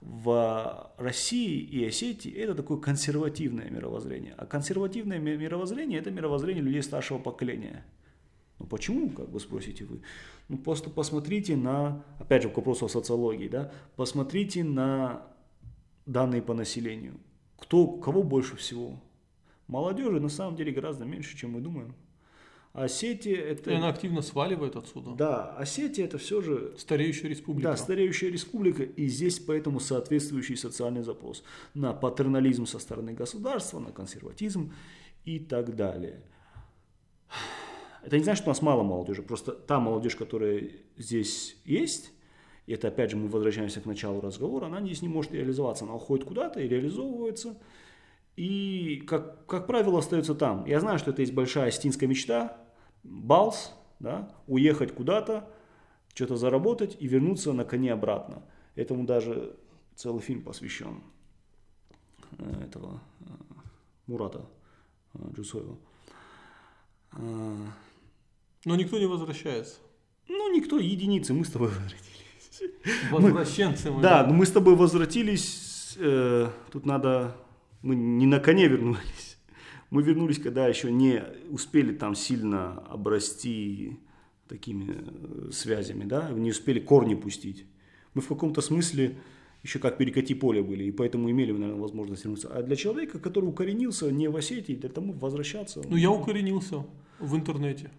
в 0.06 0.92
России 0.98 1.60
и 1.60 1.84
Осетии 1.86 2.32
это 2.32 2.54
такое 2.54 2.78
консервативное 2.78 3.70
мировоззрение. 3.72 4.36
А 4.38 4.46
консервативное 4.46 5.18
мировоззрение– 5.18 6.00
это 6.02 6.12
мировоззрение 6.12 6.64
людей 6.64 6.84
старшего 6.84 7.18
поколения. 7.18 7.84
Ну 8.60 8.68
почему, 8.68 9.10
как 9.10 9.30
вы 9.30 9.40
спросите 9.40 9.84
вы? 9.84 10.02
Ну 10.48 10.58
просто 10.60 10.92
посмотрите 10.92 11.58
на, 11.58 12.04
опять 12.20 12.44
же, 12.44 12.50
к 12.50 12.58
вопросу 12.58 12.86
о 12.86 12.90
социологии, 12.90 13.48
да, 13.48 13.72
посмотрите 13.96 14.64
на 14.64 15.26
данные 16.06 16.44
по 16.44 16.54
населению. 16.54 17.20
Кто, 17.58 17.88
кого 17.88 18.22
больше 18.22 18.56
всего? 18.56 19.02
Молодежи 19.68 20.20
на 20.20 20.30
самом 20.30 20.56
деле 20.56 20.72
гораздо 20.72 21.06
меньше, 21.06 21.36
чем 21.36 21.54
мы 21.54 21.62
думаем. 21.62 21.96
Осетия 22.76 23.42
это... 23.42 23.72
И 23.72 23.74
она 23.74 23.88
активно 23.88 24.22
сваливает 24.22 24.76
отсюда. 24.76 25.12
Да, 25.16 25.56
Осетия 25.58 26.06
это 26.06 26.18
все 26.18 26.42
же... 26.42 26.76
Стареющая 26.78 27.30
республика. 27.30 27.70
Да, 27.70 27.78
стареющая 27.78 28.30
республика. 28.30 28.84
И 28.84 29.08
здесь 29.08 29.40
поэтому 29.40 29.80
соответствующий 29.80 30.58
социальный 30.58 31.02
запрос 31.02 31.44
на 31.74 31.94
патернализм 31.94 32.66
со 32.66 32.80
стороны 32.80 33.14
государства, 33.14 33.80
на 33.80 33.92
консерватизм 33.92 34.74
и 35.24 35.40
так 35.40 35.76
далее. 35.76 36.22
Это 38.04 38.18
не 38.18 38.24
значит, 38.24 38.42
что 38.42 38.50
у 38.50 38.54
нас 38.54 38.62
мало 38.62 38.84
молодежи. 38.84 39.24
Просто 39.24 39.54
та 39.54 39.80
молодежь, 39.80 40.18
которая 40.18 40.70
здесь 40.98 41.58
есть, 41.64 42.12
и 42.68 42.74
это 42.74 42.90
опять 42.90 43.12
же 43.12 43.18
мы 43.18 43.30
возвращаемся 43.30 43.80
к 43.80 43.86
началу 43.86 44.20
разговора, 44.20 44.66
она 44.66 44.82
здесь 44.82 45.02
не 45.02 45.08
может 45.08 45.32
реализоваться. 45.32 45.86
Она 45.86 45.96
уходит 45.96 46.26
куда-то 46.26 46.60
и 46.60 46.68
реализовывается. 46.68 47.58
И, 48.36 49.02
как, 49.08 49.46
как 49.46 49.66
правило, 49.66 50.00
остается 50.00 50.36
там. 50.36 50.66
Я 50.66 50.82
знаю, 50.82 51.00
что 51.00 51.12
это 51.12 51.22
есть 51.22 51.34
большая 51.34 51.68
астинская 51.68 52.10
мечта, 52.10 52.65
балс, 53.06 53.74
да, 54.00 54.32
уехать 54.48 54.94
куда-то, 54.94 55.48
что-то 56.14 56.38
заработать 56.38 56.98
и 57.00 57.08
вернуться 57.08 57.54
на 57.54 57.66
коне 57.66 57.94
обратно. 57.94 58.44
Этому 58.76 59.06
даже 59.06 59.56
целый 59.96 60.22
фильм 60.22 60.42
посвящен 60.44 61.02
э, 62.38 62.64
этого 62.66 63.02
э, 63.22 63.26
Мурата 64.08 64.46
э, 65.14 65.20
Джусоева. 65.34 65.78
Но 68.66 68.76
никто 68.76 69.00
не 69.00 69.06
возвращается. 69.06 69.78
Ну, 70.28 70.54
никто, 70.54 70.80
единицы, 70.80 71.34
мы 71.34 71.46
с 71.46 71.52
тобой 71.52 71.70
возвратились. 71.70 73.12
Возвращенцы 73.12 73.92
мы. 73.92 74.02
Да, 74.02 74.26
но 74.26 74.34
мы 74.34 74.46
с 74.46 74.52
тобой 74.52 74.76
возвратились, 74.76 75.96
э, 76.00 76.50
тут 76.72 76.86
надо, 76.86 77.36
мы 77.82 77.96
не 77.96 78.26
на 78.26 78.40
коне 78.40 78.68
вернулись. 78.68 79.25
Мы 79.96 80.04
вернулись, 80.04 80.40
когда 80.40 80.68
еще 80.68 80.92
не 80.92 81.24
успели 81.50 81.94
там 81.94 82.16
сильно 82.16 82.80
обрасти 82.90 83.98
такими 84.50 84.94
э, 84.94 85.52
связями, 85.54 86.04
да, 86.04 86.32
не 86.32 86.52
успели 86.52 86.82
корни 86.82 87.16
пустить. 87.16 87.64
Мы 88.14 88.22
в 88.22 88.28
каком-то 88.28 88.60
смысле 88.60 89.16
еще 89.64 89.80
как 89.80 89.98
перекати 89.98 90.36
поле 90.36 90.62
были, 90.62 90.84
и 90.84 90.92
поэтому 90.92 91.32
имели, 91.32 91.54
наверное, 91.54 91.80
возможность 91.80 92.26
вернуться. 92.26 92.50
А 92.50 92.62
для 92.62 92.76
человека, 92.76 93.20
который 93.20 93.46
укоренился 93.46 94.12
не 94.12 94.28
в 94.28 94.36
Осетии, 94.36 94.74
для 94.74 94.90
того 94.90 95.14
возвращаться... 95.14 95.82
Ну, 95.90 95.96
я 95.96 96.12
укоренился 96.12 96.86
в 97.20 97.34
интернете. 97.34 97.90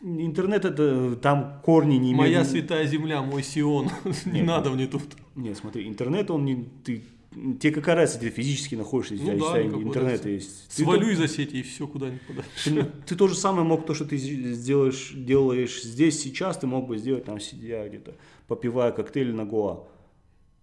Интернет 0.00 0.64
это 0.64 1.16
там 1.16 1.60
корни 1.62 1.96
не 1.96 2.12
имеют. 2.12 2.16
Моя 2.16 2.44
святая 2.46 2.86
земля, 2.86 3.20
мой 3.20 3.42
Сион. 3.42 3.90
не 4.24 4.40
надо 4.40 4.70
мне 4.70 4.86
тут. 4.86 5.02
Нет, 5.34 5.58
смотри, 5.58 5.86
интернет 5.86 6.30
он 6.30 6.46
не 6.46 6.64
ты 6.82 7.02
Тебе 7.32 7.70
какая 7.72 7.94
разница, 7.94 8.20
ты 8.20 8.30
физически 8.30 8.74
находишься, 8.74 9.14
ну, 9.14 9.38
да, 9.38 9.62
интернет 9.62 10.26
есть. 10.26 10.72
Свалю 10.72 11.06
ты, 11.06 11.12
из 11.12 11.20
Осетии 11.20 11.60
и 11.60 11.62
все 11.62 11.86
куда-нибудь 11.86 12.22
подальше. 12.26 12.50
Ты, 12.64 12.84
ты 13.06 13.14
то 13.14 13.28
же 13.28 13.36
самое 13.36 13.64
мог, 13.64 13.86
то, 13.86 13.94
что 13.94 14.04
ты 14.04 14.16
сделаешь, 14.16 15.12
делаешь 15.14 15.80
здесь, 15.82 16.20
сейчас, 16.20 16.58
ты 16.58 16.66
мог 16.66 16.88
бы 16.88 16.98
сделать 16.98 17.24
там, 17.26 17.38
сидя 17.38 17.86
где-то, 17.88 18.16
попивая 18.48 18.90
коктейль 18.90 19.32
на 19.32 19.44
Гоа. 19.44 19.86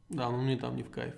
Да, 0.09 0.29
но 0.29 0.41
мне 0.41 0.57
там 0.57 0.75
не 0.75 0.83
в 0.83 0.89
кайф. 0.89 1.13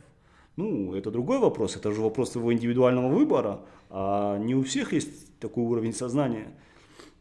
Ну, 0.55 0.93
это 0.93 1.09
другой 1.09 1.39
вопрос, 1.39 1.75
это 1.75 1.91
же 1.91 2.01
вопрос 2.01 2.31
твоего 2.31 2.53
индивидуального 2.53 3.07
выбора, 3.07 3.61
а 3.89 4.37
не 4.37 4.53
у 4.53 4.61
всех 4.61 4.93
есть 4.93 5.39
такой 5.39 5.63
уровень 5.63 5.93
сознания. 5.93 6.53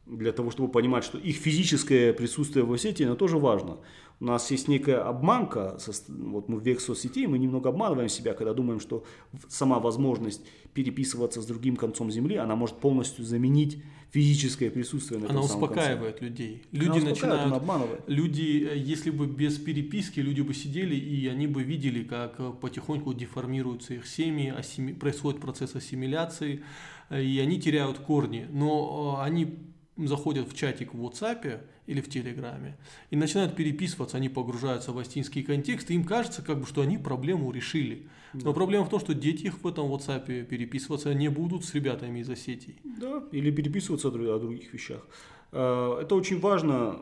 для 0.08 0.32
того, 0.32 0.50
чтобы 0.50 0.70
понимать, 0.70 1.04
что 1.04 1.18
их 1.18 1.36
физическое 1.36 2.12
присутствие 2.12 2.64
в 2.64 2.76
сети, 2.78 3.04
оно 3.04 3.14
тоже 3.14 3.38
важно. 3.38 3.78
У 4.20 4.24
нас 4.24 4.50
есть 4.50 4.66
некая 4.66 4.96
обманка, 5.08 5.78
вот 6.08 6.48
мы 6.48 6.58
в 6.58 6.62
век 6.64 6.80
соцсетей, 6.80 7.26
мы 7.28 7.38
немного 7.38 7.68
обманываем 7.68 8.08
себя, 8.08 8.34
когда 8.34 8.52
думаем, 8.52 8.80
что 8.80 9.04
сама 9.48 9.78
возможность 9.78 10.42
переписываться 10.74 11.40
с 11.40 11.46
другим 11.46 11.76
концом 11.76 12.10
земли, 12.10 12.34
она 12.36 12.56
может 12.56 12.76
полностью 12.78 13.24
заменить 13.24 13.80
физическое 14.10 14.70
присутствие 14.70 15.20
на 15.20 15.26
Она 15.28 15.38
этом 15.40 15.48
самом 15.48 15.62
успокаивает 15.62 16.18
конце. 16.18 16.24
людей. 16.24 16.62
Она 16.72 16.80
Люди 16.80 16.88
успокаивает, 16.98 17.10
начинают, 17.14 17.42
она 17.46 17.56
обманывает. 17.56 18.00
люди, 18.08 18.68
э, 18.72 18.76
если 18.76 19.10
бы 19.10 19.26
без 19.26 19.58
переписки, 19.58 20.18
люди 20.20 20.40
бы 20.40 20.52
сидели 20.54 20.96
и 20.96 21.26
они 21.28 21.46
бы 21.46 21.62
видели, 21.62 22.02
как 22.02 22.36
э, 22.40 22.52
потихоньку 22.60 23.12
деформируются 23.14 23.94
их 23.94 24.06
семьи, 24.06 24.50
ассими- 24.50 24.94
происходит 24.94 25.40
процесс 25.40 25.76
ассимиляции, 25.76 26.62
э, 27.10 27.22
и 27.22 27.38
они 27.38 27.60
теряют 27.60 27.98
корни. 27.98 28.46
Но 28.50 29.18
они 29.20 29.58
заходят 29.96 30.48
в 30.50 30.56
чатик 30.56 30.94
в 30.94 31.04
WhatsApp 31.04 31.60
или 31.88 32.00
в 32.00 32.08
Телеграме 32.08 32.76
и 33.10 33.16
начинают 33.16 33.56
переписываться, 33.56 34.18
они 34.18 34.28
погружаются 34.28 34.92
в 34.92 34.98
астинский 34.98 35.42
контекст, 35.42 35.90
и 35.90 35.94
им 35.94 36.04
кажется, 36.04 36.42
как 36.42 36.60
бы, 36.60 36.66
что 36.66 36.82
они 36.82 36.98
проблему 36.98 37.50
решили. 37.50 38.06
Но 38.34 38.52
проблема 38.52 38.84
в 38.84 38.90
том, 38.90 39.00
что 39.00 39.14
дети 39.14 39.44
их 39.46 39.62
в 39.62 39.66
этом 39.66 39.86
WhatsApp 39.86 40.44
переписываться 40.44 41.14
не 41.14 41.28
будут 41.30 41.64
с 41.64 41.74
ребятами 41.74 42.20
из 42.20 42.28
Осетии. 42.30 42.76
Да, 42.84 43.24
или 43.32 43.50
переписываться 43.50 44.08
о 44.08 44.10
друг- 44.10 44.28
о 44.28 44.38
других 44.38 44.74
вещах. 44.74 45.06
Э, 45.52 45.98
Это 46.02 46.14
очень 46.14 46.38
важно, 46.38 47.00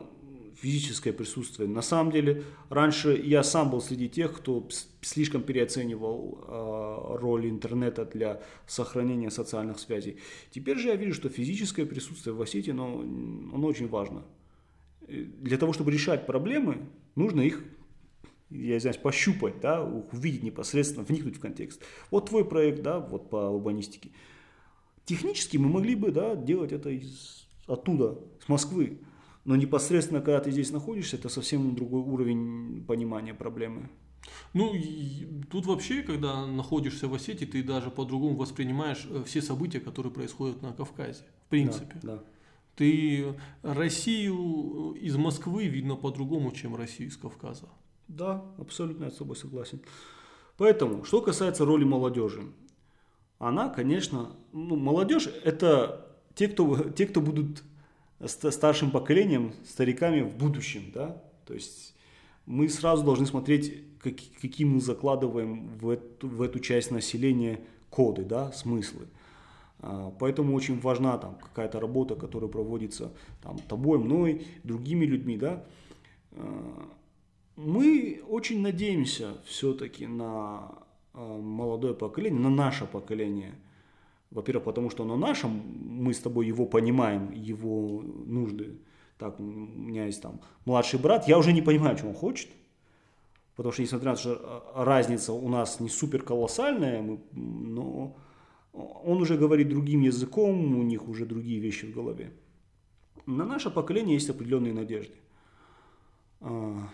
физическое 0.61 1.13
присутствие. 1.13 1.67
На 1.69 1.81
самом 1.81 2.11
деле, 2.11 2.43
раньше 2.69 3.21
я 3.23 3.43
сам 3.43 3.69
был 3.69 3.81
среди 3.81 4.09
тех, 4.09 4.33
кто 4.33 4.67
слишком 5.01 5.41
переоценивал 5.43 6.39
э, 6.47 7.17
роль 7.19 7.45
интернета 7.49 8.05
для 8.05 8.41
сохранения 8.67 9.31
социальных 9.31 9.79
связей. 9.79 10.17
Теперь 10.51 10.77
же 10.77 10.87
я 10.87 10.95
вижу, 10.95 11.13
что 11.13 11.29
физическое 11.29 11.85
присутствие 11.85 12.33
в 12.33 12.41
Осетии, 12.41 12.71
оно, 12.71 13.01
оно 13.53 13.67
очень 13.67 13.87
важно. 13.89 14.23
Для 15.07 15.57
того, 15.57 15.73
чтобы 15.73 15.91
решать 15.91 16.25
проблемы, 16.25 16.79
нужно 17.15 17.41
их 17.41 17.63
я 18.49 18.77
извиняюсь, 18.77 18.97
пощупать, 19.01 19.59
да, 19.59 19.83
увидеть 19.83 20.43
непосредственно, 20.43 21.03
вникнуть 21.03 21.35
в 21.35 21.39
контекст. 21.39 21.81
Вот 22.11 22.29
твой 22.29 22.45
проект, 22.45 22.81
да, 22.81 22.99
вот 22.99 23.29
по 23.29 23.49
урбанистике. 23.49 24.11
Технически 25.05 25.57
мы 25.57 25.69
могли 25.69 25.95
бы, 25.95 26.11
да, 26.11 26.35
делать 26.35 26.71
это 26.71 26.89
из, 26.89 27.47
оттуда, 27.65 28.19
с 28.43 28.47
Москвы. 28.49 28.99
Но 29.45 29.55
непосредственно, 29.55 30.19
когда 30.21 30.39
ты 30.41 30.51
здесь 30.51 30.71
находишься, 30.71 31.15
это 31.15 31.29
совсем 31.29 31.75
другой 31.75 32.01
уровень 32.01 32.83
понимания 32.85 33.33
проблемы. 33.33 33.89
Ну, 34.53 34.73
тут 35.49 35.65
вообще, 35.65 36.01
когда 36.01 36.45
находишься 36.45 37.07
в 37.07 37.13
Осетии, 37.13 37.45
ты 37.45 37.63
даже 37.63 37.89
по-другому 37.89 38.35
воспринимаешь 38.35 39.07
э, 39.09 39.23
все 39.25 39.41
события, 39.41 39.79
которые 39.79 40.11
происходят 40.11 40.61
на 40.61 40.73
Кавказе. 40.73 41.23
В 41.45 41.49
принципе. 41.49 41.95
Да, 42.01 42.15
да. 42.17 42.23
Ты 42.77 43.33
Россию 43.63 44.91
из 44.93 45.17
Москвы 45.17 45.65
видно 45.65 45.95
по-другому, 45.95 46.51
чем 46.51 46.75
Россию 46.75 47.09
из 47.09 47.17
Кавказа. 47.17 47.67
Да, 48.07 48.45
абсолютно 48.59 49.05
я 49.05 49.11
с 49.11 49.15
тобой 49.15 49.35
согласен. 49.35 49.81
Поэтому, 50.57 51.03
что 51.03 51.21
касается 51.21 51.65
роли 51.65 51.83
молодежи. 51.83 52.43
Она, 53.39 53.69
конечно, 53.69 54.35
ну, 54.53 54.75
молодежь 54.75 55.27
это 55.43 56.07
те, 56.35 56.47
кто, 56.47 56.89
те, 56.89 57.07
кто 57.07 57.19
будут 57.19 57.63
ста- 58.23 58.51
старшим 58.51 58.91
поколением, 58.91 59.53
стариками 59.65 60.21
в 60.21 60.37
будущем, 60.37 60.91
да, 60.93 61.23
то 61.47 61.55
есть 61.55 61.95
мы 62.45 62.69
сразу 62.69 63.03
должны 63.03 63.25
смотреть, 63.25 63.99
как, 63.99 64.13
какие 64.39 64.67
мы 64.67 64.81
закладываем 64.81 65.67
в 65.79 65.89
эту, 65.89 66.27
в 66.27 66.43
эту 66.43 66.59
часть 66.59 66.91
населения 66.91 67.59
коды, 67.89 68.23
да, 68.23 68.51
смыслы. 68.51 69.07
А, 69.79 70.11
Поэтому 70.19 70.55
очень 70.55 70.79
важна 70.79 71.17
там 71.17 71.35
какая-то 71.35 71.79
работа, 71.79 72.15
которая 72.15 72.49
проводится 72.49 73.11
там, 73.41 73.57
тобой, 73.59 73.99
мной, 73.99 74.47
другими 74.63 75.05
людьми, 75.05 75.37
да. 75.37 75.63
А, 76.31 76.89
Мы 77.55 78.21
очень 78.27 78.61
надеемся 78.61 79.37
все-таки 79.45 80.07
на 80.07 80.71
а, 81.13 81.39
молодое 81.39 81.93
поколение, 81.93 82.39
на 82.39 82.49
наше 82.49 82.85
поколение. 82.85 83.55
Во-первых, 84.31 84.65
потому 84.65 84.89
что 84.89 85.03
оно 85.03 85.15
наше, 85.15 85.47
мы 85.47 86.13
с 86.13 86.19
тобой 86.19 86.47
его 86.47 86.65
понимаем, 86.65 87.31
его 87.31 88.01
нужды. 88.01 88.77
Так, 89.17 89.39
у 89.39 89.43
меня 89.43 90.05
есть 90.05 90.21
там 90.21 90.41
младший 90.65 90.99
брат, 90.99 91.27
я 91.27 91.37
уже 91.37 91.53
не 91.53 91.61
понимаю, 91.61 91.97
что 91.97 92.07
он 92.07 92.13
хочет. 92.13 92.49
Потому 93.55 93.73
что, 93.73 93.81
несмотря 93.81 94.11
на 94.11 94.15
то, 94.15 94.21
что 94.21 94.73
разница 94.75 95.33
у 95.33 95.49
нас 95.49 95.79
не 95.79 95.89
супер 95.89 96.21
колоссальная, 96.21 97.01
мы, 97.01 97.19
но 97.31 98.15
он 99.05 99.21
уже 99.21 99.37
говорит 99.37 99.69
другим 99.69 100.01
языком, 100.01 100.77
у 100.77 100.83
них 100.83 101.07
уже 101.07 101.25
другие 101.25 101.59
вещи 101.59 101.85
в 101.85 101.93
голове. 101.93 102.31
На 103.25 103.45
наше 103.45 103.69
поколение 103.69 104.13
есть 104.15 104.29
определенные 104.29 104.73
надежды. 104.73 105.15
А, 106.41 106.89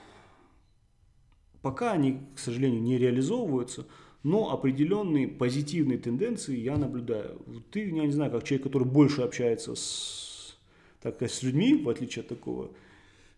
Пока 1.61 1.93
они, 1.93 2.19
к 2.36 2.39
сожалению, 2.39 2.81
не 2.81 2.97
реализовываются, 2.97 3.86
но 4.21 4.51
определенные 4.51 5.27
позитивные 5.29 5.97
тенденции 5.97 6.57
я 6.57 6.77
наблюдаю. 6.77 7.41
Ты, 7.71 7.86
я 7.89 8.05
не 8.05 8.11
знаю, 8.11 8.31
как 8.31 8.43
человек, 8.43 8.63
который 8.63 8.88
больше 8.88 9.21
общается 9.21 9.75
с, 9.75 10.57
так 11.01 11.15
сказать, 11.15 11.31
с 11.34 11.41
людьми, 11.43 11.75
в 11.81 11.88
отличие 11.89 12.23
от 12.23 12.27
такого 12.29 12.71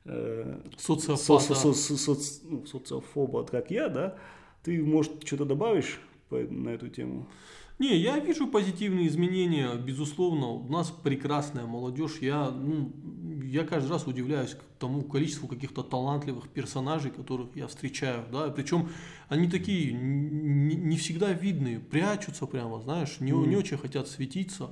э, 0.05 0.59
Социофата. 0.77 1.53
со- 1.55 1.73
со- 1.73 1.73
со- 1.73 2.11
соц- 2.11 2.41
ну, 2.43 2.65
социофоба, 2.65 3.43
как 3.45 3.69
я, 3.71 3.89
да, 3.89 4.17
ты, 4.63 4.83
может, 4.83 5.23
что-то 5.25 5.45
добавишь 5.45 5.99
по- 6.29 6.37
на 6.37 6.69
эту 6.69 6.89
тему? 6.89 7.27
Не, 7.77 7.97
я 7.97 8.19
вижу 8.19 8.47
позитивные 8.47 9.07
изменения, 9.07 9.75
безусловно. 9.75 10.47
У 10.47 10.71
нас 10.71 10.91
прекрасная 10.91 11.65
молодежь. 11.65 12.19
Я, 12.21 12.49
ну, 12.49 12.93
я 13.43 13.65
каждый 13.65 13.89
раз 13.89 14.07
удивляюсь 14.07 14.55
тому 14.79 15.01
количеству 15.01 15.47
каких-то 15.47 15.83
талантливых 15.83 16.47
персонажей, 16.47 17.11
которых 17.11 17.49
я 17.55 17.67
встречаю. 17.67 18.23
Да? 18.31 18.49
Причем 18.49 18.89
они 19.27 19.49
такие 19.49 19.91
не, 19.91 20.75
не 20.75 20.97
всегда 20.97 21.33
видные, 21.33 21.79
прячутся 21.81 22.45
прямо, 22.45 22.79
знаешь, 22.79 23.19
не, 23.19 23.31
не 23.31 23.57
очень 23.57 23.77
хотят 23.77 24.07
светиться. 24.07 24.71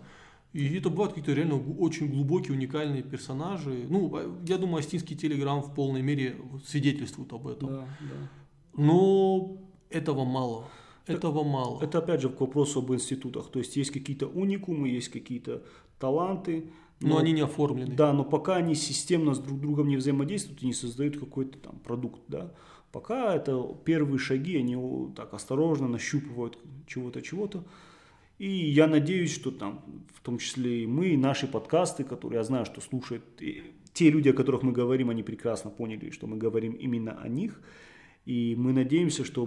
И 0.54 0.78
это 0.78 0.90
бывают 0.90 1.14
какие-то 1.14 1.34
реально 1.34 1.56
очень 1.80 2.10
глубокие, 2.10 2.54
уникальные 2.56 3.02
персонажи. 3.02 3.86
Ну, 3.90 4.16
а, 4.16 4.40
я 4.48 4.58
думаю, 4.58 4.78
Астинский 4.78 5.18
телеграм 5.18 5.62
в 5.62 5.74
полной 5.74 6.04
мере 6.04 6.38
свидетельствует 6.66 7.34
об 7.34 7.48
этом. 7.48 7.70
Да, 7.70 7.88
да. 8.00 8.82
Но 8.82 9.58
этого 9.90 10.24
мало. 10.24 10.70
Этого 11.06 11.44
мало. 11.44 11.82
Это 11.82 11.98
опять 12.00 12.22
же 12.22 12.30
к 12.30 12.40
вопросу 12.40 12.80
об 12.80 12.94
институтах. 12.94 13.50
То 13.50 13.60
есть 13.60 13.76
есть 13.76 13.92
какие-то 13.92 14.28
уникумы, 14.28 14.90
есть 14.90 15.10
какие-то 15.10 15.64
таланты. 16.00 16.72
Но 17.02 17.18
они 17.18 17.34
не 17.34 17.42
оформлены. 17.42 17.94
Да, 17.94 18.14
но 18.14 18.24
пока 18.24 18.56
они 18.56 18.76
системно 18.76 19.34
с 19.34 19.40
друг 19.40 19.60
другом 19.60 19.90
не 19.90 19.98
взаимодействуют 19.98 20.64
и 20.64 20.68
не 20.68 20.74
создают 20.74 21.20
какой-то 21.20 21.58
там 21.58 21.80
продукт, 21.80 22.22
да. 22.28 22.54
Пока 22.94 23.36
это 23.36 23.76
первые 23.84 24.20
шаги, 24.20 24.56
они 24.56 24.78
так 25.16 25.34
осторожно 25.34 25.88
нащупывают 25.88 26.58
чего-то, 26.88 27.22
чего-то. 27.22 27.66
И 28.38 28.48
я 28.48 28.88
надеюсь, 28.88 29.34
что 29.34 29.52
там, 29.52 29.84
в 30.14 30.22
том 30.22 30.38
числе 30.38 30.84
и 30.84 30.88
мы, 30.88 31.10
и 31.10 31.18
наши 31.18 31.48
подкасты, 31.48 32.04
которые 32.04 32.38
я 32.38 32.44
знаю, 32.44 32.66
что 32.66 32.82
слушают, 32.82 33.24
те 33.94 34.10
люди, 34.10 34.30
о 34.30 34.34
которых 34.34 34.64
мы 34.64 34.72
говорим, 34.72 35.10
они 35.10 35.24
прекрасно 35.24 35.70
поняли, 35.70 36.10
что 36.12 36.28
мы 36.28 36.38
говорим 36.38 36.74
именно 36.74 37.20
о 37.20 37.28
них. 37.28 37.62
И 38.26 38.56
мы 38.58 38.72
надеемся, 38.72 39.26
что 39.26 39.46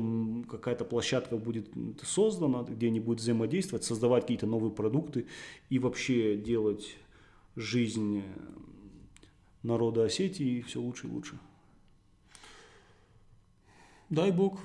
какая-то 0.48 0.84
площадка 0.84 1.38
будет 1.38 1.68
создана, 2.02 2.62
где 2.62 2.88
они 2.88 3.00
будут 3.00 3.20
взаимодействовать, 3.20 3.84
создавать 3.84 4.24
какие-то 4.24 4.46
новые 4.46 4.70
продукты 4.70 5.26
и 5.70 5.78
вообще 5.78 6.36
делать 6.36 6.96
жизнь 7.54 8.18
э, 8.18 8.22
народа 9.62 10.04
Осетии 10.04 10.60
все 10.60 10.80
лучше 10.80 11.06
и 11.06 11.10
лучше. 11.10 11.38
Дай 14.10 14.30
бог. 14.30 14.60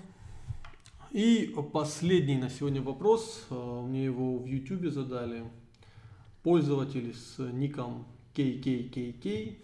И 1.11 1.55
последний 1.71 2.37
на 2.37 2.49
сегодня 2.49 2.81
вопрос. 2.81 3.47
э, 3.49 3.81
Мне 3.87 4.03
его 4.03 4.37
в 4.37 4.45
YouTube 4.45 4.91
задали. 4.91 5.43
Пользователь 6.43 7.15
с 7.15 7.37
ником 7.39 8.05
KKKK 8.35 9.57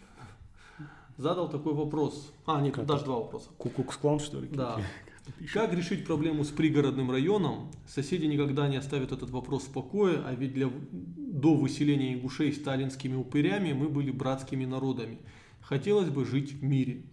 задал 1.18 1.50
такой 1.50 1.74
вопрос. 1.74 2.32
А, 2.46 2.62
нет, 2.62 2.76
Как 2.76 2.86
даже 2.86 3.06
два 3.06 3.18
вопроса. 3.18 3.50
Кукукс-клан, 3.58 4.20
что 4.20 4.40
ли? 4.40 4.48
Да. 4.48 4.80
Как 5.54 5.74
решить 5.74 6.06
проблему 6.06 6.44
с 6.44 6.50
пригородным 6.50 7.12
районом? 7.12 7.70
Соседи 7.86 8.26
никогда 8.26 8.68
не 8.68 8.78
оставят 8.78 9.12
этот 9.12 9.30
вопрос 9.30 9.64
в 9.64 9.74
покое, 9.74 10.22
а 10.26 10.34
ведь 10.34 10.54
для, 10.54 10.70
до 10.92 11.54
выселения 11.54 12.14
ингушей 12.14 12.54
сталинскими 12.54 13.16
упырями 13.16 13.74
мы 13.74 13.90
были 13.90 14.12
братскими 14.12 14.66
народами. 14.66 15.18
Хотелось 15.62 16.10
бы 16.10 16.24
жить 16.26 16.54
в 16.54 16.64
мире. 16.64 17.04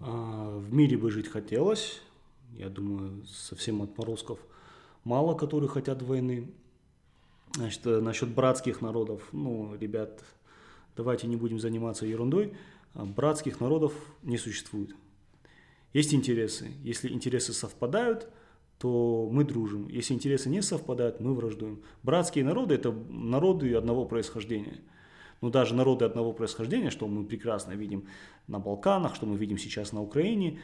А, 0.00 0.58
В 0.58 0.72
мире 0.72 0.96
бы 0.96 1.10
жить 1.10 1.28
хотелось. 1.28 2.00
Я 2.56 2.70
думаю, 2.70 3.24
совсем 3.26 3.82
отморозков 3.82 4.38
мало, 5.04 5.34
которые 5.34 5.68
хотят 5.68 6.02
войны. 6.02 6.50
Значит, 7.54 7.86
э, 7.86 8.00
насчет 8.00 8.28
братских 8.28 8.80
народов, 8.80 9.22
ну, 9.32 9.74
ребят, 9.78 10.22
давайте 10.96 11.26
не 11.26 11.36
будем 11.36 11.58
заниматься 11.58 12.06
ерундой. 12.06 12.52
А, 12.98 13.04
Братских 13.04 13.60
народов 13.60 13.94
не 14.22 14.36
существует. 14.36 14.94
Есть 15.94 16.12
интересы. 16.12 16.72
Если 16.82 17.08
интересы 17.08 17.52
совпадают, 17.52 18.28
то 18.78 19.28
мы 19.32 19.44
дружим. 19.44 19.88
Если 19.88 20.14
интересы 20.14 20.50
не 20.50 20.62
совпадают, 20.62 21.20
мы 21.20 21.34
враждуем. 21.34 21.82
Братские 22.02 22.44
народы– 22.44 22.74
это 22.76 22.92
народы 23.08 23.74
одного 23.74 24.04
происхождения. 24.04 24.80
но 25.40 25.50
даже 25.50 25.74
народы 25.74 26.04
одного 26.04 26.32
происхождения, 26.32 26.90
что 26.90 27.06
мы 27.06 27.24
прекрасно 27.24 27.72
видим 27.72 28.08
на 28.48 28.58
Балканах, 28.58 29.14
что 29.14 29.26
мы 29.26 29.36
видим 29.36 29.56
сейчас 29.56 29.92
на 29.92 30.02
Украине, 30.02 30.58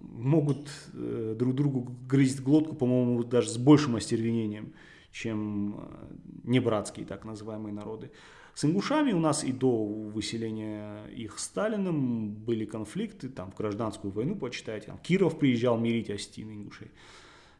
могут 0.00 0.70
э, 0.94 1.34
друг 1.38 1.54
другу 1.54 1.94
грызть 2.08 2.40
глотку, 2.40 2.74
по-моему, 2.74 3.22
даже 3.24 3.50
с 3.50 3.58
большим 3.58 3.96
остервенением, 3.96 4.72
чем 5.12 5.74
э, 5.76 6.14
небратские 6.44 7.04
так 7.04 7.26
называемые 7.26 7.74
народы. 7.74 8.10
С 8.54 8.64
ингушами 8.64 9.12
у 9.12 9.18
нас 9.18 9.42
и 9.42 9.52
до 9.52 9.84
выселения 9.84 11.06
их 11.06 11.38
Сталиным 11.38 12.30
были 12.30 12.64
конфликты, 12.64 13.28
там 13.28 13.50
в 13.50 13.56
гражданскую 13.56 14.12
войну, 14.12 14.36
почитайте, 14.36 14.86
там 14.86 14.98
Киров 14.98 15.38
приезжал 15.38 15.76
мирить 15.76 16.08
Остин 16.08 16.50
ингушей. 16.50 16.90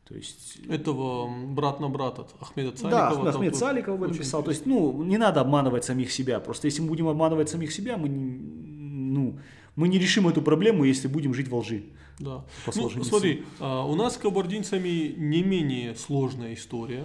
То 0.09 0.15
есть... 0.15 0.59
Этого 0.69 1.29
брат 1.47 1.81
на 1.81 1.89
брата 1.89 2.27
Ахмеда 2.41 2.73
Цаликова. 2.73 3.25
Да, 3.25 3.31
Ахмед 3.31 3.57
Цаликов 3.57 3.95
об 3.95 4.03
этом 4.05 4.17
писал. 4.17 4.43
То 4.43 4.51
есть, 4.51 4.67
ну, 4.67 5.03
не 5.03 5.19
надо 5.19 5.41
обманывать 5.41 5.85
самих 5.85 6.13
себя. 6.13 6.41
Просто 6.41 6.69
если 6.69 6.83
мы 6.83 6.89
будем 6.89 7.09
обманывать 7.09 7.49
самих 7.49 7.73
себя, 7.73 7.97
мы, 7.97 8.09
ну, 8.09 9.39
мы 9.77 9.89
не 9.89 9.99
решим 9.99 10.29
эту 10.29 10.43
проблему, 10.43 10.85
если 10.85 11.09
будем 11.09 11.35
жить 11.35 11.49
во 11.49 11.59
лжи. 11.59 11.85
Да. 12.19 12.45
Ну, 12.77 12.91
смотри, 13.03 13.45
а, 13.59 13.85
у 13.85 13.95
нас 13.97 14.15
с 14.15 14.17
кабардинцами 14.19 15.15
не 15.17 15.43
менее 15.43 15.97
сложная 15.97 16.55
история. 16.55 17.05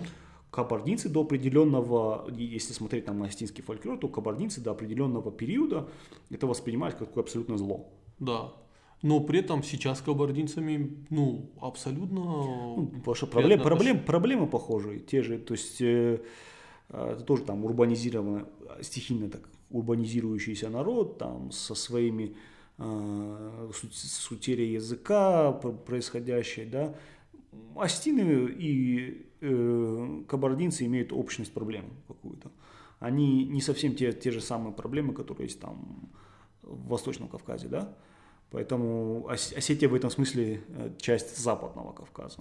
Кабардинцы 0.51 1.09
до 1.09 1.21
определенного, 1.21 2.27
если 2.31 2.73
смотреть 2.73 3.05
там 3.05 3.19
на 3.19 3.25
астинский 3.25 3.63
фольклор, 3.63 3.99
то 3.99 4.07
кабардинцы 4.07 4.61
до 4.61 4.71
определенного 4.71 5.31
периода 5.31 5.87
это 6.31 6.47
воспринимают 6.47 6.95
как 6.95 7.09
такое 7.09 7.23
абсолютно 7.23 7.57
зло. 7.57 7.87
Да. 8.19 8.53
Но 9.01 9.21
при 9.21 9.39
этом 9.39 9.63
сейчас 9.63 10.01
кабардинцами, 10.01 11.05
ну, 11.09 11.51
абсолютно... 11.61 12.19
Ну, 12.19 12.91
потому 12.97 13.15
что 13.15 13.27
проблем, 13.27 13.61
проблем, 13.61 14.03
проблемы 14.03 14.47
похожие, 14.47 14.99
те 14.99 15.21
же, 15.21 15.37
то 15.37 15.53
есть 15.53 15.81
э, 15.81 16.19
э, 16.89 17.11
это 17.13 17.23
тоже 17.23 17.43
там 17.43 17.63
урбанизированный, 17.63 18.45
стихийно 18.81 19.29
так 19.29 19.49
урбанизирующийся 19.69 20.69
народ, 20.69 21.17
там 21.17 21.51
со 21.51 21.75
своими 21.75 22.35
э, 22.77 23.69
с 23.71 24.31
утерей 24.31 24.73
языка 24.73 25.53
происходящей, 25.53 26.65
да, 26.65 26.95
Астины 27.75 28.49
и 28.49 29.27
э, 29.41 30.23
кабардинцы 30.27 30.85
имеют 30.85 31.13
общность 31.13 31.53
проблем 31.53 31.85
какую-то. 32.07 32.51
Они 32.99 33.45
не 33.45 33.61
совсем 33.61 33.95
те, 33.95 34.11
те 34.11 34.31
же 34.31 34.41
самые 34.41 34.73
проблемы, 34.73 35.13
которые 35.13 35.45
есть 35.45 35.59
там 35.59 36.09
в 36.61 36.87
Восточном 36.87 37.29
Кавказе, 37.29 37.67
да, 37.67 37.95
Поэтому 38.51 39.27
Осетия 39.29 39.87
в 39.87 39.93
этом 39.93 40.09
смысле 40.09 40.61
э, 40.69 40.91
часть 40.97 41.37
Западного 41.37 41.93
Кавказа. 41.93 42.39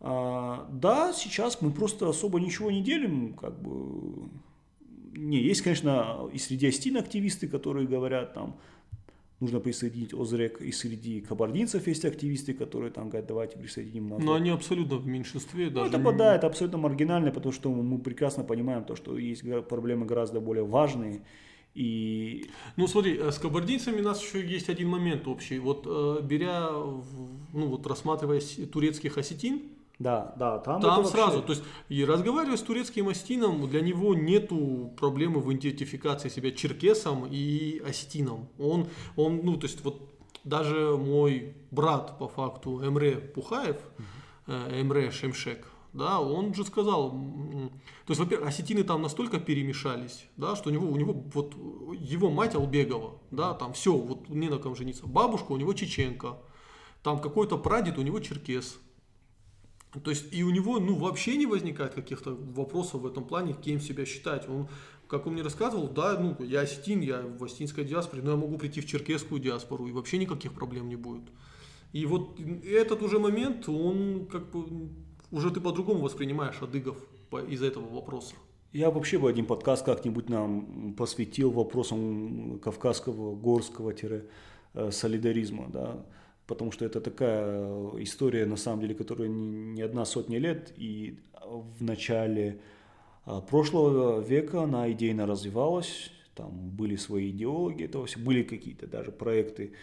А, 0.00 0.68
да, 0.72 1.12
сейчас 1.12 1.62
мы 1.62 1.70
просто 1.70 2.08
особо 2.08 2.40
ничего 2.40 2.70
не 2.70 2.82
делим, 2.82 3.34
как 3.34 3.60
бы. 3.60 4.28
Не, 5.12 5.40
есть, 5.40 5.62
конечно, 5.62 6.28
и 6.32 6.38
среди 6.38 6.68
остин 6.68 6.96
активисты, 6.96 7.48
которые 7.48 7.86
говорят, 7.86 8.34
там, 8.34 8.56
нужно 9.40 9.60
присоединить 9.60 10.12
ОЗРЕК, 10.12 10.60
и 10.60 10.72
среди 10.72 11.20
кабардинцев 11.20 11.86
есть 11.86 12.04
активисты, 12.04 12.54
которые 12.54 12.90
там 12.90 13.08
говорят, 13.08 13.28
давайте 13.28 13.58
присоединим 13.58 14.08
нас. 14.08 14.22
Но 14.22 14.34
они 14.34 14.50
абсолютно 14.50 14.96
в 14.96 15.06
меньшинстве. 15.06 15.70
Ну, 15.70 15.84
это, 15.84 16.12
да, 16.12 16.34
это 16.34 16.46
абсолютно 16.46 16.78
маргинально, 16.78 17.30
потому 17.30 17.52
что 17.52 17.70
мы 17.70 17.98
прекрасно 17.98 18.44
понимаем 18.44 18.84
то, 18.84 18.96
что 18.96 19.16
есть 19.16 19.42
проблемы 19.68 20.06
гораздо 20.06 20.40
более 20.40 20.64
важные, 20.64 21.22
и... 21.74 22.46
Ну 22.76 22.88
смотри, 22.88 23.16
э, 23.16 23.30
с 23.30 23.38
кабардинцами 23.38 24.00
у 24.00 24.04
нас 24.04 24.20
еще 24.20 24.44
есть 24.44 24.68
один 24.68 24.88
момент 24.88 25.28
общий. 25.28 25.60
Вот 25.60 25.86
э, 25.86 26.22
беря, 26.24 26.70
ну 26.72 27.68
вот 27.68 27.86
рассматривая 27.86 28.40
турецких 28.72 29.16
осетин, 29.16 29.62
да, 29.98 30.32
да, 30.36 30.58
там, 30.58 30.80
там 30.80 31.04
сразу, 31.04 31.38
вообще... 31.38 31.46
то 31.46 31.52
есть 31.54 31.64
и 31.88 32.04
разговаривая 32.04 32.56
с 32.56 32.62
турецким 32.62 33.08
осетином, 33.08 33.68
для 33.68 33.80
него 33.80 34.14
нету 34.14 34.92
проблемы 34.96 35.40
в 35.40 35.52
идентификации 35.52 36.28
себя 36.28 36.52
черкесом 36.52 37.26
и 37.28 37.80
осетином. 37.84 38.48
Он, 38.58 38.86
он, 39.16 39.40
ну 39.42 39.56
то 39.56 39.66
есть 39.66 39.82
вот 39.82 40.08
даже 40.44 40.96
мой 40.96 41.56
брат 41.72 42.16
по 42.18 42.28
факту 42.28 42.80
Эмре 42.86 43.16
Пухаев, 43.16 43.76
э, 44.46 44.80
Эмре 44.80 45.10
Шемшек, 45.10 45.66
да, 45.92 46.20
он 46.20 46.54
же 46.54 46.64
сказал, 46.64 47.10
то 47.10 48.10
есть, 48.10 48.20
во-первых, 48.20 48.48
осетины 48.48 48.84
там 48.84 49.02
настолько 49.02 49.40
перемешались, 49.40 50.26
да, 50.36 50.54
что 50.54 50.70
у 50.70 50.72
него, 50.72 50.86
у 50.86 50.96
него 50.96 51.12
вот 51.34 51.54
его 51.98 52.30
мать 52.30 52.54
Албегова, 52.54 53.18
да, 53.30 53.52
там 53.54 53.72
все, 53.72 53.92
вот 53.92 54.28
не 54.28 54.48
на 54.48 54.58
ком 54.58 54.76
жениться, 54.76 55.06
бабушка 55.06 55.52
у 55.52 55.56
него 55.56 55.72
чеченка, 55.72 56.36
там 57.02 57.20
какой-то 57.20 57.58
прадед 57.58 57.98
у 57.98 58.02
него 58.02 58.20
черкес, 58.20 58.78
то 59.92 60.10
есть 60.10 60.32
и 60.32 60.42
у 60.42 60.50
него 60.50 60.78
ну 60.78 60.96
вообще 60.96 61.36
не 61.36 61.46
возникает 61.46 61.94
каких-то 61.94 62.34
вопросов 62.34 63.02
в 63.02 63.06
этом 63.06 63.24
плане, 63.24 63.54
кем 63.54 63.80
себя 63.80 64.04
считать. 64.04 64.48
Он, 64.48 64.68
как 65.06 65.26
он 65.26 65.32
мне 65.32 65.42
рассказывал, 65.42 65.88
да, 65.88 66.18
ну 66.18 66.36
я 66.44 66.60
осетин, 66.60 67.00
я 67.00 67.22
в 67.22 67.42
осетинской 67.42 67.84
диаспоре, 67.84 68.22
но 68.22 68.32
я 68.32 68.36
могу 68.36 68.58
прийти 68.58 68.80
в 68.80 68.86
черкесскую 68.86 69.40
диаспору 69.40 69.86
и 69.86 69.92
вообще 69.92 70.18
никаких 70.18 70.52
проблем 70.52 70.88
не 70.88 70.96
будет. 70.96 71.24
И 71.92 72.04
вот 72.04 72.38
этот 72.64 73.02
уже 73.02 73.18
момент, 73.18 73.68
он 73.68 74.26
как 74.26 74.50
бы 74.50 74.90
уже 75.30 75.50
ты 75.50 75.60
по-другому 75.60 76.00
воспринимаешь 76.00 76.60
адыгов 76.60 76.98
из-за 77.48 77.66
этого 77.66 77.88
вопроса. 77.88 78.34
Я 78.72 78.90
вообще 78.90 79.18
бы 79.18 79.30
один 79.30 79.46
подкаст 79.46 79.84
как-нибудь 79.86 80.28
нам 80.28 80.92
посвятил 80.92 81.50
вопросам 81.50 82.60
кавказского, 82.62 83.34
горского 83.34 83.94
э, 83.94 84.90
солидаризма, 84.90 85.68
да, 85.72 86.04
потому 86.48 86.72
что 86.72 86.84
это 86.86 87.00
такая 87.00 87.92
история, 88.02 88.46
на 88.46 88.56
самом 88.56 88.80
деле, 88.80 88.94
которая 88.94 89.28
не 89.28 89.82
одна 89.82 90.04
сотня 90.04 90.38
лет, 90.38 90.72
и 90.76 91.18
в 91.44 91.84
начале 91.84 92.58
а, 93.26 93.42
прошлого 93.42 94.20
века 94.20 94.62
она 94.62 94.90
идейно 94.90 95.26
развивалась, 95.26 96.10
там 96.34 96.70
были 96.70 96.96
свои 96.96 97.30
идеологи 97.30 97.84
этого, 97.84 98.08
были 98.16 98.42
какие-то 98.42 98.86
даже 98.86 99.12
проекты 99.12 99.74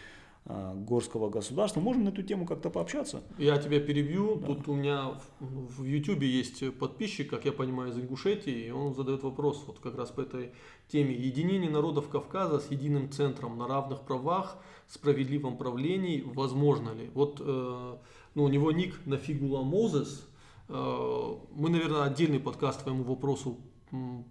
горского 0.46 1.28
государства. 1.28 1.80
Можем 1.80 2.04
на 2.04 2.10
эту 2.10 2.22
тему 2.22 2.46
как-то 2.46 2.70
пообщаться? 2.70 3.22
Я 3.36 3.58
тебя 3.58 3.80
перебью. 3.80 4.36
Да. 4.36 4.46
Тут 4.46 4.68
у 4.68 4.74
меня 4.74 5.18
в, 5.40 5.80
в 5.80 5.84
YouTube 5.84 6.22
есть 6.22 6.72
подписчик, 6.78 7.28
как 7.28 7.44
я 7.44 7.52
понимаю, 7.52 7.90
из 7.90 7.98
Ингушетии, 7.98 8.66
и 8.66 8.70
он 8.70 8.94
задает 8.94 9.24
вопрос 9.24 9.64
вот 9.66 9.80
как 9.80 9.96
раз 9.96 10.10
по 10.10 10.20
этой 10.20 10.52
теме. 10.88 11.14
Единение 11.14 11.70
народов 11.70 12.08
Кавказа 12.08 12.60
с 12.60 12.70
единым 12.70 13.10
центром 13.10 13.58
на 13.58 13.66
равных 13.66 14.02
правах, 14.02 14.56
справедливом 14.88 15.56
правлении, 15.56 16.22
возможно 16.24 16.90
ли? 16.90 17.10
Вот 17.14 17.40
э, 17.40 17.96
ну, 18.34 18.44
у 18.44 18.48
него 18.48 18.70
ник 18.70 19.00
Нафигула 19.06 19.62
Мозес. 19.62 20.28
Э, 20.68 21.34
мы, 21.54 21.70
наверное, 21.70 22.02
отдельный 22.04 22.38
подкаст 22.38 22.82
твоему 22.82 23.02
вопросу 23.02 23.58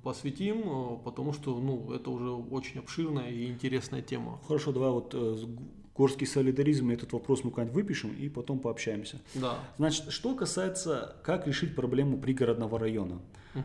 посвятим, 0.03 0.61
э, 0.63 0.97
потому 1.03 1.33
что 1.33 1.59
ну, 1.59 1.91
это 1.91 2.09
уже 2.09 2.29
очень 2.29 2.79
обширная 2.79 3.31
и 3.31 3.47
интересная 3.47 4.01
тема. 4.01 4.39
Хорошо, 4.47 4.71
давай 4.71 4.91
вот 4.91 5.13
э, 5.13 5.37
горский 5.95 6.27
солидаризм, 6.27 6.89
этот 6.89 7.13
вопрос 7.13 7.43
мы 7.43 7.51
как-нибудь 7.51 7.75
выпишем 7.75 8.13
и 8.13 8.29
потом 8.29 8.59
пообщаемся. 8.59 9.21
Да. 9.33 9.59
Значит, 9.77 10.11
что 10.11 10.35
касается, 10.35 11.15
как 11.23 11.47
решить 11.47 11.75
проблему 11.75 12.19
пригородного 12.19 12.77
района. 12.77 13.21
Угу. 13.55 13.63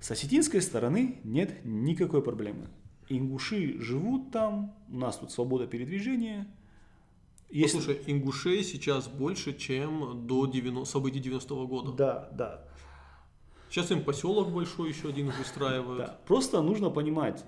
С 0.00 0.10
осетинской 0.10 0.60
стороны 0.60 1.20
нет 1.24 1.64
никакой 1.64 2.22
проблемы. 2.22 2.68
Ингуши 3.08 3.80
живут 3.80 4.30
там, 4.32 4.74
у 4.90 4.98
нас 4.98 5.18
тут 5.18 5.32
свобода 5.32 5.66
передвижения. 5.66 6.46
Если... 7.50 7.78
Послушай, 7.78 8.02
ингушей 8.06 8.64
сейчас 8.64 9.08
больше, 9.08 9.56
чем 9.56 10.26
до 10.26 10.46
90, 10.46 10.90
событий 10.90 11.20
90-го 11.20 11.66
года. 11.66 11.92
Да, 11.92 12.28
да. 12.32 12.64
Сейчас 13.70 13.90
им 13.90 14.04
поселок 14.04 14.52
большой 14.52 14.90
еще 14.90 15.08
один 15.08 15.30
выстраивают. 15.30 15.98
Да. 15.98 16.18
Просто 16.26 16.60
нужно 16.62 16.90
понимать 16.90 17.44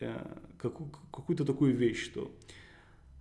э, 0.00 0.14
какую, 0.58 0.90
какую-то 1.10 1.44
такую 1.44 1.76
вещь, 1.76 2.04
что 2.04 2.30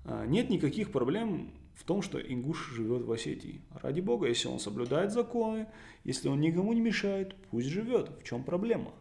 нет 0.06 0.50
никаких 0.50 0.92
проблем 0.92 1.52
в 1.76 1.84
том, 1.84 2.02
что 2.02 2.20
ингуш 2.20 2.72
живет 2.74 3.04
в 3.04 3.12
Осетии. 3.12 3.62
Ради 3.82 4.02
бога, 4.02 4.28
если 4.28 4.48
он 4.48 4.60
соблюдает 4.60 5.12
законы, 5.12 5.68
если 6.04 6.30
он 6.30 6.40
никому 6.40 6.74
не 6.74 6.82
мешает, 6.82 7.36
пусть 7.50 7.68
живет. 7.68 8.10
В 8.20 8.24
чем 8.24 8.44
проблема? 8.44 8.94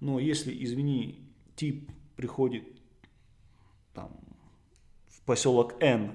Но 0.00 0.18
если, 0.18 0.54
извини, 0.64 1.20
тип 1.56 1.90
приходит 2.16 2.64
там, 3.94 4.12
в 5.08 5.22
поселок 5.22 5.82
Н 5.82 6.12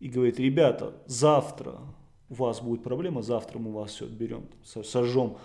и 0.00 0.08
говорит, 0.08 0.38
ребята, 0.38 1.02
завтра 1.06 1.80
у 2.28 2.34
вас 2.34 2.60
будет 2.60 2.82
проблема, 2.82 3.22
завтра 3.22 3.58
мы 3.58 3.72
вас 3.72 3.92
все 3.92 4.06
отберем, 4.06 4.48
сожжем, 4.62 5.38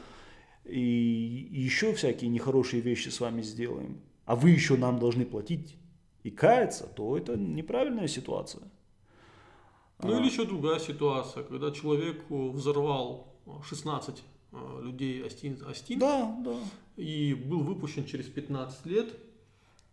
и 0.65 0.80
еще 1.51 1.93
всякие 1.93 2.30
нехорошие 2.30 2.82
вещи 2.82 3.09
с 3.09 3.19
вами 3.19 3.41
сделаем, 3.41 4.01
а 4.25 4.36
вы 4.36 4.49
еще 4.51 4.75
нам 4.75 4.99
должны 4.99 5.25
платить 5.25 5.78
и 6.24 6.32
кается, 6.32 6.88
то 6.88 7.17
это 7.17 7.38
неправильная 7.38 8.07
ситуация. 8.07 8.63
Ну 10.01 10.15
а. 10.15 10.20
или 10.20 10.28
еще 10.28 10.45
другая 10.45 10.80
ситуация, 10.80 11.43
когда 11.43 11.72
человек 11.72 12.24
взорвал 12.30 13.28
16 13.63 14.24
э, 14.51 14.82
людей 14.82 15.26
Астин, 15.26 15.61
Астин 15.67 15.99
да, 15.99 16.36
да. 16.43 16.55
и 16.95 17.34
был 17.34 17.61
выпущен 17.61 18.05
через 18.05 18.26
15 18.26 18.86
лет. 18.86 19.13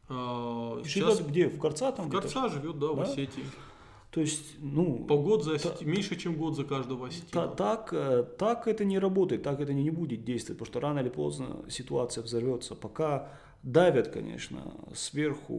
Э, 0.09 0.83
сейчас, 0.85 1.21
где? 1.21 1.49
В 1.49 1.59
Карца 1.59 1.93
там? 1.93 2.09
В 2.09 2.11
Карца 2.11 2.49
живет, 2.49 2.79
да, 2.79 2.89
да, 2.89 2.93
в 2.93 3.01
Осетии. 3.01 3.45
То 4.17 4.21
есть, 4.23 4.55
ну... 4.61 5.05
По 5.05 5.17
год 5.19 5.45
за 5.45 5.57
осети... 5.57 5.85
меньше, 5.85 6.17
чем 6.17 6.37
год 6.37 6.57
за 6.57 6.65
каждого 6.65 7.09
осетина. 7.09 7.49
Та, 7.49 7.49
так, 7.49 7.93
э, 7.93 8.23
так 8.39 8.67
это 8.67 8.83
не 8.85 8.99
работает, 8.99 9.43
так 9.43 9.61
это 9.61 9.75
не 9.75 9.91
будет 9.91 10.25
действовать, 10.25 10.59
потому 10.59 10.73
что 10.73 10.81
рано 10.81 11.01
или 11.01 11.11
поздно 11.11 11.65
ситуация 11.69 12.25
взорвется. 12.25 12.75
Пока 12.75 13.29
давят, 13.71 14.09
конечно, 14.09 14.75
сверху 14.95 15.55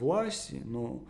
власти, 0.00 0.62
но 0.64 1.02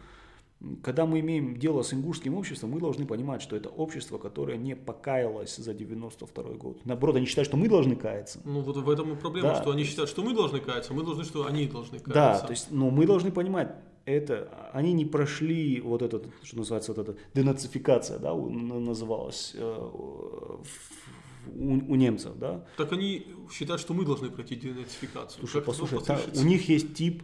когда 0.82 1.06
мы 1.06 1.20
имеем 1.20 1.56
дело 1.58 1.82
с 1.82 1.92
ингушским 1.94 2.34
обществом, 2.34 2.70
мы 2.70 2.80
должны 2.80 3.06
понимать, 3.06 3.40
что 3.42 3.56
это 3.56 3.68
общество, 3.68 4.18
которое 4.18 4.56
не 4.58 4.74
покаялось 4.74 5.56
за 5.56 5.72
92 5.74 6.42
год. 6.54 6.84
Наоборот, 6.84 7.16
они 7.16 7.26
считают, 7.26 7.46
что 7.48 7.56
мы 7.56 7.68
должны 7.68 7.94
каяться. 7.96 8.40
Ну 8.44 8.60
вот 8.60 8.76
в 8.76 8.90
этом 8.90 9.12
и 9.12 9.16
проблема, 9.16 9.48
Да. 9.50 9.62
что 9.62 9.70
они 9.70 9.84
считают, 9.84 10.10
что 10.10 10.22
мы 10.22 10.34
должны 10.34 10.60
каяться, 10.60 10.92
мы 10.94 11.02
должны, 11.02 11.24
что 11.24 11.46
они 11.46 11.66
должны 11.66 11.98
Да, 11.98 12.12
каяться. 12.12 12.46
то 12.46 12.50
есть, 12.52 12.70
но 12.70 12.90
мы 12.90 13.06
должны 13.06 13.30
понимать, 13.30 13.74
это, 14.06 14.48
они 14.72 14.92
не 14.94 15.04
прошли 15.04 15.80
вот 15.80 16.02
этот, 16.02 16.26
что 16.42 16.56
называется, 16.58 16.92
вот 16.94 17.08
эта 17.08 17.18
денацификация, 17.34 18.18
да, 18.18 18.34
называлась 18.34 19.52
э, 19.56 19.62
в- 19.62 20.60
у, 21.46 21.72
у 21.92 21.94
немцев, 21.96 22.32
да. 22.38 22.64
Так 22.76 22.92
они 22.92 23.26
считают, 23.52 23.80
что 23.80 23.94
мы 23.94 24.04
должны 24.04 24.30
пройти 24.30 24.56
денацификацию. 24.56 25.40
Слушай, 25.40 25.54
Как 25.56 25.64
послушай, 25.66 26.00
та- 26.04 26.20
у 26.36 26.44
них 26.44 26.68
есть 26.68 26.94
тип, 26.94 27.22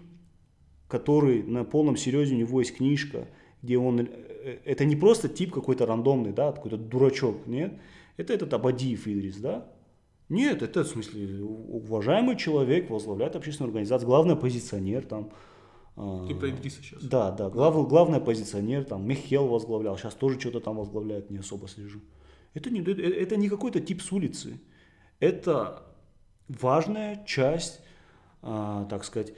который 0.88 1.42
на 1.42 1.64
полном 1.64 1.96
серьезе, 1.96 2.34
у 2.34 2.38
него 2.38 2.60
есть 2.60 2.76
книжка, 2.76 3.28
где 3.62 3.78
он, 3.78 4.00
э, 4.00 4.58
это 4.64 4.84
не 4.84 4.96
просто 4.96 5.28
тип 5.28 5.52
какой-то 5.52 5.86
рандомный, 5.86 6.32
да, 6.32 6.52
какой-то 6.52 6.76
дурачок, 6.76 7.46
нет, 7.46 7.74
это 8.16 8.32
этот 8.32 8.52
Абадиев 8.54 9.06
Идрис, 9.08 9.36
да, 9.38 9.66
нет, 10.28 10.62
это 10.62 10.84
в 10.84 10.88
смысле 10.88 11.42
уважаемый 11.42 12.36
человек, 12.36 12.90
возглавляет 12.90 13.36
общественную 13.36 13.70
организацию, 13.70 14.08
главный 14.08 14.34
оппозиционер 14.34 15.04
там. 15.04 15.30
а, 15.96 16.26
Ты 16.26 16.34
про 16.34 16.50
Идриса 16.50 16.82
сейчас. 16.82 17.02
Да, 17.04 17.30
да, 17.30 17.48
глав, 17.48 17.88
главный 17.88 18.18
оппозиционер, 18.18 18.84
там, 18.84 19.06
Михел 19.06 19.46
возглавлял, 19.46 19.96
сейчас 19.96 20.14
тоже 20.14 20.38
что-то 20.40 20.60
там 20.60 20.76
возглавляет, 20.76 21.30
не 21.30 21.38
особо 21.38 21.68
слежу. 21.68 22.00
Это 22.56 22.70
не, 22.70 22.80
это, 22.80 23.36
не 23.36 23.50
какой-то 23.50 23.80
тип 23.80 24.00
с 24.00 24.10
улицы, 24.10 24.58
это 25.20 25.82
важная 26.48 27.22
часть, 27.26 27.82
а, 28.40 28.86
так 28.86 29.04
сказать, 29.04 29.34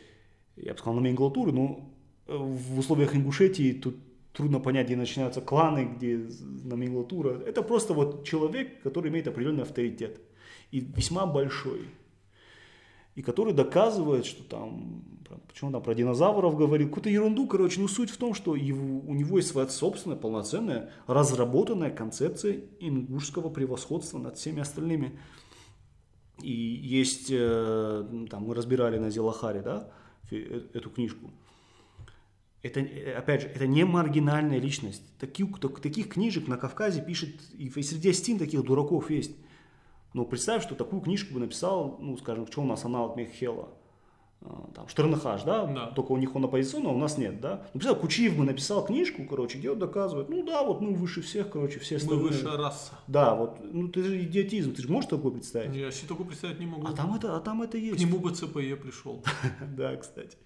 я 0.54 0.72
бы 0.72 0.78
сказал, 0.78 0.94
номенклатуры, 0.94 1.50
но 1.50 1.92
э, 2.28 2.36
в 2.36 2.78
условиях 2.78 3.16
Ингушетии 3.16 3.72
тут 3.72 3.96
трудно 4.32 4.60
понять, 4.60 4.86
где 4.86 4.94
начинаются 4.94 5.40
кланы, 5.40 5.96
где 5.96 6.28
номенклатура. 6.64 7.40
Это 7.40 7.62
просто 7.62 7.92
вот 7.92 8.24
человек, 8.24 8.82
который 8.82 9.10
имеет 9.10 9.26
определенный 9.26 9.64
авторитет. 9.64 10.20
И 10.70 10.78
весьма 10.78 11.26
большой 11.26 11.88
и 13.18 13.22
который 13.22 13.52
доказывает, 13.52 14.26
что 14.26 14.44
там, 14.44 15.02
почему 15.48 15.72
там 15.72 15.82
про 15.82 15.92
динозавров 15.92 16.56
говорил, 16.56 16.86
какую-то 16.86 17.10
ерунду, 17.10 17.48
короче, 17.48 17.80
ну 17.80 17.88
суть 17.88 18.10
в 18.10 18.16
том, 18.16 18.32
что 18.32 18.54
его- 18.54 19.00
у 19.00 19.12
него 19.12 19.38
есть 19.38 19.48
своя 19.48 19.66
собственная, 19.66 20.16
полноценная, 20.16 20.92
разработанная 21.08 21.90
концепция 21.90 22.60
ингушского 22.78 23.48
превосходства 23.50 24.18
над 24.18 24.36
всеми 24.36 24.60
остальными. 24.60 25.18
И 26.44 26.52
есть, 26.52 27.26
э, 27.30 28.26
там, 28.30 28.44
мы 28.44 28.54
разбирали 28.54 28.98
на 28.98 29.10
Зелахаре, 29.10 29.62
да, 29.62 29.90
э- 30.30 30.60
эту 30.74 30.88
книжку. 30.88 31.32
Это, 32.62 32.78
э, 32.78 33.14
опять 33.14 33.42
же, 33.42 33.48
это 33.48 33.66
не 33.66 33.84
маргинальная 33.84 34.60
личность. 34.60 35.02
Таких, 35.18 35.58
так- 35.58 35.80
таких 35.80 36.08
книжек 36.10 36.46
на 36.46 36.56
Кавказе 36.56 37.02
пишет, 37.02 37.30
и 37.58 37.68
среди 37.82 38.10
остин 38.10 38.38
таких 38.38 38.62
дураков 38.62 39.10
есть. 39.10 39.32
Но 40.14 40.24
представь, 40.24 40.62
что 40.62 40.74
такую 40.74 41.02
книжку 41.02 41.34
бы 41.34 41.40
написал, 41.40 41.96
ну, 42.00 42.16
скажем, 42.16 42.46
что 42.46 42.62
у 42.62 42.66
нас 42.66 42.84
аналог 42.84 43.16
Мехела, 43.16 43.68
а, 44.40 44.70
там, 44.74 44.88
Штернахаш, 44.88 45.42
да? 45.42 45.66
Да. 45.66 45.86
только 45.88 46.12
у 46.12 46.16
них 46.16 46.34
он 46.36 46.44
оппозиционный, 46.44 46.90
а 46.90 46.94
у 46.94 46.98
нас 46.98 47.18
нет, 47.18 47.40
да? 47.40 47.66
Ну, 47.74 47.80
представь, 47.80 48.00
Кучиев 48.00 48.36
бы 48.38 48.44
написал 48.44 48.84
книжку, 48.84 49.24
короче, 49.28 49.58
где 49.58 49.70
он 49.72 49.78
доказывает, 49.80 50.28
ну 50.28 50.44
да, 50.44 50.62
вот 50.62 50.80
мы 50.80 50.94
выше 50.94 51.20
всех, 51.22 51.50
короче, 51.50 51.80
все 51.80 51.96
Мы 51.96 52.00
остальные. 52.02 52.26
высшая 52.28 52.56
раса. 52.56 52.92
Да, 53.08 53.34
вот, 53.34 53.58
ну 53.60 53.88
ты 53.88 54.02
же 54.04 54.22
идиотизм, 54.22 54.74
ты 54.74 54.82
же 54.82 54.90
можешь 54.90 55.10
такое 55.10 55.32
представить? 55.32 55.74
Я 55.74 55.90
себе 55.90 56.08
такое 56.08 56.26
представить 56.26 56.60
не 56.60 56.66
могу. 56.66 56.86
А 56.86 56.92
там 56.92 57.14
это, 57.14 57.36
а 57.36 57.40
там 57.40 57.62
это 57.62 57.72
К 57.78 57.80
есть. 57.80 58.00
нему 58.00 58.18
бы 58.20 58.30
ЦПЕ 58.30 58.76
пришел. 58.76 59.22
Да, 59.76 59.96
кстати. 59.96 60.36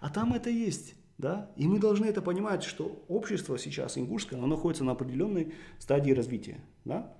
А 0.00 0.08
там 0.10 0.32
это 0.32 0.48
есть, 0.50 0.94
да? 1.18 1.50
И 1.56 1.68
мы 1.68 1.78
должны 1.78 2.06
это 2.06 2.22
понимать, 2.22 2.64
что 2.64 3.04
общество 3.08 3.58
сейчас 3.58 3.98
ингушское, 3.98 4.38
оно 4.38 4.48
находится 4.48 4.84
на 4.84 4.92
определенной 4.92 5.52
стадии 5.78 6.12
развития, 6.12 6.64
да? 6.86 7.14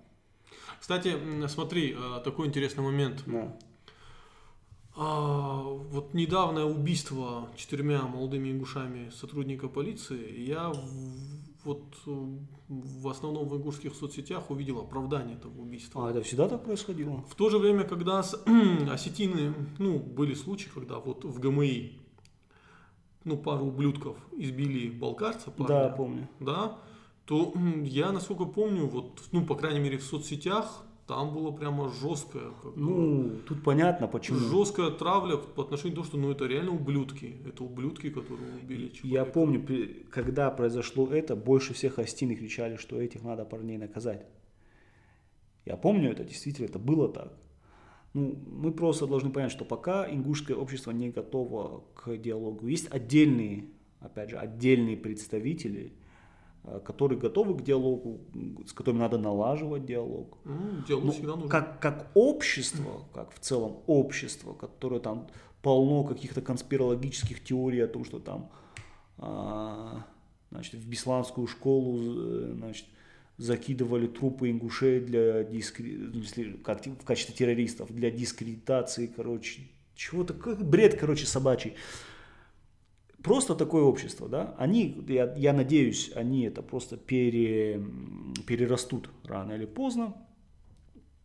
Кстати, 0.85 1.17
смотри, 1.49 1.97
э, 1.99 2.21
такой 2.23 2.47
интересный 2.47 2.85
момент. 2.85 3.23
Да. 3.25 3.57
А, 4.95 5.63
вот 5.63 6.13
недавнее 6.13 6.67
убийство 6.67 7.49
четырьмя 7.57 8.03
молодыми 8.03 8.51
ингушами 8.51 9.09
сотрудника 9.09 9.69
полиции, 9.69 10.43
я 10.47 10.69
в- 10.69 11.65
вот 11.65 11.85
э, 12.07 12.11
в 12.69 13.09
основном 13.09 13.49
в 13.49 13.57
ингушских 13.57 13.95
соцсетях 13.95 14.51
увидел 14.51 14.79
оправдание 14.79 15.37
этого 15.37 15.59
убийства. 15.63 16.07
А 16.07 16.11
это 16.11 16.21
всегда 16.23 16.49
так 16.51 16.63
происходило? 16.65 17.23
В 17.31 17.35
то 17.35 17.49
же 17.49 17.57
время, 17.59 17.85
когда 17.85 18.23
с- 18.23 18.39
осетины, 18.91 19.55
ну, 19.79 19.99
были 19.99 20.35
случаи, 20.35 20.69
когда 20.69 20.99
вот 20.99 21.25
в 21.25 21.41
ГМИ, 21.41 21.99
ну, 23.25 23.39
пару 23.39 23.65
ублюдков 23.69 24.19
избили 24.37 24.91
балкарца, 24.91 25.51
парня, 25.51 25.67
Да, 25.89 25.89
помню. 25.97 26.29
да, 26.41 26.79
то 27.27 27.55
я, 27.85 28.13
насколько 28.13 28.45
помню, 28.45 28.87
вот, 28.87 29.23
ну, 29.33 29.45
по 29.45 29.55
крайней 29.55 29.81
мере, 29.81 29.97
в 29.99 30.03
соцсетях 30.03 30.85
там 31.07 31.35
было 31.35 31.51
прямо 31.51 31.91
жесткое, 31.91 32.51
как 32.63 32.75
бы, 32.75 32.81
Ну, 32.81 33.31
тут 33.47 33.63
понятно, 33.63 34.09
почему. 34.09 34.39
жесткая 34.39 34.91
травля 34.91 35.37
по 35.37 35.63
отношению 35.63 35.93
к 35.93 35.95
тому, 35.97 36.07
что, 36.07 36.17
ну, 36.17 36.31
это 36.31 36.47
реально 36.47 36.73
ублюдки, 36.73 37.37
это 37.47 37.65
ублюдки, 37.65 38.09
которые 38.11 38.55
убили 38.63 38.89
человека. 38.89 39.07
Я 39.09 39.25
помню, 39.25 39.67
когда 40.11 40.51
произошло 40.51 41.07
это, 41.09 41.37
больше 41.37 41.75
всех 41.75 41.99
остины 41.99 42.35
кричали, 42.35 42.77
что 42.77 43.01
этих 43.01 43.23
надо 43.23 43.45
парней 43.45 43.77
наказать. 43.79 44.27
Я 45.67 45.77
помню 45.77 46.11
это, 46.11 46.25
действительно, 46.25 46.67
это 46.67 46.79
было 46.79 47.09
так. 47.09 47.33
Ну, 48.15 48.39
мы 48.47 48.71
просто 48.73 49.07
должны 49.07 49.31
понять, 49.31 49.51
что 49.51 49.65
пока 49.65 50.09
ингушское 50.09 50.57
общество 50.57 50.91
не 50.93 51.11
готово 51.11 51.85
к 51.95 52.17
диалогу, 52.17 52.67
есть 52.69 52.89
отдельные, 52.91 53.65
опять 54.01 54.31
же, 54.31 54.37
отдельные 54.37 54.97
представители, 54.97 55.93
которые 56.85 57.19
готовы 57.19 57.57
к 57.57 57.63
диалогу, 57.63 58.21
с 58.67 58.73
которыми 58.73 59.01
надо 59.01 59.19
налаживать 59.19 59.85
диалог. 59.85 60.39
Ну, 60.45 60.83
диалог 60.89 61.05
Ну, 61.05 61.13
всегда 61.13 61.35
нужен. 61.35 61.49
как, 61.49 61.81
как 61.81 62.11
общество, 62.15 63.05
как 63.13 63.33
в 63.35 63.39
целом 63.39 63.83
общество, 63.87 64.55
которое 64.55 65.01
там 65.01 65.29
полно 65.63 66.05
каких-то 66.05 66.41
конспирологических 66.41 67.43
теорий 67.45 67.81
о 67.81 67.89
том, 67.89 68.05
что 68.05 68.19
там 68.19 68.51
а, 69.19 70.07
значит, 70.51 70.75
в 70.75 70.89
Бесланскую 70.89 71.47
школу 71.47 72.01
э, 72.01 72.53
значит, 72.57 72.87
закидывали 73.37 74.07
трупы 74.07 74.51
ингушей 74.51 75.01
для 75.01 75.45
дискре... 75.45 75.97
в 75.97 76.13
смысле, 76.13 76.59
как, 76.65 76.85
в 76.87 77.05
качестве 77.05 77.35
террористов, 77.35 77.93
для 77.93 78.11
дискредитации, 78.11 79.07
короче, 79.07 79.63
чего-то, 79.95 80.33
бред, 80.33 80.99
короче, 80.99 81.27
собачий. 81.27 81.75
Просто 83.25 83.55
такое 83.55 83.85
общество, 83.85 84.29
да, 84.29 84.55
они, 84.59 85.03
я, 85.09 85.33
я 85.35 85.55
надеюсь, 85.55 86.13
они 86.15 86.43
это 86.43 86.61
просто 86.61 86.99
пере, 86.99 87.83
перерастут 88.47 89.09
рано 89.25 89.53
или 89.53 89.65
поздно, 89.65 90.15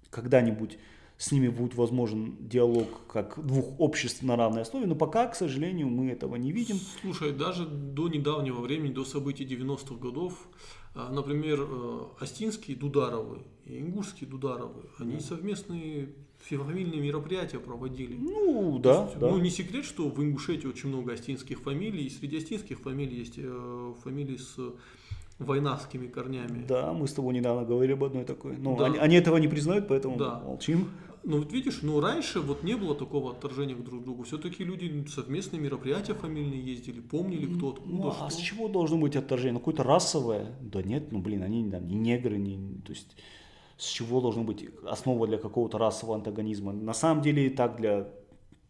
когда-нибудь 0.10 0.80
с 1.20 1.34
ними 1.34 1.50
будет 1.50 1.76
возможен 1.76 2.38
диалог 2.40 2.88
как 3.12 3.46
двух 3.46 3.78
обществ 3.78 4.24
на 4.24 4.38
равной 4.38 4.62
основе, 4.62 4.88
но 4.88 4.96
пока, 4.96 5.28
к 5.28 5.36
сожалению, 5.36 5.90
мы 5.90 6.10
этого 6.12 6.38
не 6.38 6.54
видим. 6.54 6.78
Слушай, 7.02 7.34
даже 7.34 7.66
до 7.66 8.08
недавнего 8.08 8.62
времени, 8.62 8.94
до 8.94 9.04
событий 9.04 9.44
90-х 9.46 9.96
годов, 9.96 10.48
а, 10.96 11.12
например, 11.12 11.60
э, 11.62 12.00
Остинские 12.22 12.78
Дударовы 12.78 13.40
и 13.66 13.80
Ингушские 13.80 14.30
Дударовы, 14.30 14.84
они 14.98 15.20
совместные 15.20 16.08
фамильные 16.38 17.02
мероприятия 17.02 17.60
проводили. 17.60 18.16
Ну, 18.16 18.80
да, 18.80 19.04
есть, 19.04 19.20
да. 19.20 19.30
Ну, 19.30 19.40
не 19.40 19.50
секрет, 19.50 19.84
что 19.84 20.08
в 20.08 20.24
Ингушетии 20.24 20.68
очень 20.68 20.88
много 20.88 21.12
остинских 21.12 21.60
фамилий, 21.60 22.06
и 22.06 22.10
среди 22.10 22.38
остинских 22.38 22.80
фамилий 22.80 23.18
есть 23.18 23.36
э, 23.38 23.94
фамилии 24.06 24.38
с 24.38 24.58
войнавскими 25.38 26.08
корнями. 26.08 26.66
Да, 26.68 26.94
мы 26.94 27.08
с 27.08 27.14
тобой 27.14 27.34
недавно 27.34 27.66
говорили 27.66 27.94
об 27.94 28.04
одной 28.04 28.26
такой. 28.26 28.58
Но 28.58 28.76
Да. 28.76 28.86
они, 28.86 28.98
они 28.98 29.16
этого 29.16 29.38
не 29.38 29.48
признают, 29.48 29.88
поэтому 29.88 30.18
Да. 30.18 30.40
молчим. 30.46 30.90
Ну 31.24 31.40
вот 31.40 31.52
видишь, 31.52 31.80
ну 31.82 32.00
раньше 32.00 32.40
вот 32.40 32.64
не 32.64 32.76
было 32.76 32.96
такого 32.96 33.32
отторжения 33.32 33.76
к 33.76 33.84
друг 33.84 34.04
другу. 34.04 34.24
Все-таки 34.24 34.64
люди 34.64 35.06
совместные 35.08 35.60
мероприятия 35.62 36.14
фамильные 36.14 36.62
ездили, 36.62 37.02
помнили 37.02 37.54
кто 37.54 37.70
откуда 37.72 37.92
Ну, 37.94 38.12
что. 38.12 38.26
а 38.26 38.30
с 38.30 38.38
чего 38.38 38.68
должно 38.70 38.98
быть 38.98 39.16
отторжение? 39.16 39.54
Ну, 39.54 39.60
какое-то 39.60 39.84
расовое? 39.84 40.56
Да 40.62 40.82
нет, 40.82 41.12
ну, 41.12 41.20
блин, 41.20 41.44
они 41.44 41.70
там 41.70 41.88
не 41.88 41.96
негры, 41.96 42.38
не, 42.38 42.82
то 42.86 42.92
есть 42.94 43.16
с 43.78 43.86
чего 43.88 44.22
должна 44.22 44.44
быть 44.44 44.66
основа 44.86 45.28
для 45.28 45.38
какого-то 45.38 45.78
расового 45.78 46.16
антагонизма? 46.18 46.74
На 46.74 46.94
самом 46.94 47.22
деле 47.22 47.48
и 47.48 47.50
так 47.50 47.78
для 47.78 48.10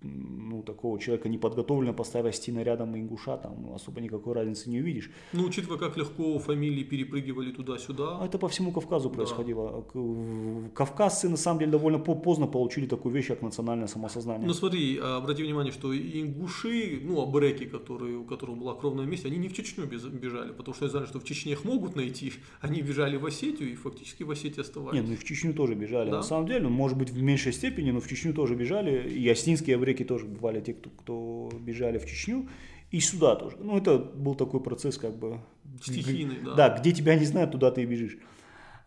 ну, 0.01 0.63
такого 0.63 0.99
человека 0.99 1.27
неподготовленного 1.27 1.95
поставить 1.95 2.35
стены 2.35 2.63
рядом 2.63 2.95
ингуша, 2.95 3.37
там 3.37 3.55
ну, 3.61 3.75
особо 3.75 3.99
никакой 3.99 4.33
разницы 4.33 4.69
не 4.69 4.79
увидишь. 4.79 5.11
Ну, 5.33 5.43
учитывая, 5.43 5.77
как 5.77 5.97
легко 5.97 6.39
фамилии 6.39 6.83
перепрыгивали 6.83 7.51
туда-сюда. 7.51 8.19
А 8.21 8.25
это 8.25 8.37
по 8.37 8.47
всему 8.47 8.71
Кавказу 8.71 9.09
происходило. 9.09 9.85
Да. 9.93 10.69
Кавказцы, 10.73 11.27
на 11.27 11.37
самом 11.37 11.59
деле, 11.59 11.71
довольно 11.71 11.99
поздно 11.99 12.47
получили 12.47 12.87
такую 12.87 13.13
вещь, 13.13 13.27
как 13.27 13.41
национальное 13.41 13.87
самосознание. 13.87 14.47
Ну, 14.47 14.53
смотри, 14.53 14.97
обрати 14.97 15.43
внимание, 15.43 15.73
что 15.73 15.93
ингуши, 15.93 16.99
ну, 17.03 17.21
абреки, 17.21 17.65
которые, 17.65 18.17
у 18.17 18.23
которых 18.23 18.57
была 18.57 18.75
кровная 18.75 19.05
месть, 19.05 19.25
они 19.25 19.37
не 19.37 19.49
в 19.49 19.53
Чечню 19.53 19.85
бежали, 19.85 20.53
потому 20.53 20.75
что 20.75 20.85
они 20.85 20.91
знали, 20.91 21.05
что 21.07 21.19
в 21.19 21.25
Чечне 21.25 21.53
их 21.53 21.65
могут 21.65 21.95
найти. 21.95 22.33
Они 22.61 22.81
бежали 22.81 23.17
в 23.17 23.25
Осетию 23.25 23.71
и 23.71 23.75
фактически 23.75 24.23
в 24.23 24.31
Осетии 24.31 24.61
оставались. 24.61 24.99
Нет, 24.99 25.07
ну 25.07 25.13
и 25.13 25.15
в 25.15 25.23
Чечню 25.23 25.53
тоже 25.53 25.75
бежали. 25.75 26.09
Да? 26.09 26.17
На 26.17 26.23
самом 26.23 26.47
деле, 26.47 26.61
ну, 26.61 26.69
может 26.69 26.97
быть, 26.97 27.09
в 27.09 27.21
меньшей 27.21 27.53
степени, 27.53 27.91
но 27.91 27.99
в 27.99 28.07
Чечню 28.07 28.33
тоже 28.33 28.55
бежали. 28.55 29.09
И 29.09 29.27
осетинские 29.29 29.75
абреки 29.75 29.88
греки 29.89 30.05
тоже 30.05 30.25
бывали 30.25 30.61
те, 30.61 30.73
кто, 30.73 30.89
кто 30.89 31.49
бежали 31.59 31.97
в 31.97 32.05
Чечню, 32.05 32.47
и 32.91 32.99
сюда 32.99 33.35
тоже. 33.35 33.57
Ну, 33.59 33.77
это 33.77 33.97
был 33.97 34.35
такой 34.35 34.61
процесс, 34.61 34.97
как 34.97 35.17
бы... 35.17 35.39
Стихийный, 35.81 36.39
да. 36.43 36.53
Да, 36.55 36.79
где 36.79 36.91
тебя 36.91 37.15
не 37.15 37.25
знают, 37.25 37.51
туда 37.51 37.71
ты 37.71 37.83
и 37.83 37.85
бежишь. 37.85 38.17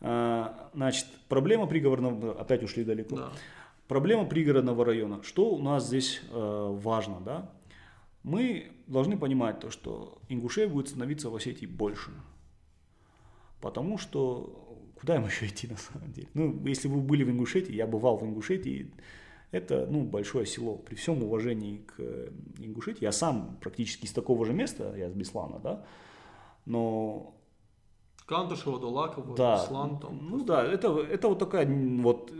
А, 0.00 0.70
значит, 0.74 1.06
проблема 1.28 1.66
пригородного... 1.66 2.40
Опять 2.40 2.62
ушли 2.62 2.84
далеко. 2.84 3.16
Да. 3.16 3.32
Проблема 3.88 4.24
пригородного 4.24 4.84
района. 4.84 5.22
Что 5.22 5.50
у 5.50 5.62
нас 5.62 5.86
здесь 5.86 6.22
э, 6.30 6.78
важно, 6.82 7.20
да? 7.20 7.52
Мы 8.22 8.72
должны 8.86 9.16
понимать 9.16 9.60
то, 9.60 9.70
что 9.70 10.18
ингушей 10.28 10.66
будет 10.66 10.88
становиться 10.88 11.30
в 11.30 11.36
Осетии 11.36 11.66
больше. 11.66 12.10
Потому 13.60 13.98
что 13.98 14.72
куда 15.02 15.16
им 15.16 15.26
еще 15.26 15.46
идти 15.46 15.68
на 15.68 15.76
самом 15.76 16.12
деле? 16.12 16.28
Ну, 16.34 16.66
если 16.66 16.88
вы 16.88 17.00
были 17.00 17.24
в 17.24 17.30
Ингушетии, 17.30 17.74
я 17.74 17.86
бывал 17.86 18.16
в 18.16 18.24
Ингушетии, 18.24 18.92
это 19.52 19.86
ну, 19.88 20.02
большое 20.02 20.46
село. 20.46 20.76
При 20.76 20.94
всем 20.94 21.22
уважении 21.22 21.78
к 21.78 21.94
э, 21.98 22.30
Ингушетии, 22.58 23.04
я 23.04 23.12
сам 23.12 23.58
практически 23.60 24.06
из 24.06 24.12
такого 24.12 24.44
же 24.44 24.52
места, 24.52 24.94
я 24.96 25.08
из 25.08 25.12
Беслана, 25.12 25.60
да, 25.60 25.84
но... 26.64 27.34
Кандышево, 28.26 28.80
Долаково, 28.80 29.36
да, 29.36 29.62
Беслан 29.62 29.98
там. 29.98 30.26
Ну 30.30 30.42
да, 30.44 30.64
это, 30.64 30.98
это 31.00 31.28
вот 31.28 31.38
такая 31.38 31.66
вот, 32.00 32.32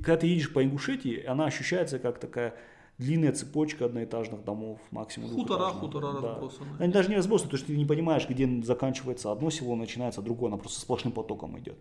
когда 0.00 0.18
ты 0.18 0.26
едешь 0.26 0.52
по 0.52 0.62
Ингушетии, 0.62 1.24
она 1.24 1.46
ощущается 1.46 1.98
как 1.98 2.18
такая 2.18 2.54
длинная 2.98 3.32
цепочка 3.32 3.86
одноэтажных 3.86 4.44
домов, 4.44 4.80
максимум 4.90 5.30
Хутора, 5.30 5.70
хутора 5.70 6.12
да. 6.20 6.28
разбросаны. 6.28 6.68
Они 6.78 6.92
даже 6.92 7.08
не 7.08 7.16
разбросаны, 7.16 7.48
потому 7.48 7.58
что 7.58 7.68
ты 7.68 7.78
не 7.78 7.86
понимаешь, 7.86 8.28
где 8.28 8.62
заканчивается 8.62 9.32
одно 9.32 9.48
село, 9.48 9.76
начинается 9.76 10.20
другое, 10.20 10.48
она 10.48 10.58
просто 10.58 10.80
сплошным 10.80 11.14
потоком 11.14 11.58
идет. 11.58 11.78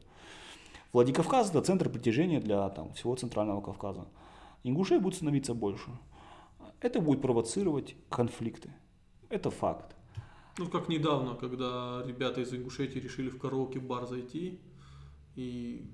Владикавказ– 0.93 1.49
это 1.51 1.61
центр 1.61 1.89
притяжения 1.89 2.39
для 2.39 2.69
там, 2.69 2.93
всего 2.93 3.15
Центрального 3.15 3.59
Кавказа 3.59 4.05
ингушей 4.63 4.99
будет 4.99 5.15
становиться 5.15 5.53
больше. 5.53 5.89
Это 6.81 7.01
будет 7.01 7.21
провоцировать 7.21 7.95
конфликты. 8.09 8.73
Это 9.29 9.51
факт. 9.51 9.95
Ну, 10.57 10.67
как 10.67 10.89
недавно, 10.89 11.35
когда 11.35 12.03
ребята 12.05 12.41
из 12.41 12.53
Ингушетии 12.53 12.99
решили 12.99 13.29
в 13.29 13.37
караоке-бар 13.37 14.05
зайти 14.07 14.59
и... 15.35 15.89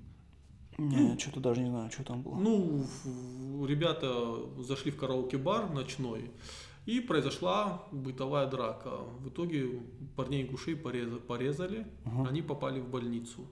Не, 0.78 0.96
ну, 0.96 1.18
что-то 1.18 1.40
даже 1.40 1.62
не 1.62 1.70
знаю, 1.70 1.90
что 1.90 2.04
там 2.04 2.22
было. 2.22 2.34
Ну, 2.34 2.84
ребята 3.66 4.36
зашли 4.58 4.90
в 4.90 4.96
караоке-бар 4.96 5.70
ночной, 5.70 6.30
и 6.84 7.00
произошла 7.00 7.82
бытовая 7.92 8.46
драка. 8.46 8.98
В 9.20 9.28
итоге 9.28 9.82
парней 10.16 10.42
ингушей 10.42 10.76
порезали, 10.76 11.86
угу. 12.04 12.26
они 12.26 12.42
попали 12.42 12.80
в 12.80 12.88
больницу. 12.88 13.46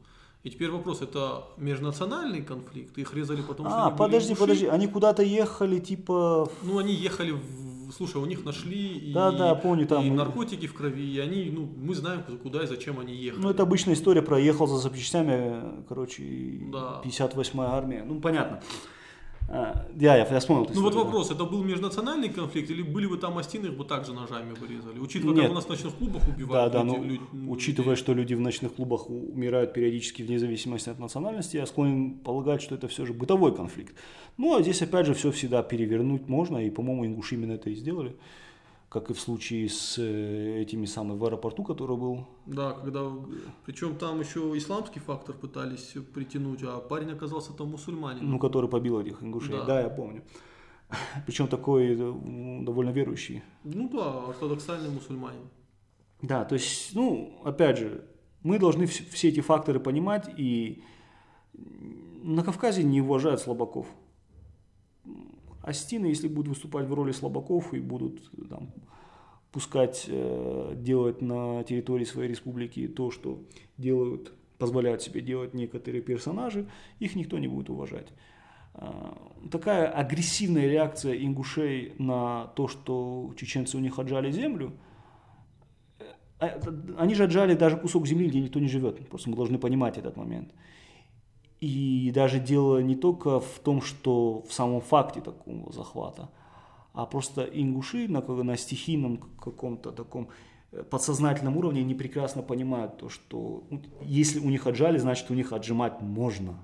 И 0.44 0.50
теперь 0.50 0.70
вопрос, 0.70 1.00
это 1.00 1.46
межнациональный 1.56 2.42
конфликт? 2.42 2.98
Их 2.98 3.14
резали 3.14 3.40
потому, 3.40 3.70
что 3.70 3.86
А, 3.86 3.90
подожди, 3.90 4.34
подожди, 4.34 4.66
они 4.66 4.86
куда-то 4.86 5.22
ехали, 5.22 5.78
типа... 5.78 6.50
Ну, 6.62 6.76
они 6.76 6.92
ехали, 6.92 7.30
в... 7.30 7.90
слушай, 7.96 8.18
у 8.18 8.26
них 8.26 8.44
нашли 8.44 8.98
и, 8.98 9.12
да, 9.14 9.32
да, 9.32 9.54
помню, 9.54 9.86
там... 9.86 10.04
и 10.04 10.10
наркотики 10.10 10.66
в 10.66 10.74
крови, 10.74 11.14
и 11.14 11.18
они, 11.18 11.50
ну, 11.50 11.66
мы 11.78 11.94
знаем, 11.94 12.22
куда 12.42 12.62
и 12.62 12.66
зачем 12.66 13.00
они 13.00 13.14
ехали. 13.14 13.40
Ну, 13.42 13.48
это 13.48 13.62
обычная 13.62 13.94
история, 13.94 14.20
проехал 14.20 14.66
за 14.66 14.76
запчастями, 14.76 15.82
короче, 15.88 16.22
да. 16.70 17.00
58-я 17.02 17.62
армия, 17.62 18.04
ну, 18.04 18.20
понятно. 18.20 18.60
А, 19.46 19.86
я, 19.96 20.16
я, 20.16 20.26
я 20.26 20.40
вспомнил. 20.40 20.68
Ну 20.74 20.82
вот 20.82 20.94
вопрос, 20.94 21.30
это 21.30 21.44
был 21.44 21.62
межнациональный 21.62 22.30
конфликт 22.30 22.70
или 22.70 22.82
были 22.82 23.06
бы 23.06 23.18
там 23.18 23.36
остины, 23.36 23.66
их 23.66 23.76
бы 23.76 23.84
также 23.84 24.14
ножами 24.14 24.54
вырезали? 24.54 24.98
Учитывая, 24.98 25.34
Нет. 25.34 25.44
как 25.44 25.52
у 25.52 25.54
нас 25.54 25.64
в 25.66 25.68
ночных 25.68 25.94
клубах 25.94 26.28
убивают. 26.28 26.72
Да, 26.72 26.82
да, 26.82 26.84
люди, 26.84 26.98
ну, 26.98 27.04
люди, 27.04 27.50
учитывая, 27.50 27.96
что 27.96 28.14
люди 28.14 28.34
в 28.34 28.40
ночных 28.40 28.74
клубах 28.74 29.10
умирают 29.10 29.74
периодически 29.74 30.22
вне 30.22 30.38
зависимости 30.38 30.88
от 30.88 30.98
национальности, 30.98 31.56
я 31.56 31.66
склонен 31.66 32.18
полагать, 32.18 32.62
что 32.62 32.74
это 32.74 32.88
все 32.88 33.04
же 33.04 33.12
бытовой 33.12 33.54
конфликт. 33.54 33.94
Ну 34.38 34.56
а 34.56 34.62
здесь 34.62 34.80
опять 34.80 35.06
же 35.06 35.14
все 35.14 35.30
всегда 35.30 35.62
перевернуть 35.62 36.26
можно, 36.26 36.58
и, 36.58 36.70
по-моему, 36.70 37.06
ингуши 37.06 37.34
именно 37.34 37.52
это 37.52 37.68
и 37.68 37.74
сделали 37.74 38.16
как 38.94 39.10
и 39.10 39.12
в 39.12 39.18
случае 39.18 39.68
с 39.68 39.98
э, 39.98 40.62
этими 40.62 40.86
самыми 40.86 41.18
в 41.18 41.24
аэропорту, 41.24 41.64
который 41.64 41.96
был. 41.96 42.28
Да, 42.46 42.70
когда, 42.70 43.10
причем 43.66 43.96
там 43.96 44.20
еще 44.20 44.56
исламский 44.56 45.00
фактор 45.00 45.34
пытались 45.34 45.96
притянуть, 46.14 46.62
а 46.62 46.78
парень 46.78 47.10
оказался 47.10 47.52
там 47.52 47.72
мусульманин. 47.72 48.30
Ну, 48.30 48.38
который 48.38 48.70
побил 48.70 49.00
этих 49.00 49.20
ингушей, 49.20 49.56
да, 49.56 49.64
да 49.64 49.80
я 49.80 49.88
помню. 49.88 50.22
Причем 51.26 51.48
такой 51.48 51.96
э, 51.98 52.64
довольно 52.64 52.90
верующий. 52.90 53.42
Ну 53.64 53.88
да, 53.88 54.28
ортодоксальный 54.28 54.90
мусульманин. 54.90 55.48
Да, 56.22 56.44
то 56.44 56.54
есть, 56.54 56.94
ну, 56.94 57.40
опять 57.44 57.78
же, 57.78 58.04
мы 58.44 58.60
должны 58.60 58.86
все 58.86 59.28
эти 59.28 59.40
факторы 59.40 59.80
понимать, 59.80 60.32
и 60.38 60.84
на 62.22 62.44
Кавказе 62.44 62.84
не 62.84 63.00
уважают 63.00 63.40
слабаков. 63.40 63.88
Астины, 65.64 66.06
если 66.06 66.28
будут 66.28 66.48
выступать 66.48 66.86
в 66.86 66.94
роли 66.94 67.12
слабаков 67.12 67.72
и 67.72 67.80
будут 67.80 68.30
там, 68.48 68.72
пускать 69.50 70.04
э, 70.08 70.74
делать 70.76 71.22
на 71.22 71.62
территории 71.64 72.04
своей 72.04 72.28
республики 72.28 72.86
то, 72.86 73.10
что 73.10 73.42
делают, 73.78 74.32
позволяют 74.58 75.00
себе 75.00 75.20
делать 75.20 75.54
некоторые 75.54 76.02
персонажи, 76.02 76.68
их 76.98 77.16
никто 77.16 77.38
не 77.38 77.48
будет 77.48 77.70
уважать. 77.70 78.08
Э, 78.74 79.12
такая 79.50 79.88
агрессивная 79.88 80.68
реакция 80.68 81.14
ингушей 81.14 81.94
на 81.98 82.48
то, 82.56 82.68
что 82.68 83.32
чеченцы 83.36 83.78
у 83.78 83.80
них 83.80 83.98
отжали 83.98 84.30
землю, 84.30 84.72
э, 85.98 86.60
они 86.98 87.14
же 87.14 87.24
отжали 87.24 87.54
даже 87.54 87.78
кусок 87.78 88.06
земли, 88.06 88.28
где 88.28 88.40
никто 88.40 88.60
не 88.60 88.68
живет. 88.68 89.08
Просто 89.08 89.30
мы 89.30 89.36
должны 89.36 89.58
понимать 89.58 89.96
этот 89.96 90.16
момент. 90.16 90.52
И 91.64 92.10
даже 92.10 92.40
дело 92.40 92.82
не 92.82 92.94
только 92.94 93.40
в 93.40 93.58
том, 93.64 93.80
что 93.80 94.42
в 94.46 94.52
самом 94.52 94.82
факте 94.82 95.22
такого 95.22 95.72
захвата, 95.72 96.28
а 96.92 97.06
просто 97.06 97.44
ингуши 97.44 98.06
на, 98.06 98.20
на 98.20 98.56
стихийном 98.58 99.16
каком-то 99.42 99.90
таком 99.90 100.28
э, 100.72 100.82
подсознательном 100.82 101.56
уровне 101.56 101.80
они 101.80 101.94
прекрасно 101.94 102.42
понимают 102.42 102.98
то, 102.98 103.08
что 103.08 103.64
ну, 103.70 103.80
если 104.02 104.40
у 104.40 104.50
них 104.50 104.66
отжали, 104.66 104.98
значит 104.98 105.30
у 105.30 105.34
них 105.34 105.54
отжимать 105.54 106.02
можно. 106.02 106.58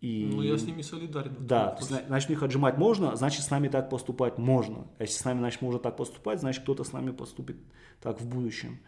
И, 0.00 0.28
ну, 0.34 0.42
я 0.42 0.58
с 0.58 0.64
ними 0.64 0.82
солидарен. 0.82 1.36
Да, 1.38 1.78
значит, 2.08 2.28
у 2.28 2.32
них 2.32 2.42
отжимать 2.42 2.76
можно, 2.76 3.14
значит, 3.14 3.44
с 3.44 3.50
нами 3.50 3.68
так 3.68 3.88
поступать 3.88 4.36
можно. 4.36 4.88
А 4.98 5.02
если 5.02 5.16
с 5.16 5.24
нами, 5.24 5.38
значит, 5.38 5.62
можно 5.62 5.78
так 5.78 5.96
поступать, 5.96 6.40
значит, 6.40 6.64
кто-то 6.64 6.82
с 6.82 6.92
нами 6.92 7.12
поступит 7.12 7.56
так 8.00 8.20
в 8.20 8.26
будущем. 8.26 8.80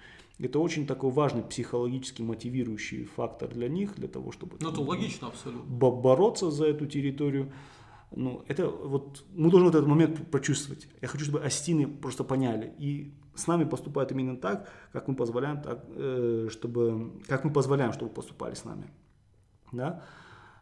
Это 0.42 0.58
очень 0.58 0.86
такой 0.86 1.10
важный 1.10 1.42
психологически 1.42 2.22
мотивирующий 2.22 3.04
фактор 3.04 3.48
для 3.48 3.68
них, 3.68 3.94
для 3.94 4.08
того, 4.08 4.32
чтобы... 4.32 4.56
Ну, 4.60 4.70
это 4.70 4.80
логично 4.80 5.28
абсолютно. 5.28 5.72
Бороться 5.72 6.50
за 6.50 6.66
эту 6.66 6.86
территорию. 6.86 7.52
Ну, 8.10 8.44
это 8.48 8.68
вот, 8.68 9.24
мы 9.34 9.50
должны 9.50 9.68
вот 9.68 9.76
этот 9.76 9.88
момент 9.88 10.30
прочувствовать. 10.30 10.88
Я 11.00 11.06
хочу, 11.06 11.24
чтобы 11.24 11.40
остины 11.40 11.86
просто 11.86 12.24
поняли. 12.24 12.74
И 12.78 13.14
с 13.36 13.46
нами 13.46 13.64
поступают 13.64 14.10
именно 14.10 14.36
так, 14.36 14.68
как 14.92 15.06
мы 15.06 15.14
позволяем, 15.14 15.62
так, 15.62 15.84
э, 15.88 16.48
чтобы, 16.50 17.22
как 17.28 17.44
мы 17.44 17.52
позволяем, 17.52 17.92
чтобы 17.92 18.12
поступали 18.12 18.54
с 18.54 18.64
нами. 18.64 18.90
Да? 19.70 20.02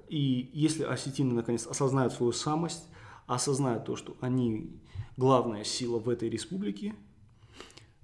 И 0.08 0.50
если 0.52 0.84
осетины 0.84 1.32
наконец 1.32 1.66
осознают 1.66 2.12
свою 2.12 2.32
самость, 2.32 2.86
осознают 3.26 3.84
то, 3.86 3.96
что 3.96 4.16
они 4.20 4.78
главная 5.16 5.64
сила 5.64 5.98
в 5.98 6.08
этой 6.08 6.28
республике, 6.28 6.94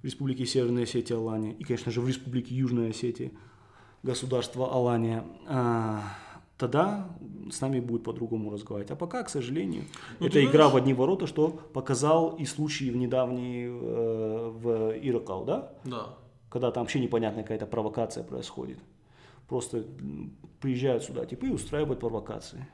в 0.00 0.04
Республике 0.04 0.46
Северная 0.46 0.84
Осетия, 0.84 1.16
Алания, 1.16 1.52
и, 1.52 1.64
конечно 1.64 1.90
же, 1.90 2.00
в 2.00 2.08
Республике 2.08 2.54
Южная 2.54 2.90
Осетия, 2.90 3.32
государство 4.02 4.72
Алания, 4.72 5.24
а, 5.46 6.02
тогда 6.58 7.08
с 7.50 7.60
нами 7.60 7.80
будет 7.80 8.04
по-другому 8.04 8.50
разговаривать. 8.50 8.90
А 8.90 8.96
пока, 8.96 9.22
к 9.22 9.28
сожалению, 9.28 9.84
ну, 10.20 10.26
это 10.26 10.42
игра 10.42 10.68
знаешь... 10.68 10.72
в 10.72 10.76
одни 10.76 10.94
ворота, 10.94 11.26
что 11.26 11.48
показал 11.72 12.36
и 12.36 12.44
случай 12.44 12.90
в 12.90 12.96
недавний 12.96 13.66
э, 13.66 14.50
в 14.54 14.98
Иракал, 15.02 15.44
да? 15.44 15.72
Да. 15.84 16.14
Когда 16.48 16.70
там 16.70 16.84
вообще 16.84 17.00
непонятная 17.00 17.42
какая-то 17.42 17.66
провокация 17.66 18.24
происходит. 18.24 18.78
Просто 19.48 19.84
приезжают 20.60 21.04
сюда, 21.04 21.26
типа, 21.26 21.46
и 21.46 21.50
устраивают 21.50 22.00
провокации. 22.00 22.66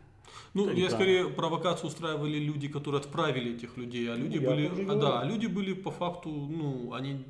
Ну, 0.55 0.71
я 0.71 0.91
скорее 0.91 1.29
провокацию 1.29 1.89
устраивали 1.89 2.39
люди, 2.39 2.69
которые 2.69 3.01
отправили 3.01 3.55
этих 3.55 3.77
людей, 3.77 4.13
а 4.13 4.17
люди 4.17 4.39
ну, 4.39 4.51
были, 4.51 4.91
а, 4.91 4.95
да, 4.97 5.21
а 5.21 5.25
люди 5.25 5.47
были 5.47 5.73
по 5.73 5.91
факту, 5.91 6.29
ну, 6.31 6.93
они, 6.93 7.25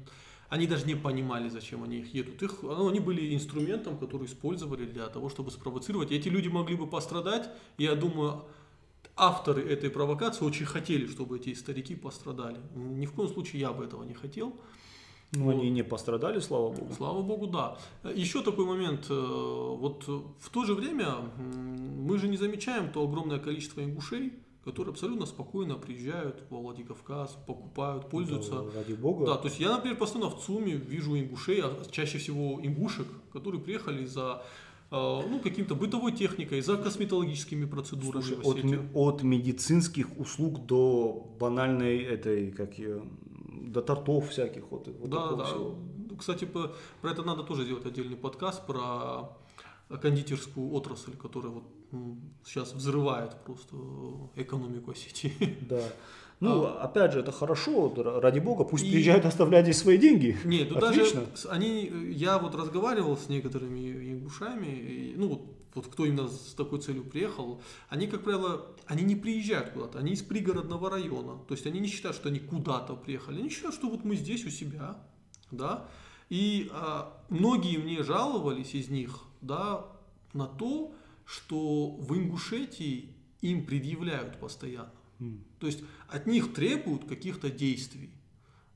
они 0.49 0.67
даже 0.67 0.87
не 0.87 0.95
понимали, 0.95 1.49
зачем 1.49 1.85
они 1.85 1.99
их 1.99 2.15
едут. 2.15 2.43
Их, 2.43 2.63
ну, 2.63 2.89
они 2.89 3.01
были 3.01 3.35
инструментом, 3.35 3.99
который 3.99 4.27
использовали 4.27 4.87
для 4.87 5.07
того, 5.09 5.29
чтобы 5.29 5.51
спровоцировать. 5.51 6.11
И 6.11 6.17
эти 6.17 6.29
люди 6.29 6.49
могли 6.49 6.77
бы 6.77 6.87
пострадать, 6.87 7.49
я 7.79 7.95
думаю, 7.95 8.45
авторы 9.17 9.63
этой 9.63 9.91
провокации 9.91 10.45
очень 10.45 10.67
хотели, 10.67 11.07
чтобы 11.07 11.37
эти 11.37 11.55
старики 11.55 11.95
пострадали. 11.95 12.59
Ни 12.75 13.07
в 13.07 13.13
коем 13.13 13.29
случае 13.29 13.61
я 13.61 13.73
бы 13.73 13.85
этого 13.85 14.05
не 14.05 14.15
хотел. 14.15 14.55
Ну, 15.35 15.51
они 15.51 15.71
не 15.71 15.83
пострадали, 15.83 16.41
слава 16.41 16.71
богу. 16.71 16.93
Слава 16.97 17.23
богу, 17.23 17.47
да. 17.47 17.79
Еще 18.15 18.43
такой 18.43 18.67
момент. 18.67 19.07
э, 19.09 19.77
Вот 19.81 20.07
в 20.07 20.51
то 20.51 20.65
же 20.65 20.75
время 20.75 21.15
мы 21.39 22.19
же 22.19 22.29
не 22.29 22.37
замечаем 22.37 22.91
то 22.93 23.03
огромное 23.03 23.39
количество 23.39 23.83
ингушей, 23.83 24.33
которые 24.65 24.93
абсолютно 24.93 25.27
спокойно 25.27 25.75
приезжают 25.77 26.45
во 26.51 26.59
Владикавказ, 26.61 27.37
покупают, 27.47 28.11
пользуются. 28.11 28.53
Да, 28.53 28.65
ради 28.81 28.93
бога. 28.93 29.27
Да, 29.27 29.37
то 29.37 29.49
есть 29.49 29.59
я, 29.59 29.71
например, 29.71 29.97
постоянно 29.99 30.31
в 30.31 30.39
ЦУМе 30.41 30.75
вижу 30.75 31.17
ингушей, 31.19 31.61
а 31.63 31.73
чаще 31.91 32.19
всего 32.19 32.61
ингушек, 32.63 33.07
которые 33.33 33.61
приехали 33.61 34.05
за 34.05 34.43
э, 34.91 34.95
ну, 34.95 35.41
каким-то 35.41 35.75
бытовой 35.75 36.13
техникой, 36.13 36.61
за 36.61 36.77
косметологическими 36.77 37.65
процедурами. 37.65 38.23
Слушай, 38.23 38.79
от, 38.95 39.17
от 39.17 39.23
медицинских 39.23 40.19
услуг 40.19 40.67
до 40.67 41.27
банальной 41.41 41.99
этой, 42.03 42.51
как 42.53 42.79
ее, 42.79 43.03
до 43.61 43.83
тортов 43.83 44.31
всяких. 44.31 44.65
Вот, 44.71 44.89
вот 44.89 45.11
Да, 45.11 45.17
такого 45.23 45.37
да. 45.39 45.45
всего. 45.45 45.75
Кстати, 46.19 46.45
по- 46.45 46.73
про 47.01 47.11
это 47.11 47.23
надо 47.23 47.43
тоже 47.43 47.65
сделать 47.65 47.87
отдельный 47.87 48.17
подкаст 48.17 48.67
про 48.67 49.37
кондитерскую 50.01 50.73
отрасль, 50.73 51.17
которая 51.17 51.53
вот 51.53 51.65
сейчас 52.45 52.73
взрывает 52.73 53.35
просто 53.45 53.77
экономику 54.37 54.91
Осетии. 54.93 55.33
Да. 55.69 55.83
Ну, 56.41 56.65
опять 56.65 57.13
же, 57.13 57.21
это 57.21 57.31
хорошо, 57.31 57.93
ради 58.21 58.41
бога, 58.41 58.65
пусть 58.65 58.83
А. 58.85 58.87
И- 58.89 58.91
приезжают, 58.91 59.25
оставляют 59.27 59.67
здесь 59.67 59.79
свои 59.79 59.97
деньги. 59.97 60.37
Нет, 60.45 60.71
ну 60.73 60.79
Отлично. 60.79 61.21
даже 61.21 61.49
они, 61.51 61.89
э, 61.93 62.11
я 62.11 62.39
вот 62.39 62.55
разговаривал 62.57 63.17
с 63.17 63.29
некоторыми 63.29 64.13
ингушами, 64.13 64.67
и, 64.67 65.15
ну 65.17 65.29
вот, 65.29 65.43
вот 65.75 65.87
кто 65.87 66.05
именно 66.05 66.29
с 66.29 66.55
такой 66.55 66.81
целью 66.81 67.05
приехал, 67.05 67.63
они, 67.89 68.07
как 68.07 68.25
правило, 68.25 68.75
они 68.87 69.05
не 69.05 69.17
приезжают 69.17 69.71
куда-то, 69.71 69.99
они 69.99 70.13
из 70.13 70.23
пригородного 70.23 70.91
района, 70.91 71.39
то 71.47 71.55
есть 71.55 71.67
они 71.67 71.81
не 71.81 71.89
считают, 71.89 72.17
что 72.17 72.29
они 72.29 72.41
куда-то 72.41 72.95
приехали, 72.95 73.41
они 73.41 73.49
считают, 73.49 73.75
что 73.75 73.89
вот 73.89 74.05
мы 74.05 74.17
здесь 74.17 74.45
у 74.45 74.51
себя, 74.51 74.99
да, 75.51 75.89
и 76.29 76.71
а, 76.73 77.23
многие 77.29 77.79
мне 77.79 78.03
жаловались 78.03 78.75
из 78.75 78.89
них, 78.89 79.21
да, 79.41 79.87
на 80.33 80.47
то, 80.47 80.95
что 81.25 81.91
в 81.91 82.17
Ингушетии 82.17 83.15
им 83.41 83.67
предъявляют 83.67 84.39
постоянно. 84.39 84.93
М. 85.21 85.45
То 85.59 85.67
есть 85.67 85.81
от 86.09 86.27
них 86.27 86.55
требуют 86.55 87.07
каких-то 87.07 87.51
действий. 87.51 88.11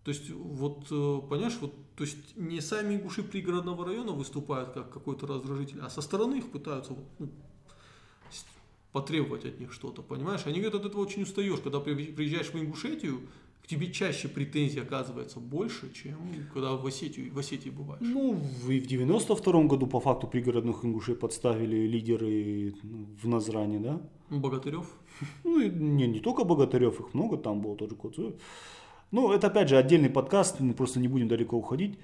То 0.05 0.11
есть, 0.11 0.31
вот, 0.31 0.87
э, 0.91 1.21
понимаешь, 1.29 1.57
вот, 1.61 1.75
то 1.97 2.05
есть 2.05 2.37
не 2.37 2.61
сами 2.61 2.95
ингуши 2.95 3.23
пригородного 3.23 3.87
района 3.87 4.13
выступают 4.13 4.71
как 4.71 4.91
какой-то 4.91 5.27
раздражитель, 5.27 5.81
а 5.81 5.89
со 5.89 6.03
стороны 6.03 6.37
их 6.37 6.51
пытаются 6.51 6.95
ну, 7.19 7.29
потребовать 8.93 9.45
от 9.47 9.61
них 9.61 9.73
что-то, 9.73 10.03
понимаешь? 10.03 10.43
Они 10.45 10.61
говорят, 10.61 10.81
от 10.81 10.87
этого 10.87 11.03
очень 11.03 11.23
устаешь. 11.23 11.61
Когда 11.61 11.81
при- 11.81 12.13
приезжаешь 12.13 12.53
в 12.53 12.57
Ингушетию, 12.57 13.21
к 13.63 13.67
тебе 13.67 13.91
чаще 13.91 14.29
претензий 14.29 14.81
оказывается 14.81 15.41
больше, 15.41 15.93
чем 15.93 16.17
когда 16.53 16.73
в 16.77 16.87
Осетию, 16.87 17.33
в 17.33 17.39
Осетии 17.39 17.71
бываешь. 17.71 18.01
Ну, 18.01 18.41
и 18.69 18.81
в 18.81 18.87
92 18.87 19.65
году 19.65 19.87
по 19.87 20.01
факту 20.01 20.27
пригородных 20.27 20.85
ингушей 20.85 21.15
подставили 21.15 21.87
лидеры 21.87 22.75
ну, 22.83 23.07
в 23.23 23.29
Назране, 23.29 23.81
да? 23.81 24.01
Богатырев? 24.31 24.87
Ну, 25.45 25.61
и 25.61 25.71
не, 25.71 26.07
не 26.07 26.21
только 26.21 26.45
Богатырев, 26.45 27.01
их 27.01 27.15
много, 27.15 27.37
там 27.37 27.61
был 27.61 27.75
тоже 27.75 27.95
Куцуев. 27.95 28.35
Ну, 29.13 29.33
это 29.33 29.47
опять 29.47 29.69
же 29.69 29.77
отдельный 29.77 30.11
подкаст, 30.11 30.61
мы 30.61 30.75
просто 30.75 30.99
не 30.99 31.09
будем 31.09 31.29
далеко 31.29 31.57
уходить. 31.57 31.99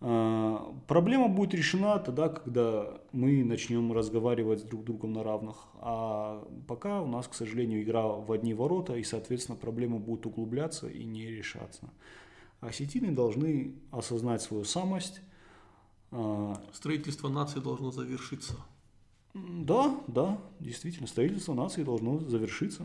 А, 0.00 0.74
Проблема 0.86 1.28
будет 1.28 1.54
решена 1.54 1.98
тогда, 1.98 2.28
когда 2.28 3.00
мы 3.12 3.42
начнем 3.44 3.92
разговаривать 3.92 4.60
с 4.60 4.62
друг 4.62 4.84
другом 4.84 5.12
на 5.12 5.22
равных. 5.22 5.56
А 5.80 6.46
пока 6.68 7.00
у 7.00 7.06
нас, 7.06 7.26
к 7.26 7.34
сожалению, 7.34 7.82
игра 7.82 8.06
в 8.06 8.30
одни 8.32 8.52
ворота, 8.52 8.96
и, 8.96 9.02
соответственно, 9.02 9.56
проблемы 9.56 9.98
будут 9.98 10.26
углубляться 10.26 10.88
и 10.88 11.04
не 11.04 11.26
решаться. 11.26 11.88
Осетины 12.60 13.12
должны 13.12 13.74
осознать 13.90 14.42
свою 14.42 14.64
самость. 14.64 15.22
А, 16.10 16.60
Строительство 16.72 17.28
нации 17.28 17.60
должно 17.60 17.90
завершиться. 17.90 18.54
Да, 19.34 19.98
да, 20.08 20.38
действительно, 20.60 21.06
строительство 21.06 21.54
нации 21.54 21.82
должно 21.82 22.18
завершиться. 22.18 22.84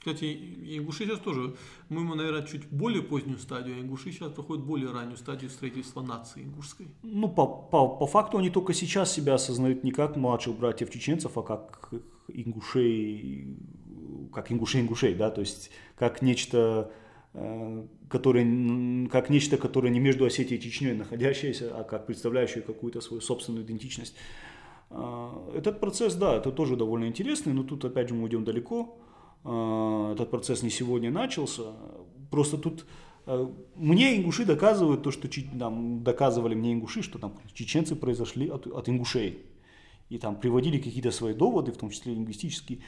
Кстати, 0.00 0.78
ингуши 0.78 1.04
сейчас 1.04 1.18
тоже, 1.18 1.56
мы, 1.90 2.16
наверное, 2.16 2.42
чуть 2.46 2.66
более 2.70 3.02
позднюю 3.02 3.38
стадию, 3.38 3.76
а 3.76 3.80
ингуши 3.80 4.12
сейчас 4.12 4.32
проходят 4.32 4.64
более 4.64 4.90
раннюю 4.92 5.18
стадию 5.18 5.50
строительства 5.50 6.00
нации 6.00 6.42
ингушской. 6.42 6.88
Ну, 7.02 7.28
по, 7.28 7.46
по, 7.46 7.86
по 7.86 8.06
факту 8.06 8.38
они 8.38 8.48
только 8.48 8.72
сейчас 8.72 9.12
себя 9.12 9.34
осознают 9.34 9.84
не 9.84 9.92
как 9.92 10.16
младших 10.16 10.56
братьев 10.56 10.88
чеченцев, 10.90 11.36
а 11.36 11.42
как 11.42 11.92
ингушей, 12.28 13.58
как 14.32 14.50
ингушей-ингушей, 14.50 15.14
да, 15.14 15.30
то 15.30 15.42
есть 15.42 15.70
как 15.96 16.22
нечто, 16.22 16.90
э, 17.34 17.86
которое, 18.08 19.06
как 19.08 19.28
нечто, 19.28 19.58
которое 19.58 19.90
не 19.90 20.00
между 20.00 20.24
Осетией 20.24 20.58
и 20.58 20.62
Чечней 20.62 20.94
находящееся, 20.94 21.78
а 21.78 21.84
как 21.84 22.06
представляющее 22.06 22.62
какую-то 22.62 23.02
свою 23.02 23.20
собственную 23.20 23.66
идентичность. 23.66 24.16
А, 24.88 25.52
Этот 25.54 25.78
процесс, 25.78 26.14
да, 26.14 26.38
это 26.38 26.52
тоже 26.52 26.76
довольно 26.76 27.04
интересный, 27.04 27.52
но 27.52 27.64
тут 27.64 27.84
опять 27.84 28.08
же 28.08 28.14
мы 28.14 28.22
уйдем 28.22 28.44
далеко. 28.44 28.96
Этот 30.20 30.30
процесс 30.30 30.62
не 30.62 30.70
сегодня 30.70 31.10
начался. 31.10 31.72
Просто 32.30 32.58
тут 32.58 32.86
э, 33.26 33.46
мне 33.76 34.16
ингуши 34.16 34.44
доказывают 34.44 35.02
то, 35.02 35.10
что 35.10 35.28
там, 35.58 36.04
доказывали 36.04 36.54
мне 36.54 36.72
ингуши, 36.74 37.02
что 37.02 37.18
там 37.18 37.32
чеченцы 37.54 37.96
произошли 37.96 38.48
от, 38.48 38.66
от 38.66 38.88
ингушей. 38.88 39.46
И 40.10 40.18
там 40.18 40.36
приводили 40.36 40.78
какие-то 40.78 41.10
свои 41.10 41.34
доводы, 41.34 41.72
в 41.72 41.76
том 41.76 41.90
числе 41.90 42.14
лингвистические. 42.14 42.80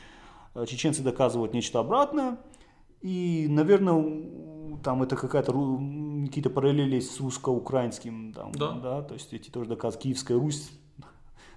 Э, 0.54 0.66
Чеченцы 0.66 1.02
доказывают 1.02 1.54
нечто 1.54 1.80
обратное. 1.80 2.38
И, 3.00 3.46
наверное, 3.48 4.78
там 4.84 5.02
это 5.02 5.16
какая-то 5.16 5.52
какие-то 6.26 6.50
параллели 6.50 7.00
с 7.00 7.18
русско-украинским, 7.18 8.32
там, 8.32 8.52
Да. 8.52 8.72
да, 8.72 9.02
то 9.02 9.14
есть 9.14 9.32
эти 9.32 9.50
тоже 9.50 9.70
доказывают, 9.70 10.02
Киевская 10.02 10.38
Русь 10.38 10.70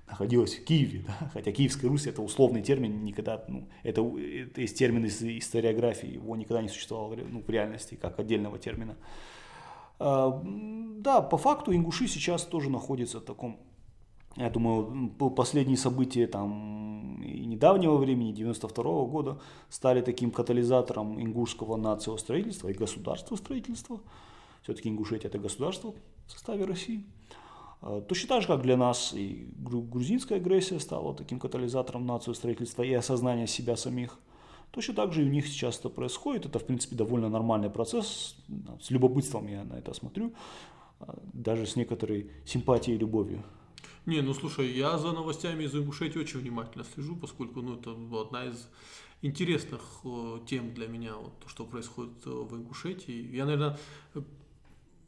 находилась 0.07 0.55
в 0.55 0.63
Киеве, 0.63 1.03
да, 1.07 1.29
хотя 1.33 1.51
Киевская 1.51 1.89
Русь 1.89 2.07
это 2.07 2.21
условный 2.21 2.61
термин, 2.61 3.03
никогда, 3.03 3.43
ну, 3.47 3.67
это, 3.83 4.01
это 4.01 4.61
есть 4.61 4.77
термин 4.77 5.05
из 5.05 5.21
историографии, 5.21 6.13
его 6.13 6.35
никогда 6.35 6.61
не 6.61 6.69
существовало 6.69 7.15
ну, 7.15 7.41
в 7.41 7.49
реальности 7.49 7.95
как 7.95 8.19
отдельного 8.19 8.59
термина. 8.59 8.95
А, 9.99 10.41
Да, 10.43 11.21
по 11.21 11.37
факту 11.37 11.73
ингуши 11.73 12.07
сейчас 12.07 12.43
тоже 12.43 12.69
находятся 12.69 13.19
в 13.19 13.23
таком, 13.23 13.59
я 14.35 14.49
думаю, 14.49 15.09
последние 15.35 15.77
события 15.77 16.27
там 16.27 17.21
и 17.23 17.45
недавнего 17.45 17.97
времени, 17.97 18.31
92 18.31 19.05
года, 19.05 19.39
стали 19.69 20.01
таким 20.01 20.31
катализатором 20.31 21.21
ингушского 21.21 21.77
нациостроительства 21.77 22.69
и 22.69 22.73
государства 22.73 23.35
строительства. 23.35 23.99
Все-таки 24.61 24.89
Ингушетия 24.89 25.29
это 25.29 25.37
государство 25.37 25.93
в 26.25 26.31
составе 26.31 26.65
России. 26.65 27.05
А, 27.85 28.01
Точно 28.01 28.27
так 28.27 28.41
же, 28.41 28.47
как 28.47 28.61
для 28.63 28.77
нас 28.77 29.13
и 29.13 29.47
гру- 29.57 29.83
грузинская 29.83 30.39
агрессия 30.39 30.79
стала 30.79 31.13
таким 31.13 31.39
катализатором 31.39 32.05
нациостроительства 32.05 32.83
и 32.83 32.93
осознания 32.93 33.47
себя 33.47 33.77
самих. 33.77 34.17
Точно 34.71 34.93
так 34.93 35.13
же 35.13 35.21
и 35.21 35.25
у 35.25 35.29
них 35.29 35.47
сейчас 35.47 35.79
это 35.79 35.89
происходит. 35.89 36.45
Это, 36.47 36.59
в 36.59 36.65
принципе, 36.65 36.95
довольно 36.95 37.29
нормальный 37.29 37.69
процесс. 37.69 38.35
С 38.81 38.89
любопытством 38.91 39.47
я 39.47 39.63
на 39.63 39.73
это 39.75 39.93
смотрю. 39.93 40.33
а, 40.99 41.15
Даже 41.33 41.65
с 41.65 41.75
некоторой 41.75 42.31
симпатией 42.45 42.97
и 42.97 42.99
любовью. 42.99 43.43
Не, 44.05 44.21
ну 44.21 44.33
слушай, 44.33 44.71
я 44.71 44.97
за 44.97 45.11
новостями 45.11 45.63
из 45.63 45.73
Ингушетии 45.75 46.19
очень 46.19 46.39
внимательно 46.39 46.83
слежу, 46.83 47.15
поскольку 47.15 47.61
ну, 47.61 47.75
это 47.75 47.95
одна 48.21 48.45
из 48.45 48.67
интересных 49.21 49.81
э, 50.03 50.39
тем 50.47 50.73
для 50.73 50.87
меня, 50.87 51.15
вот, 51.15 51.39
то, 51.39 51.49
что 51.49 51.65
происходит 51.65 52.13
э, 52.25 52.29
в 52.29 52.55
Ингушетии. 52.55 53.35
Я, 53.35 53.45
наверное, 53.45 53.77
э, 54.13 54.21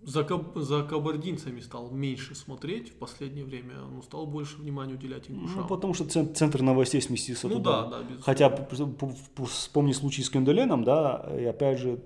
за, 0.01 0.23
каб- 0.23 0.55
за 0.57 0.83
кабардинцами 0.83 1.59
стал 1.59 1.89
меньше 1.91 2.35
смотреть 2.35 2.89
в 2.89 2.93
последнее 2.95 3.43
время, 3.45 3.75
ну, 3.91 4.01
стал 4.01 4.25
больше 4.25 4.57
внимания 4.57 4.93
уделять 4.93 5.29
ингушам. 5.29 5.61
Ну, 5.61 5.67
потому 5.67 5.93
что 5.93 6.05
цен- 6.05 6.33
центр 6.35 6.61
новостей 6.61 7.01
сместился 7.01 7.47
Ну 7.47 7.55
туда. 7.55 7.83
да, 7.83 7.89
да, 7.89 8.03
безусловно. 8.03 8.23
Хотя, 8.23 8.67
вспомни 9.45 9.91
случай 9.93 10.23
с 10.23 10.29
Кенделеном, 10.29 10.83
да, 10.83 11.27
и 11.39 11.43
опять 11.45 11.79
же, 11.79 12.03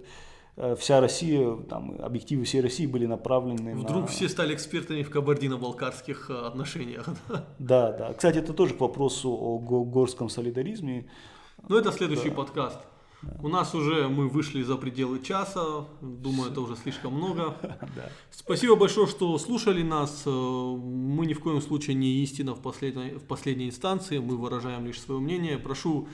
э, 0.58 0.76
вся 0.76 1.00
Россия, 1.02 1.56
там, 1.70 1.96
объективы 2.02 2.44
всей 2.46 2.62
России 2.62 2.86
были 2.86 3.06
направлены 3.06 3.76
Вдруг 3.76 4.02
на... 4.02 4.08
все 4.08 4.28
стали 4.30 4.54
экспертами 4.54 5.04
в 5.04 5.10
кабардино-балкарских 5.10 6.30
э, 6.30 6.34
отношениях. 6.48 7.06
Да, 7.60 7.92
да. 7.92 8.14
Кстати, 8.14 8.40
это 8.40 8.54
тоже 8.54 8.74
к 8.74 8.80
вопросу 8.82 9.30
о 9.32 9.60
го- 9.60 9.84
горском 9.86 10.30
солидаризме. 10.30 11.10
Но 11.70 11.78
это 11.78 11.92
следующий 11.92 12.32
подкаст. 12.32 12.80
У 13.42 13.48
нас 13.48 13.76
уже 13.76 14.08
мы 14.08 14.28
вышли 14.28 14.64
за 14.64 14.78
пределы 14.78 15.22
часа. 15.22 15.86
Думаю, 16.02 16.52
это 16.52 16.62
уже 16.62 16.76
слишком 16.76 17.14
много. 17.14 17.56
Да. 17.96 18.10
Спасибо 18.32 18.76
большое, 18.76 19.08
что 19.08 19.38
слушали 19.38 19.84
нас. 19.84 20.24
Э, 20.26 20.30
Мы 20.30 21.26
ни 21.26 21.34
в 21.34 21.40
коем 21.40 21.62
случае 21.62 21.96
не 21.96 22.24
истина 22.24 22.54
в 22.56 22.62
последней, 22.62 23.12
в 23.12 23.24
последней 23.24 23.68
инстанции. 23.68 24.20
Мы 24.20 24.38
выражаем 24.38 24.86
лишь 24.86 25.00
свое 25.02 25.20
мнение. 25.20 25.58
Прошу 25.58 26.08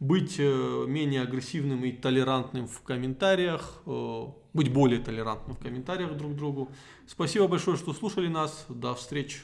быть 0.00 0.36
э, 0.38 0.84
менее 0.86 1.22
агрессивным 1.22 1.84
и 1.84 1.92
толерантным 1.92 2.66
в 2.66 2.82
комментариях, 2.82 3.82
э, 3.86 4.26
быть 4.52 4.72
более 4.72 5.00
толерантным 5.00 5.56
в 5.56 5.60
комментариях 5.60 6.16
друг 6.16 6.32
к 6.32 6.36
другу. 6.36 6.70
Спасибо 7.06 7.48
большое, 7.48 7.76
что 7.76 7.92
слушали 7.92 8.28
нас. 8.28 8.66
До 8.68 8.94
встречи. 8.94 9.40